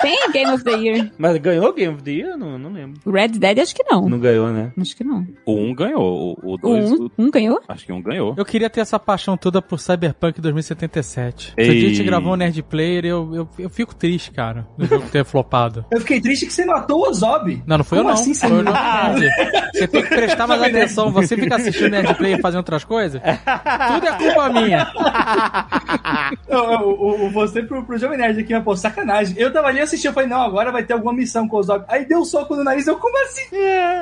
Tem 0.00 0.30
Game 0.32 0.50
of 0.50 0.64
the 0.64 0.70
Year. 0.70 1.10
Mas 1.18 1.36
ganhou 1.36 1.74
Game 1.74 1.92
of 1.94 2.02
the 2.02 2.10
Year? 2.10 2.34
Não, 2.38 2.58
não 2.58 2.72
lembro. 2.72 2.98
Red 3.12 3.28
Dead, 3.28 3.58
acho 3.58 3.74
que 3.74 3.84
não. 3.84 4.08
Não 4.08 4.18
ganhou, 4.18 4.48
né? 4.48 4.72
Acho 4.80 4.96
que 4.96 5.04
não. 5.04 5.26
O 5.44 5.54
1 5.54 5.74
ganhou. 5.74 6.38
O, 6.42 6.52
o 6.52 6.54
O 6.54 6.56
2. 6.56 6.90
um, 6.92 7.10
um 7.18 7.30
ganhou? 7.30 7.60
Acho 7.68 7.84
que 7.84 7.92
um 7.92 8.00
ganhou. 8.00 8.34
Eu 8.38 8.44
queria 8.46 8.70
ter 8.70 8.80
essa 8.80 8.98
paixão 8.98 9.36
toda 9.36 9.60
por 9.60 9.78
Cyberpunk 9.78 10.40
2077. 10.40 11.52
Ei. 11.54 11.64
Se 11.66 11.70
a 11.70 11.88
gente 11.90 12.02
gravou 12.02 12.32
um 12.32 12.36
Nerd 12.36 12.62
Player, 12.62 13.04
eu, 13.04 13.30
eu, 13.34 13.48
eu 13.58 13.68
fico 13.68 13.94
triste, 13.94 14.30
cara, 14.30 14.66
do 14.78 14.86
jogo 14.86 15.06
ter 15.10 15.22
flopado. 15.26 15.84
Eu 15.90 16.00
fiquei 16.00 16.18
triste 16.18 16.46
que 16.46 16.52
você 16.54 16.64
matou 16.64 17.00
o 17.04 17.10
Ozob. 17.10 17.62
Não, 17.66 17.76
não 17.76 17.84
foi 17.84 17.98
Como 17.98 18.08
eu 18.08 18.14
não. 18.14 18.20
assim, 18.22 18.32
foi 18.34 18.48
o 18.50 18.54
você- 18.54 18.64
Jovem 18.64 19.20
Nerd. 19.20 19.70
Você 19.74 19.86
tem 19.86 20.02
que 20.02 20.08
prestar 20.08 20.46
mais 20.46 20.62
atenção. 20.62 21.12
Você 21.12 21.36
fica 21.36 21.56
assistindo 21.56 21.90
Nerd 21.90 22.14
Player 22.14 22.40
fazendo 22.40 22.59
outras 22.60 22.84
coisas? 22.84 23.20
Tudo 23.20 24.06
é 24.06 24.12
culpa 24.18 24.48
minha. 24.50 24.86
O, 26.48 26.56
o, 26.56 27.26
o- 27.26 27.30
você 27.30 27.62
pro, 27.62 27.84
pro 27.84 27.96
Jovem 27.98 28.18
Nerd 28.18 28.40
aqui, 28.40 28.52
mas, 28.52 28.62
pô, 28.64 28.76
sacanagem. 28.76 29.34
Eu 29.38 29.52
tava 29.52 29.68
ali 29.68 29.80
assistindo, 29.80 30.10
eu 30.10 30.14
falei, 30.14 30.28
não, 30.28 30.40
agora 30.42 30.72
vai 30.72 30.82
ter 30.82 30.92
alguma 30.92 31.12
missão 31.12 31.46
com 31.48 31.56
o 31.56 31.60
Ozob. 31.60 31.84
Aí 31.88 32.04
deu 32.04 32.18
um 32.20 32.24
soco 32.24 32.56
no 32.56 32.64
nariz, 32.64 32.86
eu, 32.86 32.96
como 32.96 33.16
assim? 33.24 33.42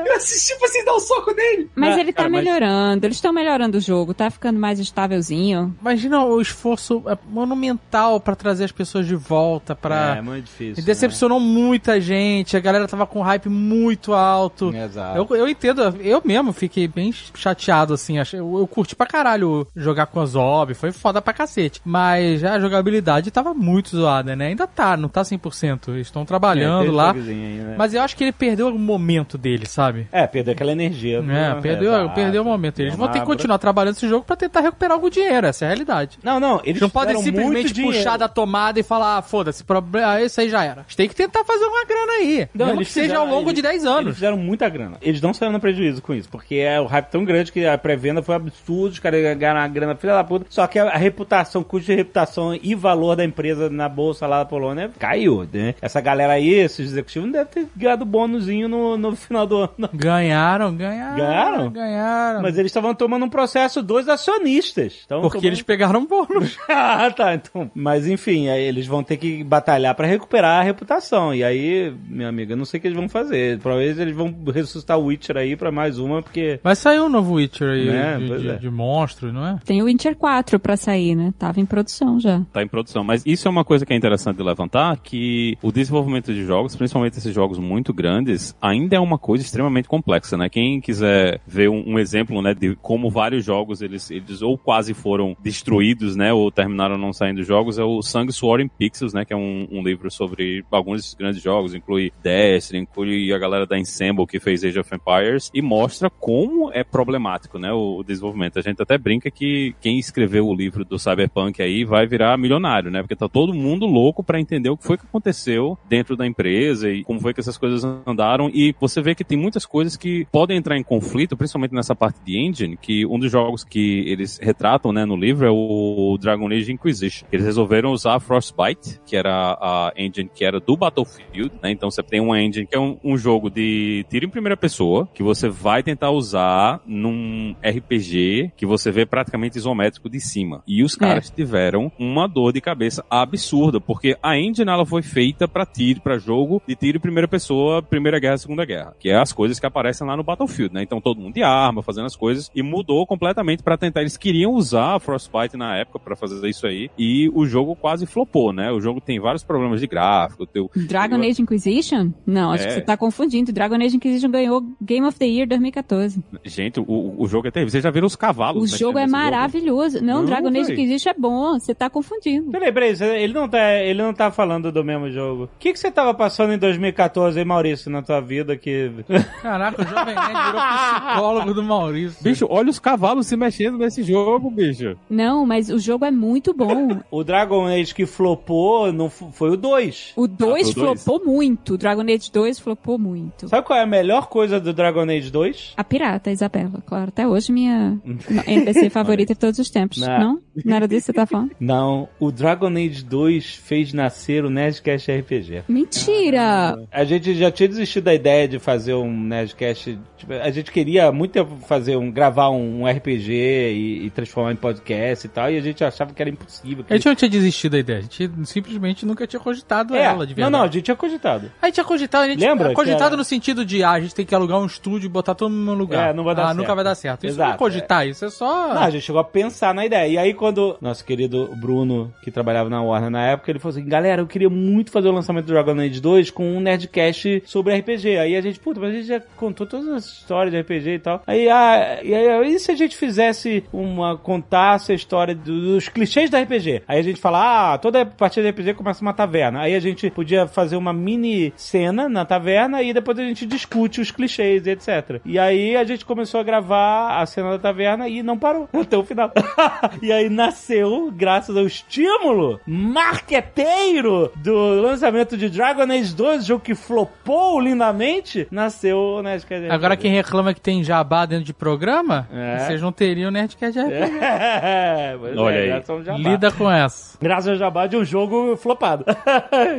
Eu 0.07 0.17
assisti 0.17 0.57
pra 0.59 0.67
assim 0.69 0.85
dar 0.85 0.95
um 0.95 1.01
soco 1.01 1.33
nele. 1.35 1.71
Mas 1.75 1.97
Ah, 1.97 2.01
ele 2.01 2.13
tá 2.13 2.23
cara, 2.23 2.31
mas- 2.31 2.45
melhorando. 2.45 3.07
Eles 3.07 3.17
estão 3.17 3.33
melhorando 3.33 3.79
o 3.79 3.81
jogo. 3.81 4.15
Tá 4.15 4.31
ficando 4.31 4.59
mais 4.59 4.79
estávelzinho. 4.79 5.75
Imagina 5.81 6.25
o 6.25 6.41
esforço 6.41 7.03
é, 7.07 7.17
monumental 7.29 8.21
pra 8.21 8.35
trazer 8.35 8.65
as 8.65 8.73
pessoas 8.73 9.07
de 9.07 9.15
volta, 9.15 9.75
pra... 9.75 10.17
É, 10.17 10.21
muito 10.23 10.45
difícil. 10.47 10.83
E 10.83 10.87
decepcionou 10.87 11.39
muita 11.41 12.01
gente, 12.01 12.57
a 12.57 12.61
galera 12.61 12.87
tava 12.89 13.07
com 13.07 13.21
hype 13.21 13.49
muito 13.49 14.13
alto. 14.15 14.71
Né? 14.71 14.85
Exato. 14.85 15.19
Eu, 15.19 15.37
eu 15.37 15.49
entendo, 15.49 15.83
eu 16.01 16.23
mesmo 16.25 16.53
fiquei 16.53 16.89
bem 16.89 17.13
chateado, 17.35 17.95
assim. 17.95 18.19
achei- 18.19 18.41
Eu, 18.57 18.67
curti 18.67 18.95
pra 18.95 19.07
caralho 19.07 19.67
jogar 19.77 20.07
com 20.07 20.21
a 20.21 20.27
Zob, 20.27 20.75
foi 20.75 20.93
foda 20.93 21.21
pra 21.21 21.33
cacete. 21.33 21.81
Mas 21.85 22.43
a 22.45 22.59
jogabilidade 22.59 23.31
tava 23.31 23.53
muito 23.55 23.91
zoada, 23.97 24.35
né? 24.37 24.47
Ainda 24.49 24.67
tá, 24.67 24.97
não 24.97 25.09
tá 25.09 25.23
100%. 25.23 25.89
Eles 25.89 26.07
estão 26.07 26.25
trabalhando 26.25 26.89
É, 26.89 26.91
lá. 26.93 27.13
aí, 27.13 27.21
né? 27.23 27.75
Mas 27.77 27.95
eu 27.95 28.03
acho 28.03 28.17
que 28.17 28.25
ele 28.25 28.33
perdeu 28.33 28.69
o 28.69 28.79
momento 28.79 29.37
dele, 29.37 29.67
sabe? 29.67 30.07
É, 30.13 30.27
perdeu 30.27 30.53
aquela 30.53 30.73
energia. 30.73 31.19
É, 31.19 31.23
né? 31.23 31.59
perdeu, 31.61 31.93
Exato. 31.93 32.15
perdeu 32.15 32.43
o 32.43 32.45
momento. 32.45 32.81
Eles 32.81 32.93
Deu 32.93 32.99
vão 32.99 33.09
ter 33.13 33.21
que 33.21 33.27
continuar 33.27 33.59
trabalhando 33.59 33.95
esse 33.97 34.09
jogo 34.09 34.25
pra 34.25 34.37
tentar 34.37 34.61
recuperar 34.61 34.95
algum 34.95 35.11
dinheiro, 35.11 35.47
essa 35.47 35.65
é 35.65 35.67
a 35.67 35.71
realidade. 35.71 36.19
Não, 36.23 36.39
não, 36.41 36.57
eles 36.65 36.79
Eles 36.79 36.81
não 36.83 36.91
podem 36.91 37.17
simplesmente 37.23 37.83
puxar 37.83 38.17
da 38.17 38.29
tomada 38.29 38.79
e 38.79 38.83
falar, 38.83 39.19
ah, 39.19 39.23
foda-se, 39.23 39.65
problema, 39.65 40.13
ah, 40.13 40.23
isso 40.23 40.41
aí 40.41 40.49
já 40.49 40.63
era. 40.65 40.81
A 40.81 40.83
gente 40.83 40.97
tem 40.97 41.09
que 41.09 41.15
tentar 41.15 41.45
fazer 41.45 41.65
uma 41.65 41.85
grana 41.85 42.13
aí. 42.21 42.49
Não, 42.55 42.67
mesmo 42.67 42.81
eles 42.81 42.89
que 42.89 42.95
seja 42.95 43.07
fizeram- 43.07 43.23
ao 43.23 43.27
longo 43.29 43.49
eles- 43.51 43.55
de 43.55 43.63
10 43.63 43.83
Eles 43.83 43.87
anos. 43.87 44.15
fizeram 44.15 44.37
muita 44.37 44.69
grana. 44.69 44.97
Eles 45.03 45.21
não 45.21 45.35
saíram 45.35 45.53
no 45.53 45.61
prejuízo 45.61 46.01
com 46.03 46.15
isso, 46.15 46.29
porque 46.29 46.57
é 46.57 46.81
o 46.81 46.87
hype 46.87 47.07
tão 47.07 47.25
grande 47.25 47.51
que 47.53 47.67
a 47.67 47.77
pré-venda 47.77 48.23
foi 48.23 48.35
absurdo, 48.39 48.93
os 48.93 48.99
caras 48.99 49.20
ganharam 49.36 49.61
uma 49.61 49.68
grana 49.68 49.95
filha 49.95 50.14
da 50.14 50.24
puta. 50.24 50.47
Só 50.49 50.66
que 50.66 50.78
a, 50.78 50.97
reputação, 50.97 51.62
custo 51.62 51.86
de 51.86 51.95
reputação 51.95 52.59
e 52.61 52.74
valor 52.74 53.16
da 53.16 53.24
empresa 53.24 53.68
na 53.70 53.89
bolsa 53.89 54.26
lá 54.26 54.39
da 54.39 54.45
Polônia 54.45 54.91
caiu, 54.99 55.47
né? 55.53 55.74
Essa 55.80 56.01
galera 56.01 56.34
aí, 56.34 56.49
esses 56.55 56.91
executivos, 56.91 57.26
não 57.26 57.32
devem 57.32 57.53
ter 57.53 57.66
ganhado 57.76 58.05
bônusinho 58.05 58.68
no, 58.68 58.97
no 58.97 59.14
final 59.16 59.47
do 59.47 59.57
ano. 59.59 59.91
Ganharam, 59.93 60.74
ganharam. 60.74 61.16
Ganharam? 61.16 61.70
Ganharam. 61.70 62.43
Mas 62.43 62.59
eles 62.59 62.70
estavam 62.70 62.95
tomando 62.95 63.24
um 63.24 63.28
processo 63.30 63.82
dos 63.82 64.09
acionistas. 64.09 65.05
Porque 65.09 65.28
tomando- 65.39 65.45
eles 65.45 65.62
pegaram 65.62 66.05
bônus. 66.07 66.57
ah, 66.68 67.11
tá. 67.11 67.34
Então, 67.34 67.70
mas 67.74 68.07
enfim, 68.07 68.49
eles 68.49 68.86
vão 68.86 69.03
ter 69.03 69.16
que 69.16 69.43
batalhar 69.45 69.95
pra 69.95 70.07
recuperar 70.07 70.61
a 70.61 70.62
reputação. 70.62 71.34
E 71.34 71.43
aí, 71.45 71.93
minha 72.09 72.28
amiga, 72.28 72.53
eu 72.53 72.57
não 72.57 72.64
sei 72.64 72.78
o 72.78 72.80
que 72.80 72.89
eles 72.89 72.99
vão 72.99 73.09
fazer. 73.09 73.59
Provavelmente 73.59 74.01
eles 74.01 74.14
vão 74.14 74.34
ressuscitar 74.53 74.99
o 74.99 75.07
Witcher 75.07 75.36
aí 75.36 75.57
pra 75.57 75.70
mais 75.70 75.99
uma, 75.99 76.22
porque. 76.22 76.61
Vai 76.62 76.76
sair 76.76 77.01
um 77.01 77.09
novo 77.09 77.34
Witcher 77.34 77.68
aí, 77.68 77.86
Né, 77.86 78.18
de, 78.37 78.49
é. 78.49 78.57
de 78.57 78.70
monstro, 78.70 79.33
não 79.33 79.47
é? 79.47 79.59
Tem 79.64 79.83
o 79.83 79.87
Witcher 79.87 80.16
4 80.16 80.59
pra 80.59 80.76
sair, 80.76 81.14
né? 81.14 81.33
Tava 81.39 81.61
em 81.61 81.66
produção 81.66 82.18
já. 82.20 82.41
tá 82.53 82.62
em 82.62 82.68
produção. 82.68 83.05
Mas 83.05 83.22
isso 83.24 83.49
é 83.49 83.51
uma 83.51 83.64
coisa 83.64 83.87
que 83.87 83.93
é 83.93 83.97
interessante 83.97 84.37
de 84.37 84.43
levantar, 84.43 84.97
que 84.99 85.57
o 85.62 85.72
desenvolvimento 85.72 86.33
de 86.33 86.45
jogos, 86.45 86.76
principalmente 86.76 87.18
esses 87.18 87.35
jogos 87.35 87.59
muito 87.59 87.93
grandes, 87.93 88.57
ainda 88.61 88.97
é 88.97 89.01
uma 89.01 89.18
coisa 89.18 89.45
extremamente 89.45 89.89
complexa, 89.89 90.37
né? 90.37 90.49
Quem 90.49 90.81
quiser 90.81 91.41
ver 91.47 91.68
um, 91.68 91.95
um 91.95 91.99
exemplo, 91.99 92.41
né, 92.43 92.55
de 92.55 92.76
como 92.76 93.11
vários 93.11 93.45
jogos 93.45 93.83
eles, 93.83 94.11
eles 94.11 94.43
ou 94.43 94.57
quase 94.57 94.95
foram 94.95 95.37
destruídos, 95.43 96.16
né, 96.16 96.33
ou 96.33 96.51
terminaram 96.51 96.99
não 96.99 97.12
saindo 97.12 97.43
jogos, 97.43 97.79
é 97.79 97.85
o 97.85 98.03
Sangue, 98.03 98.33
Suor 98.33 98.61
em 98.61 98.68
Pixels, 98.68 99.14
né, 99.14 99.24
que 99.24 99.33
é 99.33 99.37
um, 99.37 99.66
um 99.70 99.83
livro 99.83 100.11
sobre 100.11 100.64
alguns 100.70 100.99
desses 100.99 101.14
grandes 101.14 101.43
jogos, 101.43 101.74
inclui 101.74 102.12
Destiny, 102.22 102.81
inclui 102.81 103.33
a 103.33 103.39
galera 103.39 103.66
da 103.66 103.79
Ensemble 103.79 104.26
que 104.26 104.41
fez 104.41 104.64
Age 104.64 104.79
of 104.79 104.91
Empires, 104.95 105.51
e 105.55 105.62
mostra 105.62 106.11
como 106.11 106.70
é 106.72 106.85
problemático, 106.85 107.59
né, 107.59 107.72
o, 107.72 107.99
o 107.99 108.03
desenvolvimento. 108.19 108.59
A 108.59 108.62
gente 108.62 108.83
até 108.83 108.99
brinca 108.99 109.31
que 109.31 109.75
quem 109.81 109.99
escreveu 109.99 110.47
o 110.47 110.55
livro 110.55 110.85
do 110.85 110.99
Cyberpunk 110.99 111.62
aí 111.62 111.85
vai 111.85 112.07
virar 112.07 112.37
milionário, 112.37 112.91
né, 112.91 113.01
porque 113.01 113.16
tá 113.16 113.29
todo 113.29 113.55
mundo 113.55 113.87
louco 113.87 114.23
pra 114.23 114.41
entender 114.41 114.71
o 114.71 114.77
que 114.77 114.85
foi 114.85 114.99
que 114.99 115.07
aconteceu 115.07 115.79
dentro 115.89 116.16
da 116.16 116.27
empresa 116.27 116.91
e 116.91 117.05
como 117.05 117.21
foi 117.21 117.33
que 117.33 117.41
essas 117.41 117.57
coisas 117.57 117.85
andaram. 118.07 118.51
E 118.53 118.75
você 118.81 119.01
vê 119.01 119.14
que 119.14 119.25
tem 119.25 119.39
muitas 119.39 119.64
coisas 119.64 119.97
que 119.97 120.27
podem 120.31 120.57
entrar 120.57 120.77
em 120.77 120.83
conflito, 120.83 121.37
principalmente 121.37 121.75
nessa 121.75 121.95
parte 121.95 122.21
de 122.25 122.39
engine, 122.39 122.77
que 122.77 123.07
um 123.07 123.19
dos 123.19 123.31
jogos 123.31 123.64
que 123.64 124.05
eles 124.09 124.39
retratam 124.43 124.93
né, 124.93 125.05
no 125.05 125.16
livro 125.16 125.47
é 125.47 125.51
o 125.51 126.16
Dragon 126.21 126.49
Age 126.49 126.73
Inquisition. 126.73 127.27
Eles 127.33 127.47
resolveram 127.47 127.93
usar 127.93 128.21
Frostbite, 128.21 129.01
que 129.07 129.16
era 129.16 129.57
a 129.61 129.93
engine 129.97 130.31
que 130.33 130.45
era 130.45 130.61
do 130.61 130.77
Battlefield, 130.77 131.53
né? 131.62 131.71
Então 131.71 131.91
você 131.91 132.03
tem 132.03 132.21
uma 132.21 132.41
engine 132.41 132.66
que 132.66 132.77
é 132.77 132.81
um, 132.81 132.99
um 133.03 133.16
jogo 133.16 133.51
de 133.51 134.05
tiro 134.09 134.27
em 134.27 134.31
primeira 134.31 134.57
pessoa, 134.57 135.09
que 135.14 135.23
você 135.23 135.49
vai 135.49 135.83
tentar 135.83 136.11
usar 136.11 136.81
num 136.87 137.55
RPG 137.62 138.08
que 138.57 138.67
você 138.67 138.91
vê 138.91 139.05
praticamente 139.07 139.59
isométrico 139.59 140.09
de 140.09 140.21
cima. 140.21 140.63
E 140.67 140.83
os 140.83 140.95
caras 140.95 141.31
tiveram 141.31 141.91
uma 141.99 142.27
dor 142.27 142.53
de 142.53 142.61
cabeça 142.61 143.05
absurda, 143.11 143.81
porque 143.81 144.17
a 144.23 144.37
engine 144.39 144.71
ela 144.71 144.87
foi 144.87 145.03
feita 145.03 145.47
para 145.49 145.67
tiro, 145.67 146.01
para 146.01 146.19
jogo 146.19 146.63
de 146.67 146.75
tiro 146.75 146.99
em 146.99 147.01
primeira 147.01 147.29
pessoa, 147.29 147.83
Primeira 147.83 148.19
Guerra, 148.19 148.39
Segunda 148.39 148.65
Guerra, 148.65 148.95
que 148.99 149.09
é 149.11 149.17
as 149.17 149.33
coisas 149.33 149.59
que 149.59 149.67
aparecem 149.67 150.07
lá 150.07 150.17
no 150.17 150.23
Battlefield, 150.25 150.75
né? 150.75 150.83
Então 150.83 151.01
todo 151.01 151.21
mundo 151.21 151.35
de 151.35 151.43
arma, 151.43 151.83
fazendo 151.83 152.07
as 152.07 152.17
coisas 152.17 152.51
e 152.55 152.63
mudou 152.63 153.07
completamente 153.07 153.63
para 153.63 153.77
tentar. 153.77 154.01
Eles 154.01 154.17
queriam 154.17 154.53
usar 154.53 154.97
a 154.97 155.01
Frostbite 155.01 155.57
na 155.57 155.77
época 155.77 155.99
para 155.99 156.17
fazer 156.17 156.47
isso 156.49 156.67
aí 156.67 156.91
e 156.99 157.31
o 157.35 157.47
jogo 157.47 157.75
quase 157.77 158.07
flopou, 158.07 158.53
né? 158.53 158.71
O 158.71 158.81
jogo 158.81 159.01
tem 159.01 159.19
vários 159.21 159.43
problemas 159.45 159.81
de 159.81 159.87
gráfico. 159.87 160.47
Teu, 160.47 160.71
Dragon 160.75 161.17
Age 161.17 161.43
Inquisition? 161.43 162.11
Não, 162.27 162.53
acho 162.53 162.65
É. 162.65 162.67
que 162.69 162.73
você 162.75 162.81
tá 162.81 162.97
confundindo. 162.97 163.53
Dragon 163.53 163.77
Age 163.77 163.97
Inquisition 163.97 164.31
ganhou 164.31 164.63
Game 164.83 165.07
of 165.07 165.19
the 165.19 165.27
Year 165.27 165.47
2014. 165.49 166.23
Gente, 166.45 166.81
o, 166.81 167.15
o 167.19 167.27
jogo 167.27 167.49
é 167.49 167.51
terrível. 167.51 167.71
Vocês 167.71 167.83
já 167.83 167.88
viram 167.91 168.07
os 168.07 168.16
cavalos? 168.16 168.72
O 168.72 168.76
jogo 168.78 168.99
é 168.99 169.07
maravilhoso. 169.07 170.03
Não, 170.03 170.18
Não, 170.18 170.24
Dragon 170.24 170.49
Age 170.49 170.64
véi. 170.64 170.72
Inquisition 170.74 171.11
é 171.11 171.14
bom. 171.14 171.59
Você 171.59 171.74
tá 171.74 171.89
confundindo. 171.91 172.51
Peraí, 172.51 172.72
peraí, 172.72 172.95
ele 173.22 173.32
não, 173.32 173.49
tá, 173.49 173.74
ele 173.76 174.03
não 174.03 174.12
tá 174.12 174.30
falando 174.30 174.70
do 174.72 174.84
mesmo 174.84 175.11
jogo. 175.11 175.45
O 175.45 175.51
que, 175.59 175.72
que 175.72 175.78
você 175.78 175.91
tava 175.91 176.12
passando 176.14 176.53
em 176.53 176.59
2014 176.59 177.39
aí, 177.39 177.45
Maurício, 177.45 177.91
na 177.91 178.03
tua 178.03 178.20
vida 178.20 178.57
que. 178.57 178.91
Caraca, 179.43 179.82
o 179.82 179.84
Jovem 179.86 180.14
Nerd 180.14 180.28
virou 180.28 180.61
psicólogo 180.61 181.55
do 181.55 181.62
Maurício. 181.62 182.22
Bicho, 182.22 182.47
olha 182.51 182.70
os 182.70 182.78
cavalos 182.78 183.26
se 183.26 183.36
mexendo 183.36 183.78
nesse 183.78 184.03
jogo, 184.03 184.51
bicho. 184.51 184.97
Não, 185.09 185.47
mas 185.47 185.70
o 185.70 185.78
jogo 185.78 186.05
é 186.05 186.11
muito 186.11 186.53
bom. 186.55 186.99
o 187.11 187.24
Dragon 187.24 187.66
Age 187.66 187.95
que 187.95 188.07
flopou 188.07 188.93
não 188.93 189.09
foi 189.11 189.51
o 189.51 189.57
2. 189.57 190.12
O 190.16 190.26
2 190.26 190.41
Ah, 190.68 190.70
o 190.70 190.74
dois? 190.74 190.74
flopou 190.74 191.24
muito. 191.24 191.74
O 191.74 191.78
Dragon 191.78 192.03
Age 192.03 192.30
2 192.32 192.59
flopou 192.59 192.99
muito. 192.99 193.49
Sabe 193.49 193.66
qual 193.66 193.78
é 193.78 193.82
a 193.82 193.86
melhor 193.86 194.28
coisa 194.28 194.61
do 194.61 194.72
Dragon 194.72 195.03
Age 195.03 195.30
2? 195.30 195.74
A 195.76 195.84
pirata, 195.84 196.30
Isabela, 196.30 196.82
claro. 196.86 197.09
Até 197.09 197.26
hoje 197.26 197.53
minha 197.53 197.78
NPC 198.47 198.91
favorita 198.91 199.35
de 199.35 199.39
todos 199.41 199.59
os 199.59 199.70
tempos. 199.70 199.99
Não. 199.99 200.18
Não? 200.18 200.41
Não 200.64 200.76
era 200.76 200.89
disso 200.89 201.07
que 201.07 201.07
você 201.07 201.12
tá 201.12 201.26
falando? 201.26 201.51
Não, 201.61 202.09
o 202.18 202.31
Dragon 202.33 202.68
Age 202.76 203.05
2 203.05 203.55
fez 203.57 203.93
nascer 203.93 204.45
o 204.45 204.51
Nerdcast 204.51 205.11
RPG. 205.11 205.62
Mentira! 205.68 206.76
A 206.91 207.05
gente 207.05 207.35
já 207.35 207.51
tinha 207.51 207.68
desistido 207.68 208.05
da 208.05 208.14
ideia 208.14 208.47
de 208.49 208.59
fazer 208.59 208.95
um 208.95 209.11
Nerdcast. 209.24 209.99
tipo, 210.16 210.33
a 210.33 210.51
gente 210.51 210.70
queria 210.70 211.11
muito 211.12 211.33
tempo 211.33 211.57
fazer 211.66 211.97
um, 211.97 212.11
gravar 212.11 212.51
um, 212.51 212.87
RPG 212.87 213.33
e, 213.33 214.07
e 214.07 214.11
transformar 214.11 214.53
em 214.53 214.57
podcast 214.57 215.26
e 215.26 215.31
tal, 215.31 215.51
e 215.51 215.57
a 215.57 215.61
gente 215.61 215.83
achava 215.85 216.12
que 216.12 216.20
era 216.22 216.31
impossível. 216.31 216.85
que- 216.85 216.93
A 216.93 216.97
gente 216.97 217.07
não 217.07 217.14
tinha 217.14 217.29
desistido 217.31 217.72
da 217.72 217.79
ideia, 217.79 217.99
a 217.99 218.03
gente 218.03 218.31
simplesmente 218.45 219.05
nunca 219.07 219.26
tinha 219.26 219.41
cogitado 219.41 219.95
É, 219.95 220.05
ela 220.05 220.26
de 220.26 220.33
não, 220.33 220.37
verdade. 220.37 220.53
não, 220.53 220.62
a 220.62 220.66
gente 220.66 220.83
tinha 220.83 220.97
cogitado. 220.97 221.51
A 221.61 221.66
gente 221.66 221.74
tinha 221.74 221.85
cogitado, 221.85 222.24
a 222.24 222.29
gente 222.29 222.41
Lembra 222.41 222.66
tinha 222.66 222.74
cogitado 222.76 223.05
era- 223.07 223.16
no 223.16 223.24
sentido 223.24 223.64
de, 223.64 223.83
ah, 223.83 223.93
a 223.93 224.01
gente 224.01 224.14
tem 224.14 224.24
que 224.26 224.35
alugar 224.35 224.59
um 224.61 224.66
estúdio 224.66 225.07
e 225.07 225.09
botar 225.09 225.35
todo 225.35 225.51
mundo 225.51 225.64
no 225.66 225.74
lugar. 225.74 226.11
É, 226.11 226.12
não 226.12 226.24
vai 226.24 226.35
dar 226.35 226.43
ah, 226.43 226.47
certo. 226.47 226.59
nunca 226.59 226.74
vai 226.74 226.85
dar 226.85 226.95
certo. 226.95 227.26
Isso 227.26 227.39
não 227.39 227.45
é 227.45 227.49
Exato, 227.49 227.59
cogitar, 227.69 228.07
isso 228.07 228.25
é 228.25 228.31
só... 228.31 228.75
Não, 228.75 228.83
a 228.83 228.91
gente 228.91 229.03
chegou 229.03 229.21
a 229.21 229.25
pensar 229.25 229.75
na 229.75 229.85
ideia. 229.87 230.07
E 230.09 230.19
aí, 230.19 230.35
quando 230.35 230.77
nosso 230.81 231.05
querido 231.05 231.51
Bruno, 231.57 232.12
que 232.23 232.31
trabalhava 232.31 232.69
na 232.69 232.83
Warner 232.83 233.11
na 233.11 233.25
época, 233.27 233.51
ele 233.51 233.59
falou 233.59 233.77
assim: 233.77 233.89
galera, 233.89 234.23
eu 234.23 234.27
queria 234.27 234.49
muito 234.51 234.91
fazer 234.91 235.09
o 235.09 235.12
lançamento 235.12 235.47
do 235.47 235.53
Dragon 235.53 235.79
Age 235.81 236.01
2 236.01 236.31
com 236.31 236.45
um 236.57 236.61
Nerdcast 236.61 237.43
sobre 237.47 237.75
RPG. 237.77 238.19
Aí 238.19 238.37
a 238.37 238.41
gente, 238.41 238.59
puta, 238.61 238.81
mas 238.81 238.91
a 238.91 238.93
gente 238.95 239.07
já 239.07 239.21
contou 239.37 239.66
todas 239.66 239.89
as 239.89 240.05
histórias 240.07 240.53
de 240.53 240.61
RPG 240.61 240.91
e 240.95 240.99
tal. 240.99 241.23
Aí, 241.27 241.49
ah, 241.49 242.01
e 242.03 242.14
aí, 242.14 242.55
e 242.55 242.59
se 242.59 242.71
a 242.71 242.75
gente 242.77 242.97
fizesse 242.97 243.64
uma. 243.73 244.16
contasse 244.16 244.93
a 244.93 244.95
história 244.95 245.35
do- 245.35 245.59
dos 245.75 245.89
clichês 245.89 246.31
da 246.31 246.41
RPG? 246.41 246.83
Aí 246.87 246.99
a 246.99 247.03
gente 247.03 247.21
fala: 247.21 247.75
ah, 247.75 247.79
toda 247.79 248.05
partida 248.07 248.51
de 248.51 248.51
RPG 248.62 248.75
começa 248.75 249.03
uma 249.03 249.12
taverna. 249.12 249.61
Aí 249.61 249.75
a 249.75 249.81
gente 249.81 250.11
podia 250.11 250.47
fazer 250.47 250.77
uma 250.77 250.93
mini 250.93 251.53
cena 251.57 252.09
na 252.09 252.25
taverna 252.25 252.83
e 252.83 252.93
depois 252.93 253.19
a 253.19 253.23
gente 253.25 253.47
discute 253.47 254.01
os 254.01 254.11
clichês 254.11 254.66
e 254.66 254.71
etc. 254.71 255.21
E 255.25 255.39
aí 255.39 255.77
a 255.77 255.85
gente 255.85 256.05
começou 256.05 256.41
a 256.41 256.43
gravar 256.45 257.21
a 257.21 257.27
cena 257.27 257.58
da 257.59 257.69
taverna 257.69 258.09
e 258.09 258.23
não 258.23 258.39
parou 258.39 258.69
até 258.73 258.97
o 258.97 259.05
final. 259.05 259.31
e 260.01 260.13
aí 260.13 260.31
nasceu, 260.31 261.13
graças 261.15 261.57
ao 261.57 261.67
estímulo 261.67 262.61
marqueteiro 262.67 264.31
do 264.37 264.81
lançamento 264.81 265.37
de 265.37 265.49
Dragon 265.49 265.83
Age 265.83 266.15
2, 266.15 266.47
jogo 266.47 266.63
que 266.63 266.75
flopou 266.75 267.61
lindamente, 267.61 268.47
nasceu 268.51 268.97
o 268.97 269.23
Nerdcast. 269.23 269.69
Agora 269.71 269.97
quem 269.97 270.13
reclama 270.13 270.55
que 270.55 270.61
tem 270.61 270.83
jabá 270.83 271.27
dentro 271.27 271.45
de 271.45 271.53
programa, 271.53 272.29
É. 272.33 272.59
vocês 272.61 272.81
não 272.81 272.93
teriam 272.93 273.31
Nerdcast 273.31 273.79
RPG. 273.79 274.19
É, 274.21 275.17
pois 275.21 275.37
Olha 275.37 275.55
é, 275.55 275.73
aí. 275.73 276.23
Lida 276.23 276.53
com 276.53 276.71
essa. 276.71 277.19
Graças 277.21 277.49
ao 277.49 277.57
jabá 277.57 277.87
de 277.87 277.97
um 277.97 278.05
jogo 278.05 278.57
flopado. 278.57 279.05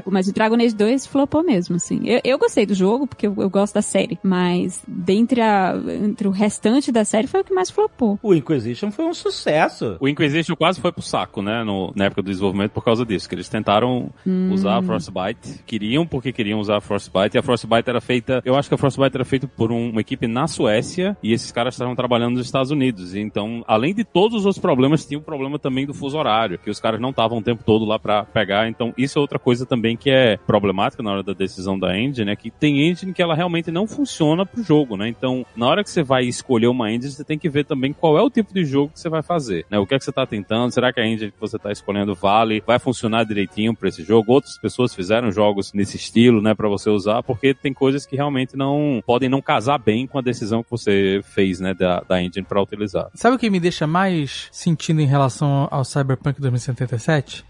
Mas 0.06 0.28
o 0.28 0.34
Dragon 0.34 0.56
Age 0.56 0.76
2 0.76 1.06
flopou 1.08 1.44
mesmo, 1.44 1.76
assim. 1.76 2.02
Eu, 2.04 2.22
eu 2.24 2.38
gostei 2.38 2.66
do 2.66 2.74
jogo, 2.74 3.08
porque 3.08 3.28
eu, 3.28 3.36
eu 3.38 3.50
gosto 3.50 3.76
da 3.76 3.82
série. 3.82 4.20
Mas 4.24 4.82
dentre 4.88 5.42
a, 5.42 5.74
entre 6.04 6.28
o 6.28 6.32
restante 6.32 6.92
da 6.92 7.06
série 7.06 7.28
foi 7.28 7.42
o 7.42 7.44
que 7.44 7.54
mais 7.54 7.69
flopou. 7.74 8.20
o 8.22 8.34
Inquisition 8.34 8.92
foi 8.92 9.06
um 9.06 9.14
sucesso. 9.14 9.98
O 10.00 10.08
Inquisition 10.08 10.56
quase 10.56 10.80
foi 10.82 10.92
pro 10.92 11.02
saco, 11.02 11.42
né, 11.42 11.64
no- 11.64 11.92
na 11.96 12.06
época 12.06 12.22
do 12.22 12.30
desenvolvimento 12.30 12.72
por 12.72 12.84
causa 12.84 13.06
disso, 13.06 13.28
que 13.28 13.36
eles 13.36 13.50
tentaram 13.50 14.10
usar 14.52 14.78
a 14.78 14.82
Frostbite, 14.82 15.64
queriam 15.66 16.06
porque 16.06 16.32
queriam 16.32 16.60
usar 16.60 16.78
a 16.78 16.82
Frostbite, 16.82 17.36
e 17.36 17.40
a 17.40 17.42
Frostbite 17.44 17.90
era 17.90 18.02
feita, 18.02 18.42
eu 18.46 18.56
acho 18.56 18.68
que 18.70 18.76
a 18.76 18.78
Frostbite 18.78 19.16
era 19.16 19.26
feita 19.26 19.48
por 19.48 19.72
um- 19.72 19.90
uma 19.92 20.02
equipe 20.02 20.28
na 20.28 20.48
Suécia, 20.48 21.18
e 21.24 21.32
esses 21.34 21.52
caras 21.52 21.74
estavam 21.74 21.96
trabalhando 21.96 22.36
nos 22.38 22.46
Estados 22.46 22.72
Unidos, 22.72 23.16
então, 23.16 23.64
além 23.68 23.94
de 23.94 24.04
todos 24.04 24.40
os 24.40 24.46
outros 24.46 24.62
problemas, 24.62 25.06
tinha 25.06 25.18
o 25.20 25.22
problema 25.24 25.58
também 25.60 25.86
do 25.86 25.94
fuso 25.94 26.18
horário, 26.18 26.58
que 26.60 26.70
os 26.70 26.80
caras 26.80 27.00
não 27.00 27.10
estavam 27.10 27.38
o 27.38 27.42
tempo 27.42 27.64
todo 27.64 27.86
lá 27.86 27.98
pra 28.00 28.24
pegar, 28.26 28.68
então 28.70 28.94
isso 28.98 29.18
é 29.18 29.22
outra 29.22 29.40
coisa 29.40 29.66
também 29.66 29.96
que 29.98 30.10
é 30.10 30.38
problemática 30.38 31.02
na 31.04 31.12
hora 31.12 31.24
da 31.24 31.34
decisão 31.34 31.78
da 31.78 31.98
engine, 31.98 32.26
né, 32.26 32.36
que 32.36 32.50
tem 32.52 32.88
engine 32.90 33.14
que 33.14 33.22
ela 33.22 33.36
realmente 33.36 33.72
não 33.72 33.88
funciona 33.88 34.46
pro 34.46 34.64
jogo, 34.64 34.96
né, 34.98 35.08
então, 35.08 35.46
na 35.56 35.68
hora 35.68 35.84
que 35.84 35.90
você 35.90 36.04
vai 36.04 36.24
escolher 36.26 36.68
uma 36.68 36.92
engine, 36.92 37.12
você 37.12 37.24
tem 37.24 37.38
que 37.38 37.50
ver 37.50 37.59
também 37.64 37.94
qual 37.94 38.18
é 38.18 38.22
o 38.22 38.30
tipo 38.30 38.54
de 38.54 38.66
jogo 38.66 38.94
que 38.94 39.00
você 39.00 39.10
vai 39.10 39.22
fazer, 39.22 39.66
né, 39.70 39.78
o 39.80 39.86
que 39.86 39.96
é 39.96 40.00
que 40.00 40.06
você 40.06 40.12
tá 40.12 40.26
tentando, 40.26 40.72
será 40.72 40.92
que 40.92 41.00
a 41.00 41.06
engine 41.06 41.32
que 41.32 41.40
você 41.40 41.58
tá 41.58 41.72
escolhendo 41.72 42.16
vale, 42.16 42.64
vai 42.66 42.80
funcionar 42.80 43.24
direitinho 43.24 43.76
pra 43.76 43.90
esse 43.90 44.04
jogo, 44.04 44.34
outras 44.34 44.58
pessoas 44.58 44.94
fizeram 44.94 45.32
jogos 45.32 45.74
nesse 45.74 45.98
estilo, 45.98 46.42
né, 46.42 46.54
pra 46.54 46.68
você 46.68 46.90
usar, 46.90 47.24
porque 47.24 47.54
tem 47.54 47.74
coisas 47.74 48.06
que 48.06 48.16
realmente 48.16 48.56
não, 48.56 49.02
podem 49.06 49.30
não 49.30 49.42
casar 49.42 49.78
bem 49.78 50.08
com 50.08 50.18
a 50.18 50.22
decisão 50.22 50.64
que 50.64 50.72
você 50.72 51.22
fez, 51.24 51.60
né, 51.60 51.74
da, 51.74 52.02
da 52.02 52.22
engine 52.22 52.46
pra 52.46 52.62
utilizar. 52.62 53.10
Sabe 53.14 53.36
o 53.36 53.40
que 53.40 53.50
me 53.50 53.60
deixa 53.60 53.86
mais 53.88 54.48
sentindo 54.52 55.02
em 55.02 55.06
relação 55.06 55.68
ao 55.72 55.84
Cyberpunk 55.84 56.40
2077? 56.40 57.46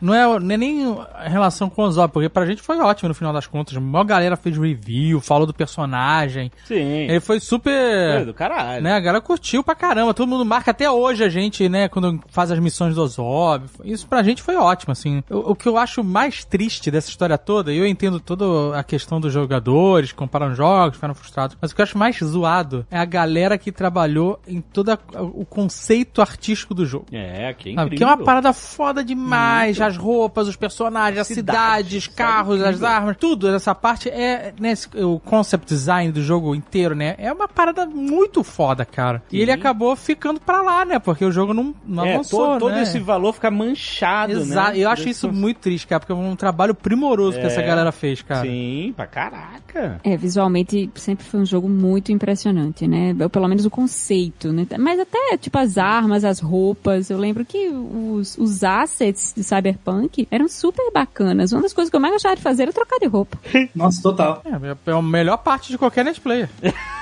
Não 0.00 0.14
é, 0.14 0.38
não 0.40 0.54
é 0.54 0.56
nem 0.56 0.96
a 1.14 1.28
relação 1.28 1.70
com 1.70 1.82
o 1.82 1.90
Zop, 1.90 2.12
porque 2.12 2.28
pra 2.28 2.46
gente 2.46 2.62
foi 2.62 2.78
ótimo 2.78 3.08
no 3.08 3.14
final 3.14 3.32
das 3.32 3.46
contas. 3.46 3.76
A 3.76 3.80
maior 3.80 4.04
galera 4.04 4.36
fez 4.36 4.56
review, 4.56 5.20
falou 5.20 5.46
do 5.46 5.54
personagem. 5.54 6.50
Sim. 6.64 7.08
Ele 7.08 7.20
foi 7.20 7.40
super. 7.40 8.24
do 8.24 8.34
caralho. 8.34 8.82
Né, 8.82 8.92
a 8.92 9.00
galera 9.00 9.20
curtiu 9.20 9.51
pra 9.60 9.74
caramba. 9.74 10.14
Todo 10.14 10.28
mundo 10.28 10.44
marca 10.44 10.70
até 10.70 10.88
hoje 10.88 11.24
a 11.24 11.28
gente, 11.28 11.68
né, 11.68 11.88
quando 11.88 12.20
faz 12.28 12.52
as 12.52 12.60
missões 12.60 12.94
do 12.94 13.04
Zob. 13.08 13.64
Isso 13.84 14.06
pra 14.06 14.22
gente 14.22 14.40
foi 14.40 14.54
ótimo, 14.54 14.92
assim. 14.92 15.24
O, 15.28 15.50
o 15.50 15.54
que 15.56 15.68
eu 15.68 15.76
acho 15.76 16.04
mais 16.04 16.44
triste 16.44 16.92
dessa 16.92 17.08
história 17.08 17.36
toda, 17.36 17.72
e 17.72 17.78
eu 17.78 17.86
entendo 17.86 18.20
toda 18.20 18.78
a 18.78 18.84
questão 18.84 19.20
dos 19.20 19.32
jogadores, 19.32 20.12
comparam 20.12 20.54
jogos, 20.54 20.94
ficaram 20.94 21.14
frustrados, 21.14 21.56
mas 21.60 21.72
o 21.72 21.74
que 21.74 21.80
eu 21.80 21.84
acho 21.84 21.98
mais 21.98 22.16
zoado 22.22 22.86
é 22.90 22.98
a 22.98 23.04
galera 23.04 23.58
que 23.58 23.72
trabalhou 23.72 24.38
em 24.46 24.60
todo 24.60 24.96
o 25.34 25.44
conceito 25.44 26.20
artístico 26.20 26.74
do 26.74 26.86
jogo. 26.86 27.06
É, 27.12 27.52
que 27.54 27.70
é 27.70 27.72
incrível. 27.72 27.98
Que 27.98 28.04
é 28.04 28.06
uma 28.06 28.18
parada 28.18 28.52
foda 28.52 29.02
demais. 29.02 29.80
As 29.80 29.96
roupas, 29.96 30.46
os 30.46 30.56
personagens, 30.56 31.18
as 31.18 31.26
cidades, 31.26 32.06
carros, 32.06 32.62
as 32.62 32.82
armas, 32.82 33.16
tudo. 33.18 33.48
Essa 33.48 33.74
parte 33.74 34.08
é, 34.08 34.54
né, 34.60 34.74
o 34.96 35.18
concept 35.18 35.66
design 35.66 36.12
do 36.12 36.22
jogo 36.22 36.54
inteiro, 36.54 36.94
né? 36.94 37.14
É 37.18 37.32
uma 37.32 37.48
parada 37.48 37.86
muito 37.86 38.44
foda, 38.44 38.84
cara. 38.84 39.22
E 39.30 39.41
ele 39.42 39.52
acabou 39.52 39.94
ficando 39.96 40.40
pra 40.40 40.62
lá, 40.62 40.84
né? 40.84 40.98
Porque 40.98 41.24
o 41.24 41.30
jogo 41.32 41.52
não, 41.54 41.74
não 41.86 42.04
É, 42.04 42.14
avançou, 42.14 42.46
todo, 42.46 42.58
todo 42.60 42.72
né? 42.72 42.82
esse 42.82 42.98
valor 42.98 43.32
fica 43.32 43.50
manchado, 43.50 44.32
Exato. 44.32 44.72
né? 44.76 44.78
Eu 44.84 44.88
acho 44.90 45.08
isso 45.08 45.30
muito 45.32 45.58
triste, 45.58 45.86
cara, 45.86 46.00
porque 46.00 46.12
é 46.12 46.16
um 46.16 46.36
trabalho 46.36 46.74
primoroso 46.74 47.38
que 47.38 47.46
essa 47.46 47.62
galera 47.62 47.92
fez, 47.92 48.22
cara. 48.22 48.42
Sim, 48.42 48.92
pra 48.96 49.06
caraca. 49.06 50.00
É, 50.04 50.16
visualmente 50.16 50.90
sempre 50.94 51.24
foi 51.24 51.40
um 51.40 51.46
jogo 51.46 51.68
muito 51.68 52.12
impressionante, 52.12 52.86
né? 52.86 53.14
Ou 53.20 53.30
Pelo 53.30 53.48
menos 53.48 53.64
o 53.64 53.70
conceito, 53.70 54.52
né? 54.52 54.66
Mas 54.78 54.98
até, 55.00 55.36
tipo, 55.36 55.56
as 55.58 55.78
armas, 55.78 56.24
as 56.24 56.38
roupas. 56.40 57.10
Eu 57.10 57.18
lembro 57.18 57.44
que 57.44 57.68
os, 57.68 58.36
os 58.38 58.62
assets 58.64 59.32
de 59.36 59.42
Cyberpunk 59.42 60.26
eram 60.30 60.48
super 60.48 60.90
bacanas. 60.92 61.52
Uma 61.52 61.62
das 61.62 61.72
coisas 61.72 61.90
que 61.90 61.96
eu 61.96 62.00
mais 62.00 62.12
gostava 62.14 62.36
de 62.36 62.42
fazer 62.42 62.62
era 62.64 62.72
trocar 62.72 62.98
de 62.98 63.06
roupa. 63.06 63.38
Nossa, 63.74 64.02
total. 64.02 64.42
É, 64.44 64.90
é 64.90 64.92
a 64.92 65.02
melhor 65.02 65.38
parte 65.38 65.70
de 65.70 65.78
qualquer 65.78 66.04
netplayer. 66.04 66.48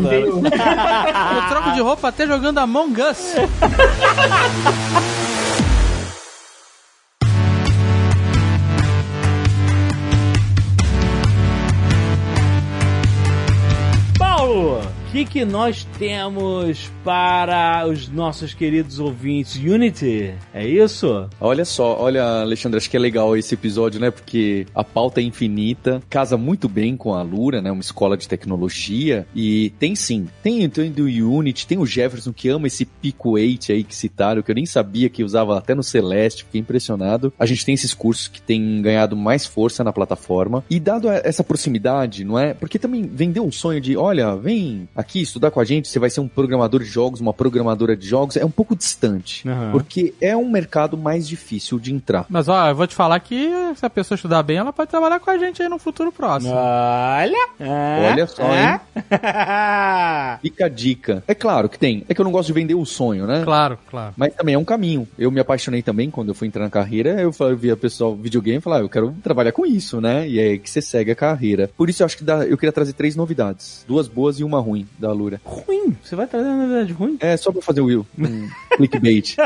não. 0.00 0.08
Veio- 0.08 0.42
Eu 0.44 1.48
troco 1.48 1.72
de 1.72 1.80
roupa 1.80 2.08
até 2.08 2.26
jogando 2.26 2.58
Among 2.58 3.00
Us. 3.02 3.34
que, 15.16 15.24
que 15.24 15.44
nós 15.46 15.86
temos 15.98 16.90
para 17.02 17.86
os 17.86 18.06
nossos 18.08 18.52
queridos 18.52 18.98
ouvintes? 18.98 19.56
Unity, 19.56 20.34
é 20.52 20.66
isso? 20.66 21.26
Olha 21.40 21.64
só, 21.64 21.98
olha, 21.98 22.42
Alexandre, 22.42 22.76
acho 22.76 22.90
que 22.90 22.96
é 22.98 23.00
legal 23.00 23.34
esse 23.34 23.54
episódio, 23.54 23.98
né? 23.98 24.10
Porque 24.10 24.66
a 24.74 24.84
pauta 24.84 25.20
é 25.20 25.24
infinita, 25.24 26.02
casa 26.10 26.36
muito 26.36 26.68
bem 26.68 26.96
com 26.98 27.14
a 27.14 27.22
Lura, 27.22 27.62
né? 27.62 27.70
Uma 27.70 27.80
escola 27.80 28.16
de 28.16 28.28
tecnologia. 28.28 29.26
E 29.34 29.70
tem 29.78 29.94
sim, 29.94 30.28
tem, 30.42 30.68
tem 30.68 30.90
do 30.90 31.04
Unity, 31.04 31.66
tem 31.66 31.78
o 31.78 31.86
Jefferson 31.86 32.32
que 32.32 32.50
ama 32.50 32.66
esse 32.66 32.84
Pico 32.84 33.30
8 33.30 33.72
aí 33.72 33.84
que 33.84 33.94
citaram, 33.94 34.42
que 34.42 34.50
eu 34.50 34.54
nem 34.54 34.66
sabia 34.66 35.08
que 35.08 35.24
usava 35.24 35.56
até 35.56 35.74
no 35.74 35.82
Celeste, 35.82 36.44
fiquei 36.44 36.60
impressionado. 36.60 37.32
A 37.38 37.46
gente 37.46 37.64
tem 37.64 37.74
esses 37.74 37.94
cursos 37.94 38.28
que 38.28 38.42
têm 38.42 38.82
ganhado 38.82 39.16
mais 39.16 39.46
força 39.46 39.82
na 39.82 39.92
plataforma. 39.92 40.62
E 40.68 40.78
dado 40.78 41.08
essa 41.08 41.42
proximidade, 41.42 42.22
não 42.24 42.38
é? 42.38 42.52
Porque 42.52 42.78
também 42.78 43.02
vendeu 43.02 43.46
um 43.46 43.52
sonho 43.52 43.80
de, 43.80 43.96
olha, 43.96 44.36
vem 44.36 44.86
aqui 44.94 45.05
estudar 45.14 45.50
com 45.50 45.60
a 45.60 45.64
gente, 45.64 45.88
você 45.88 45.98
vai 45.98 46.10
ser 46.10 46.20
um 46.20 46.28
programador 46.28 46.80
de 46.80 46.86
jogos, 46.86 47.20
uma 47.20 47.32
programadora 47.32 47.96
de 47.96 48.06
jogos, 48.06 48.36
é 48.36 48.44
um 48.44 48.50
pouco 48.50 48.76
distante. 48.76 49.46
Uhum. 49.48 49.72
Porque 49.72 50.14
é 50.20 50.36
um 50.36 50.48
mercado 50.48 50.96
mais 50.96 51.26
difícil 51.28 51.78
de 51.78 51.92
entrar. 51.92 52.26
Mas 52.28 52.48
ó, 52.48 52.68
eu 52.68 52.74
vou 52.74 52.86
te 52.86 52.94
falar 52.94 53.18
que 53.20 53.50
se 53.74 53.84
a 53.84 53.90
pessoa 53.90 54.16
estudar 54.16 54.42
bem, 54.42 54.56
ela 54.56 54.72
pode 54.72 54.90
trabalhar 54.90 55.20
com 55.20 55.30
a 55.30 55.38
gente 55.38 55.62
aí 55.62 55.68
no 55.68 55.78
futuro 55.78 56.10
próximo. 56.10 56.52
Olha! 56.52 57.48
É, 57.60 58.10
Olha 58.10 58.26
só, 58.26 58.42
é. 58.42 58.80
Fica 60.42 60.66
a 60.66 60.68
dica. 60.68 61.22
É 61.26 61.34
claro 61.34 61.68
que 61.68 61.78
tem. 61.78 62.04
É 62.08 62.14
que 62.14 62.20
eu 62.20 62.24
não 62.24 62.32
gosto 62.32 62.48
de 62.48 62.52
vender 62.52 62.74
o 62.74 62.84
sonho, 62.84 63.26
né? 63.26 63.42
Claro, 63.44 63.78
claro. 63.90 64.14
Mas 64.16 64.34
também 64.34 64.54
é 64.54 64.58
um 64.58 64.64
caminho. 64.64 65.06
Eu 65.18 65.30
me 65.30 65.40
apaixonei 65.40 65.82
também 65.82 66.10
quando 66.10 66.28
eu 66.28 66.34
fui 66.34 66.48
entrar 66.48 66.64
na 66.64 66.70
carreira. 66.70 67.20
Eu 67.20 67.32
via 67.56 67.76
pessoal 67.76 68.14
videogame 68.14 68.58
e 68.58 68.60
falava, 68.60 68.82
ah, 68.82 68.84
eu 68.84 68.88
quero 68.88 69.14
trabalhar 69.22 69.52
com 69.52 69.64
isso, 69.64 70.00
né? 70.00 70.28
E 70.28 70.38
é 70.38 70.56
aí 70.56 70.58
que 70.58 70.70
você 70.70 70.80
segue 70.80 71.10
a 71.10 71.14
carreira. 71.14 71.70
Por 71.76 71.88
isso 71.88 72.02
eu 72.02 72.04
acho 72.04 72.16
que 72.16 72.24
dá, 72.24 72.44
eu 72.46 72.56
queria 72.56 72.72
trazer 72.72 72.92
três 72.92 73.14
novidades: 73.16 73.84
duas 73.86 74.08
boas 74.08 74.38
e 74.40 74.44
uma 74.44 74.60
ruim 74.60 74.86
da 74.98 75.12
Lura. 75.12 75.40
Ruim? 75.44 75.96
Você 76.02 76.16
vai 76.16 76.26
trazer 76.26 76.48
uma 76.48 76.66
novidade 76.66 76.92
ruim? 76.92 77.16
É 77.20 77.36
só 77.36 77.52
pra 77.52 77.62
fazer 77.62 77.80
o 77.80 77.86
Will. 77.86 78.06
Um 78.18 78.48
clickbait. 78.76 79.36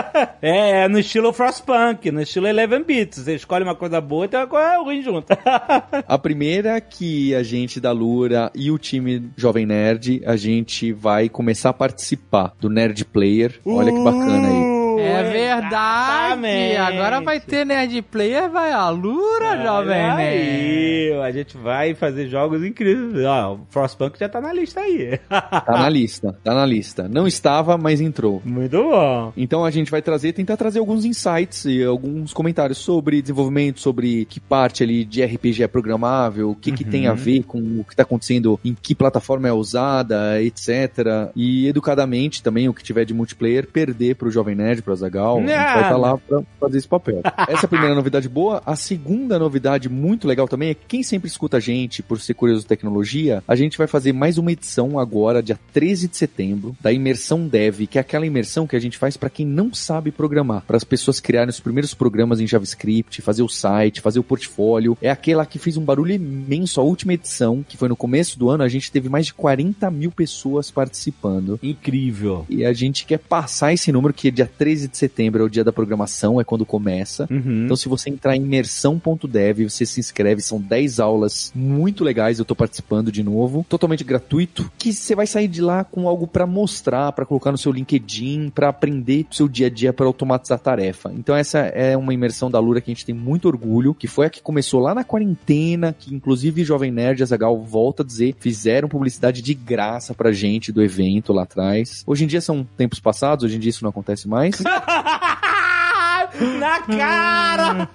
É, 0.40 0.82
é 0.82 0.88
no 0.88 0.98
estilo 0.98 1.32
Frostpunk, 1.32 2.10
no 2.10 2.22
estilo 2.22 2.46
11 2.46 2.84
bits. 2.84 3.18
Você 3.24 3.34
escolhe 3.34 3.64
uma 3.64 3.74
coisa 3.74 4.00
boa 4.00 4.24
e 4.24 4.28
tem 4.28 4.40
uma 4.40 4.46
coisa 4.46 4.78
ruim 4.78 5.02
junto. 5.02 5.26
A 6.06 6.18
primeira 6.18 6.76
é 6.76 6.80
que 6.80 7.34
a 7.34 7.42
gente 7.42 7.80
da 7.80 7.92
Lura 7.92 8.50
e 8.54 8.70
o 8.70 8.78
time 8.78 9.30
Jovem 9.36 9.66
Nerd, 9.66 10.22
a 10.24 10.36
gente 10.36 10.92
vai 10.92 11.28
começar 11.28 11.70
a 11.70 11.74
participar 11.74 12.54
do 12.60 12.68
Nerd 12.68 13.04
Player. 13.04 13.60
Olha 13.64 13.92
que 13.92 14.02
bacana 14.02 14.48
aí. 14.48 14.79
É 14.98 15.22
verdade. 15.22 16.30
Exatamente. 16.30 16.76
Agora 16.76 17.20
vai 17.20 17.40
ter 17.40 17.64
Nerd 17.64 18.02
Player, 18.02 18.50
vai 18.50 18.72
a 18.72 18.88
Lura, 18.88 19.62
jovem 19.62 19.88
nerd. 19.88 20.20
aí, 20.20 21.12
a 21.22 21.30
gente 21.30 21.56
vai 21.56 21.94
fazer 21.94 22.28
jogos 22.28 22.64
incríveis. 22.64 23.24
Ó, 23.24 23.54
o 23.54 23.60
Frostpunk 23.70 24.18
já 24.18 24.28
tá 24.28 24.40
na 24.40 24.52
lista 24.52 24.80
aí. 24.80 25.18
Tá 25.70 25.78
na 25.78 25.88
lista, 25.88 26.36
tá 26.42 26.54
na 26.54 26.64
lista. 26.64 27.08
Não 27.08 27.26
estava, 27.26 27.76
mas 27.76 28.00
entrou. 28.00 28.40
Muito 28.44 28.76
bom. 28.82 29.32
Então 29.36 29.64
a 29.64 29.70
gente 29.70 29.90
vai 29.90 30.00
trazer, 30.00 30.32
tentar 30.32 30.56
trazer 30.56 30.78
alguns 30.78 31.04
insights 31.04 31.64
e 31.64 31.82
alguns 31.84 32.32
comentários 32.32 32.78
sobre 32.78 33.20
desenvolvimento, 33.20 33.80
sobre 33.80 34.24
que 34.24 34.40
parte 34.40 34.82
ali 34.82 35.04
de 35.04 35.24
RPG 35.24 35.62
é 35.62 35.68
programável, 35.68 36.50
o 36.50 36.54
que, 36.54 36.72
que 36.72 36.84
tem 36.84 37.06
a 37.06 37.12
ver 37.12 37.42
com 37.44 37.58
o 37.80 37.84
que 37.84 37.94
tá 37.94 38.02
acontecendo, 38.02 38.58
em 38.64 38.74
que 38.74 38.94
plataforma 38.94 39.48
é 39.48 39.52
usada, 39.52 40.42
etc. 40.42 41.30
E 41.36 41.66
educadamente 41.68 42.42
também 42.42 42.68
o 42.68 42.74
que 42.74 42.82
tiver 42.82 43.04
de 43.04 43.14
multiplayer, 43.14 43.66
perder 43.66 44.16
pro 44.16 44.30
Jovem 44.30 44.54
Nerd, 44.54 44.79
pro 44.82 44.92
Azagal, 44.92 45.38
a 45.38 45.40
gente 45.40 45.48
vai 45.48 45.82
estar 45.82 45.96
lá 45.96 46.16
pra 46.16 46.42
fazer 46.58 46.78
esse 46.78 46.88
papel. 46.88 47.20
Essa 47.48 47.64
é 47.64 47.66
a 47.66 47.68
primeira 47.68 47.94
novidade 47.94 48.28
boa. 48.28 48.62
A 48.64 48.76
segunda 48.76 49.38
novidade 49.38 49.88
muito 49.88 50.26
legal 50.26 50.48
também 50.48 50.70
é 50.70 50.74
que 50.74 50.86
quem 50.86 51.02
sempre 51.02 51.28
escuta 51.28 51.56
a 51.56 51.60
gente 51.60 52.02
por 52.02 52.20
ser 52.20 52.34
curioso 52.34 52.62
de 52.62 52.68
tecnologia, 52.68 53.42
a 53.46 53.56
gente 53.56 53.78
vai 53.78 53.86
fazer 53.86 54.12
mais 54.12 54.38
uma 54.38 54.52
edição 54.52 54.98
agora, 54.98 55.42
dia 55.42 55.58
13 55.72 56.08
de 56.08 56.16
setembro, 56.16 56.76
da 56.80 56.92
Imersão 56.92 57.46
Dev, 57.46 57.86
que 57.86 57.98
é 57.98 58.00
aquela 58.00 58.26
imersão 58.26 58.66
que 58.66 58.76
a 58.76 58.80
gente 58.80 58.98
faz 58.98 59.16
para 59.16 59.30
quem 59.30 59.46
não 59.46 59.72
sabe 59.72 60.10
programar, 60.10 60.62
para 60.66 60.76
as 60.76 60.84
pessoas 60.84 61.20
criarem 61.20 61.50
os 61.50 61.60
primeiros 61.60 61.94
programas 61.94 62.40
em 62.40 62.46
JavaScript, 62.46 63.22
fazer 63.22 63.42
o 63.42 63.48
site, 63.48 64.00
fazer 64.00 64.18
o 64.18 64.24
portfólio. 64.24 64.96
É 65.00 65.10
aquela 65.10 65.46
que 65.46 65.58
fez 65.58 65.76
um 65.76 65.84
barulho 65.84 66.12
imenso. 66.12 66.80
A 66.80 66.84
última 66.84 67.14
edição, 67.14 67.64
que 67.66 67.76
foi 67.76 67.88
no 67.88 67.96
começo 67.96 68.38
do 68.38 68.48
ano, 68.48 68.62
a 68.62 68.68
gente 68.68 68.90
teve 68.90 69.08
mais 69.08 69.26
de 69.26 69.34
40 69.34 69.90
mil 69.90 70.10
pessoas 70.10 70.70
participando. 70.70 71.58
Incrível. 71.62 72.46
E 72.48 72.64
a 72.64 72.72
gente 72.72 73.04
quer 73.04 73.18
passar 73.18 73.72
esse 73.72 73.90
número, 73.92 74.14
que 74.14 74.28
é 74.28 74.30
dia 74.30 74.46
13 74.46 74.69
de 74.76 74.96
setembro, 74.96 75.42
é 75.42 75.44
o 75.44 75.48
dia 75.48 75.64
da 75.64 75.72
programação, 75.72 76.40
é 76.40 76.44
quando 76.44 76.64
começa. 76.64 77.26
Uhum. 77.30 77.64
Então, 77.64 77.76
se 77.76 77.88
você 77.88 78.10
entrar 78.10 78.36
em 78.36 78.42
imersão.dev, 78.42 79.68
você 79.68 79.84
se 79.86 80.00
inscreve, 80.00 80.40
são 80.40 80.60
10 80.60 81.00
aulas 81.00 81.52
muito 81.54 82.04
legais, 82.04 82.38
eu 82.38 82.44
tô 82.44 82.54
participando 82.54 83.12
de 83.12 83.22
novo, 83.22 83.64
totalmente 83.68 84.04
gratuito, 84.04 84.70
que 84.78 84.92
você 84.92 85.14
vai 85.14 85.26
sair 85.26 85.48
de 85.48 85.60
lá 85.60 85.84
com 85.84 86.08
algo 86.08 86.26
para 86.26 86.46
mostrar, 86.46 87.12
para 87.12 87.26
colocar 87.26 87.52
no 87.52 87.58
seu 87.58 87.72
LinkedIn, 87.72 88.50
para 88.50 88.68
aprender 88.68 89.26
o 89.30 89.34
seu 89.34 89.48
dia 89.48 89.66
a 89.66 89.70
dia 89.70 89.92
para 89.92 90.06
automatizar 90.06 90.56
a 90.56 90.60
tarefa. 90.60 91.12
Então, 91.14 91.34
essa 91.34 91.58
é 91.58 91.96
uma 91.96 92.14
imersão 92.14 92.50
da 92.50 92.58
Lura 92.58 92.80
que 92.80 92.90
a 92.90 92.94
gente 92.94 93.06
tem 93.06 93.14
muito 93.14 93.48
orgulho, 93.48 93.94
que 93.94 94.06
foi 94.06 94.26
a 94.26 94.30
que 94.30 94.42
começou 94.42 94.80
lá 94.80 94.94
na 94.94 95.04
quarentena, 95.04 95.94
que 95.98 96.14
inclusive 96.14 96.64
Jovem 96.64 96.90
Nerd 96.90 97.20
e 97.20 97.22
Azagal 97.22 97.60
volta 97.62 98.02
a 98.02 98.06
dizer, 98.06 98.34
fizeram 98.38 98.88
publicidade 98.88 99.42
de 99.42 99.54
graça 99.54 100.14
pra 100.14 100.32
gente 100.32 100.72
do 100.72 100.82
evento 100.82 101.32
lá 101.32 101.42
atrás. 101.42 102.02
Hoje 102.06 102.24
em 102.24 102.26
dia 102.26 102.40
são 102.40 102.66
tempos 102.76 103.00
passados, 103.00 103.44
hoje 103.44 103.56
em 103.56 103.60
dia 103.60 103.70
isso 103.70 103.84
não 103.84 103.90
acontece 103.90 104.28
mais. 104.28 104.59
Na 106.58 106.82
cara! 106.82 107.88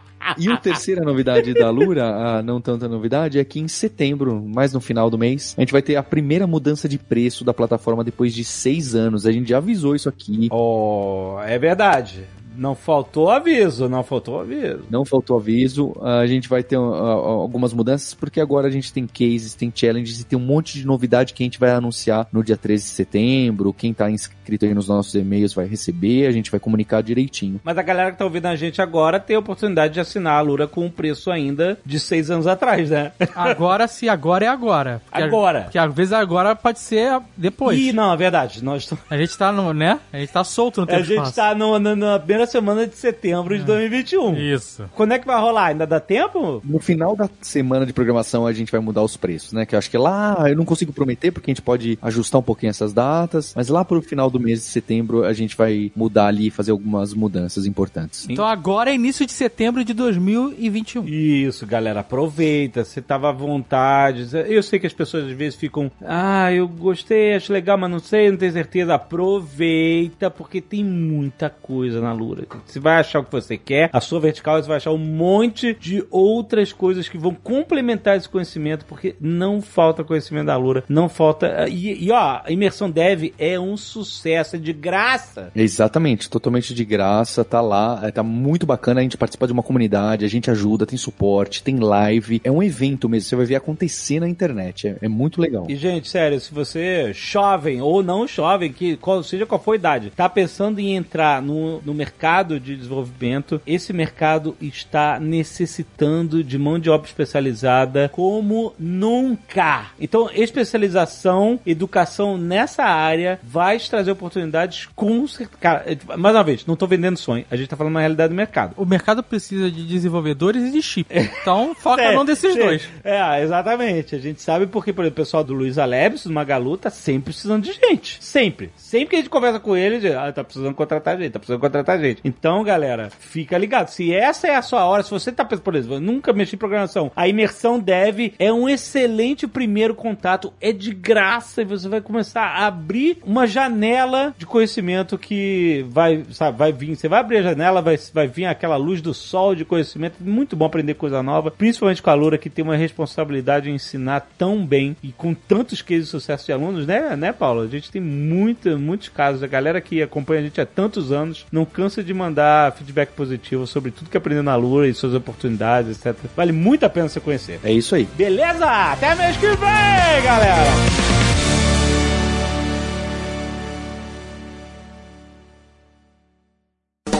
E 0.36 0.50
a 0.50 0.56
terceira 0.56 1.02
novidade 1.02 1.54
da 1.54 1.70
Lura, 1.70 2.04
a 2.04 2.42
não 2.42 2.60
tanta 2.60 2.88
novidade, 2.88 3.38
é 3.38 3.44
que 3.44 3.60
em 3.60 3.68
setembro, 3.68 4.42
mais 4.42 4.72
no 4.72 4.80
final 4.80 5.08
do 5.08 5.16
mês, 5.16 5.54
a 5.56 5.60
gente 5.60 5.70
vai 5.70 5.82
ter 5.82 5.94
a 5.94 6.02
primeira 6.02 6.46
mudança 6.46 6.88
de 6.88 6.98
preço 6.98 7.44
da 7.44 7.54
plataforma 7.54 8.02
depois 8.02 8.34
de 8.34 8.44
seis 8.44 8.94
anos. 8.94 9.24
A 9.24 9.30
gente 9.30 9.48
já 9.48 9.58
avisou 9.58 9.94
isso 9.94 10.08
aqui. 10.08 10.48
Oh, 10.50 11.38
é 11.46 11.56
verdade. 11.58 12.24
Não 12.56 12.74
faltou 12.74 13.30
aviso, 13.30 13.88
não 13.88 14.02
faltou 14.02 14.40
aviso. 14.40 14.84
Não 14.90 15.04
faltou 15.04 15.38
aviso. 15.38 15.92
A 16.02 16.26
gente 16.26 16.48
vai 16.48 16.62
ter 16.62 16.76
uh, 16.76 16.82
algumas 16.82 17.72
mudanças, 17.72 18.14
porque 18.14 18.40
agora 18.40 18.68
a 18.68 18.70
gente 18.70 18.92
tem 18.92 19.06
cases, 19.06 19.54
tem 19.54 19.72
challenges 19.74 20.20
e 20.20 20.24
tem 20.24 20.38
um 20.38 20.42
monte 20.42 20.78
de 20.78 20.86
novidade 20.86 21.32
que 21.34 21.42
a 21.42 21.46
gente 21.46 21.58
vai 21.58 21.70
anunciar 21.70 22.26
no 22.32 22.42
dia 22.42 22.56
13 22.56 22.84
de 22.84 22.90
setembro. 22.90 23.72
Quem 23.72 23.92
tá 23.92 24.10
inscrito 24.10 24.64
aí 24.64 24.74
nos 24.74 24.88
nossos 24.88 25.14
e-mails 25.14 25.54
vai 25.54 25.66
receber, 25.66 26.26
a 26.26 26.30
gente 26.32 26.50
vai 26.50 26.58
comunicar 26.60 27.02
direitinho. 27.02 27.60
Mas 27.62 27.76
a 27.78 27.82
galera 27.82 28.12
que 28.12 28.18
tá 28.18 28.24
ouvindo 28.24 28.46
a 28.46 28.56
gente 28.56 28.80
agora 28.80 29.18
tem 29.20 29.36
a 29.36 29.38
oportunidade 29.40 29.94
de 29.94 30.00
assinar 30.00 30.38
a 30.38 30.40
Lura 30.40 30.66
com 30.66 30.84
um 30.84 30.90
preço 30.90 31.30
ainda 31.30 31.78
de 31.84 31.98
seis 32.00 32.30
anos 32.30 32.46
atrás, 32.46 32.90
né? 32.90 33.12
Agora, 33.34 33.86
se 33.88 34.08
agora 34.08 34.44
é 34.44 34.48
agora. 34.48 35.02
Porque 35.10 35.22
Agora. 35.22 35.62
Porque 35.62 35.78
às 35.78 35.92
vezes 35.94 36.12
agora 36.12 36.54
pode 36.54 36.78
ser 36.78 37.20
depois. 37.36 37.78
Ih, 37.78 37.92
não, 37.92 38.12
é 38.12 38.16
verdade. 38.16 38.62
Nós. 38.64 38.90
A 39.10 39.16
gente 39.16 39.36
tá 39.36 39.52
no, 39.52 39.72
né? 39.72 40.00
A 40.12 40.18
gente 40.18 40.32
tá 40.32 40.44
solto 40.44 40.80
no 40.80 40.86
tempo 40.86 41.00
A 41.00 41.02
gente 41.04 41.34
tá 41.34 41.54
no, 41.54 41.78
no- 41.78 41.96
na 41.96 42.18
primeira 42.18 42.45
semana 42.46 42.86
de 42.86 42.96
setembro 42.96 43.56
de 43.56 43.64
2021. 43.64 44.36
Isso. 44.36 44.84
Quando 44.94 45.12
é 45.12 45.18
que 45.18 45.26
vai 45.26 45.40
rolar? 45.40 45.66
Ainda 45.66 45.86
dá 45.86 46.00
tempo? 46.00 46.60
No 46.64 46.78
final 46.78 47.16
da 47.16 47.28
semana 47.40 47.86
de 47.86 47.92
programação 47.92 48.46
a 48.46 48.52
gente 48.52 48.72
vai 48.72 48.80
mudar 48.80 49.02
os 49.02 49.16
preços, 49.16 49.52
né? 49.52 49.66
Que 49.66 49.74
eu 49.74 49.78
acho 49.78 49.90
que 49.90 49.98
lá 49.98 50.44
eu 50.48 50.56
não 50.56 50.64
consigo 50.64 50.92
prometer 50.92 51.30
porque 51.30 51.50
a 51.50 51.54
gente 51.54 51.62
pode 51.62 51.98
ajustar 52.00 52.40
um 52.40 52.44
pouquinho 52.44 52.70
essas 52.70 52.92
datas, 52.92 53.52
mas 53.54 53.68
lá 53.68 53.84
pro 53.84 54.00
final 54.02 54.30
do 54.30 54.40
mês 54.40 54.60
de 54.60 54.66
setembro 54.66 55.24
a 55.24 55.32
gente 55.32 55.56
vai 55.56 55.90
mudar 55.94 56.26
ali 56.26 56.48
e 56.48 56.50
fazer 56.50 56.70
algumas 56.70 57.12
mudanças 57.14 57.66
importantes. 57.66 58.26
Então 58.28 58.44
agora 58.44 58.90
é 58.90 58.94
início 58.94 59.26
de 59.26 59.32
setembro 59.32 59.84
de 59.84 59.92
2021. 59.92 61.06
Isso, 61.06 61.66
galera, 61.66 62.00
aproveita. 62.00 62.84
Você 62.84 63.00
tava 63.00 63.28
à 63.28 63.32
vontade. 63.32 64.28
Eu 64.48 64.62
sei 64.62 64.78
que 64.78 64.86
as 64.86 64.92
pessoas 64.92 65.24
às 65.24 65.32
vezes 65.32 65.58
ficam, 65.58 65.90
ah, 66.04 66.52
eu 66.52 66.68
gostei, 66.68 67.34
acho 67.34 67.52
legal, 67.52 67.78
mas 67.78 67.90
não 67.90 67.98
sei, 67.98 68.30
não 68.30 68.38
tenho 68.38 68.52
certeza. 68.52 68.94
Aproveita, 68.94 70.30
porque 70.30 70.60
tem 70.60 70.84
muita 70.84 71.50
coisa 71.50 72.00
na 72.00 72.12
Lura. 72.36 72.62
Você 72.66 72.78
vai 72.78 72.98
achar 72.98 73.20
o 73.20 73.24
que 73.24 73.32
você 73.32 73.56
quer, 73.56 73.90
a 73.92 74.00
sua 74.00 74.20
vertical, 74.20 74.60
você 74.60 74.68
vai 74.68 74.76
achar 74.76 74.92
um 74.92 74.98
monte 74.98 75.74
de 75.74 76.04
outras 76.10 76.72
coisas 76.72 77.08
que 77.08 77.18
vão 77.18 77.34
complementar 77.34 78.16
esse 78.16 78.28
conhecimento, 78.28 78.84
porque 78.84 79.16
não 79.20 79.62
falta 79.62 80.04
conhecimento 80.04 80.46
da 80.46 80.56
Lura, 80.56 80.84
não 80.88 81.08
falta. 81.08 81.68
E, 81.68 82.04
e, 82.04 82.10
ó, 82.10 82.40
a 82.44 82.50
imersão 82.50 82.90
dev 82.90 83.32
é 83.38 83.58
um 83.58 83.76
sucesso, 83.76 84.56
é 84.56 84.58
de 84.58 84.72
graça. 84.72 85.50
Exatamente, 85.54 86.28
totalmente 86.28 86.74
de 86.74 86.84
graça, 86.84 87.44
tá 87.44 87.60
lá, 87.60 88.00
é, 88.02 88.10
tá 88.10 88.22
muito 88.22 88.66
bacana, 88.66 89.00
a 89.00 89.02
gente 89.02 89.16
participa 89.16 89.46
de 89.46 89.52
uma 89.52 89.62
comunidade, 89.62 90.24
a 90.24 90.28
gente 90.28 90.50
ajuda, 90.50 90.86
tem 90.86 90.98
suporte, 90.98 91.62
tem 91.62 91.78
live, 91.78 92.40
é 92.44 92.50
um 92.50 92.62
evento 92.62 93.08
mesmo, 93.08 93.28
você 93.28 93.36
vai 93.36 93.46
ver 93.46 93.56
acontecer 93.56 94.20
na 94.20 94.28
internet, 94.28 94.88
é, 94.88 94.96
é 95.02 95.08
muito 95.08 95.40
legal. 95.40 95.66
E, 95.68 95.76
gente, 95.76 96.08
sério, 96.08 96.40
se 96.40 96.52
você, 96.52 97.12
jovem 97.12 97.80
ou 97.80 98.02
não 98.02 98.26
jovem, 98.26 98.72
que 98.72 98.98
seja 99.24 99.46
qual 99.46 99.60
for 99.60 99.72
a 99.72 99.76
idade, 99.76 100.10
tá 100.10 100.28
pensando 100.28 100.78
em 100.78 100.96
entrar 100.96 101.40
no, 101.40 101.80
no 101.82 101.94
mercado 101.94 102.25
mercado 102.26 102.58
de 102.58 102.74
desenvolvimento, 102.74 103.60
esse 103.64 103.92
mercado 103.92 104.56
está 104.60 105.20
necessitando 105.20 106.42
de 106.42 106.58
mão 106.58 106.76
de 106.76 106.90
obra 106.90 107.06
especializada 107.06 108.08
como 108.12 108.74
nunca. 108.76 109.92
Então, 110.00 110.28
especialização, 110.34 111.60
educação 111.64 112.36
nessa 112.36 112.82
área 112.82 113.38
vai 113.44 113.78
trazer 113.78 114.10
oportunidades 114.10 114.88
com. 114.96 115.24
Cara, 115.60 115.84
é, 115.86 116.16
mais 116.16 116.34
uma 116.34 116.42
vez, 116.42 116.66
não 116.66 116.74
estou 116.74 116.88
vendendo 116.88 117.16
sonho, 117.16 117.44
a 117.48 117.54
gente 117.54 117.66
está 117.66 117.76
falando 117.76 117.92
uma 117.92 118.00
realidade 118.00 118.30
do 118.30 118.36
mercado. 118.36 118.74
O 118.76 118.84
mercado 118.84 119.22
precisa 119.22 119.70
de 119.70 119.86
desenvolvedores 119.86 120.64
e 120.64 120.72
de 120.72 120.82
chip. 120.82 121.06
Então, 121.14 121.76
foca 121.76 122.02
é, 122.10 122.12
num 122.12 122.24
desses 122.24 122.54
sim. 122.54 122.58
dois. 122.58 122.88
É, 123.04 123.40
exatamente. 123.40 124.16
A 124.16 124.18
gente 124.18 124.42
sabe 124.42 124.66
porque, 124.66 124.92
por 124.92 125.02
exemplo, 125.02 125.22
o 125.22 125.24
pessoal 125.24 125.44
do 125.44 125.54
Luiz 125.54 125.78
Alebs, 125.78 126.24
do 126.24 126.32
Magalu, 126.32 126.76
tá 126.76 126.90
sempre 126.90 127.26
precisando 127.26 127.62
de 127.62 127.72
gente. 127.72 128.18
Sempre. 128.20 128.72
Sempre 128.76 129.10
que 129.10 129.16
a 129.16 129.18
gente 129.20 129.30
conversa 129.30 129.60
com 129.60 129.76
ele, 129.76 130.00
diz, 130.00 130.12
ah, 130.12 130.32
tá 130.32 130.42
precisando 130.42 130.74
contratar 130.74 131.16
gente, 131.16 131.30
tá 131.30 131.38
precisando 131.38 131.60
contratar 131.60 132.00
gente. 132.00 132.15
Então, 132.24 132.62
galera, 132.62 133.10
fica 133.10 133.56
ligado. 133.58 133.88
Se 133.88 134.12
essa 134.12 134.46
é 134.46 134.56
a 134.56 134.62
sua 134.62 134.84
hora, 134.84 135.02
se 135.02 135.10
você 135.10 135.32
tá 135.32 135.44
pensando, 135.44 135.64
por 135.64 135.74
exemplo, 135.74 136.00
nunca 136.00 136.32
mexi 136.32 136.56
em 136.56 136.58
programação, 136.58 137.10
a 137.14 137.28
imersão 137.28 137.78
dev 137.78 138.32
é 138.38 138.52
um 138.52 138.68
excelente 138.68 139.46
primeiro 139.46 139.94
contato, 139.94 140.52
é 140.60 140.72
de 140.72 140.92
graça 140.92 141.62
e 141.62 141.64
você 141.64 141.88
vai 141.88 142.00
começar 142.00 142.42
a 142.42 142.66
abrir 142.66 143.18
uma 143.24 143.46
janela 143.46 144.34
de 144.36 144.46
conhecimento 144.46 145.18
que 145.18 145.84
vai, 145.88 146.24
sabe, 146.30 146.58
vai 146.58 146.72
vir. 146.72 146.96
Você 146.96 147.08
vai 147.08 147.20
abrir 147.20 147.38
a 147.38 147.42
janela, 147.42 147.82
vai, 147.82 147.98
vai 148.12 148.26
vir 148.26 148.46
aquela 148.46 148.76
luz 148.76 149.00
do 149.00 149.14
sol 149.14 149.54
de 149.54 149.64
conhecimento. 149.64 150.16
Muito 150.20 150.56
bom 150.56 150.64
aprender 150.64 150.94
coisa 150.94 151.22
nova, 151.22 151.50
principalmente 151.50 152.02
com 152.02 152.10
a 152.10 152.14
Lura 152.14 152.38
que 152.38 152.50
tem 152.50 152.64
uma 152.64 152.76
responsabilidade 152.76 153.70
em 153.70 153.74
ensinar 153.74 154.28
tão 154.36 154.64
bem 154.64 154.96
e 155.02 155.12
com 155.12 155.34
tantos 155.34 155.82
cases 155.82 156.04
de 156.04 156.10
sucesso 156.10 156.46
de 156.46 156.52
alunos, 156.52 156.86
né, 156.86 157.16
né, 157.16 157.32
Paulo? 157.32 157.62
A 157.62 157.66
gente 157.66 157.90
tem 157.90 158.00
muita, 158.00 158.76
muitos 158.76 159.08
casos. 159.08 159.42
A 159.42 159.46
galera 159.46 159.80
que 159.80 160.02
acompanha 160.02 160.40
a 160.40 160.44
gente 160.44 160.60
há 160.60 160.66
tantos 160.66 161.12
anos 161.12 161.46
não 161.50 161.64
cansa 161.64 161.95
de 162.02 162.14
mandar 162.14 162.72
feedback 162.72 163.10
positivo 163.12 163.66
sobre 163.66 163.90
tudo 163.90 164.10
que 164.10 164.16
aprendeu 164.16 164.42
na 164.42 164.56
Lura 164.56 164.88
e 164.88 164.94
suas 164.94 165.14
oportunidades, 165.14 165.98
etc. 165.98 166.16
Vale 166.36 166.52
muito 166.52 166.84
a 166.84 166.88
pena 166.88 167.08
você 167.08 167.20
conhecer. 167.20 167.60
É 167.62 167.72
isso 167.72 167.94
aí. 167.94 168.08
Beleza? 168.16 168.66
Até 168.66 169.14
mês 169.14 169.36
que 169.36 169.48
vem, 169.48 170.22
galera! 170.24 171.16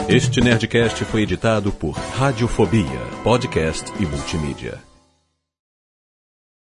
Este 0.09 0.39
Nerdcast 0.39 1.03
foi 1.03 1.23
editado 1.23 1.69
por 1.69 1.91
Radiofobia, 1.91 2.85
podcast 3.25 3.91
e 3.99 4.05
multimídia. 4.05 4.79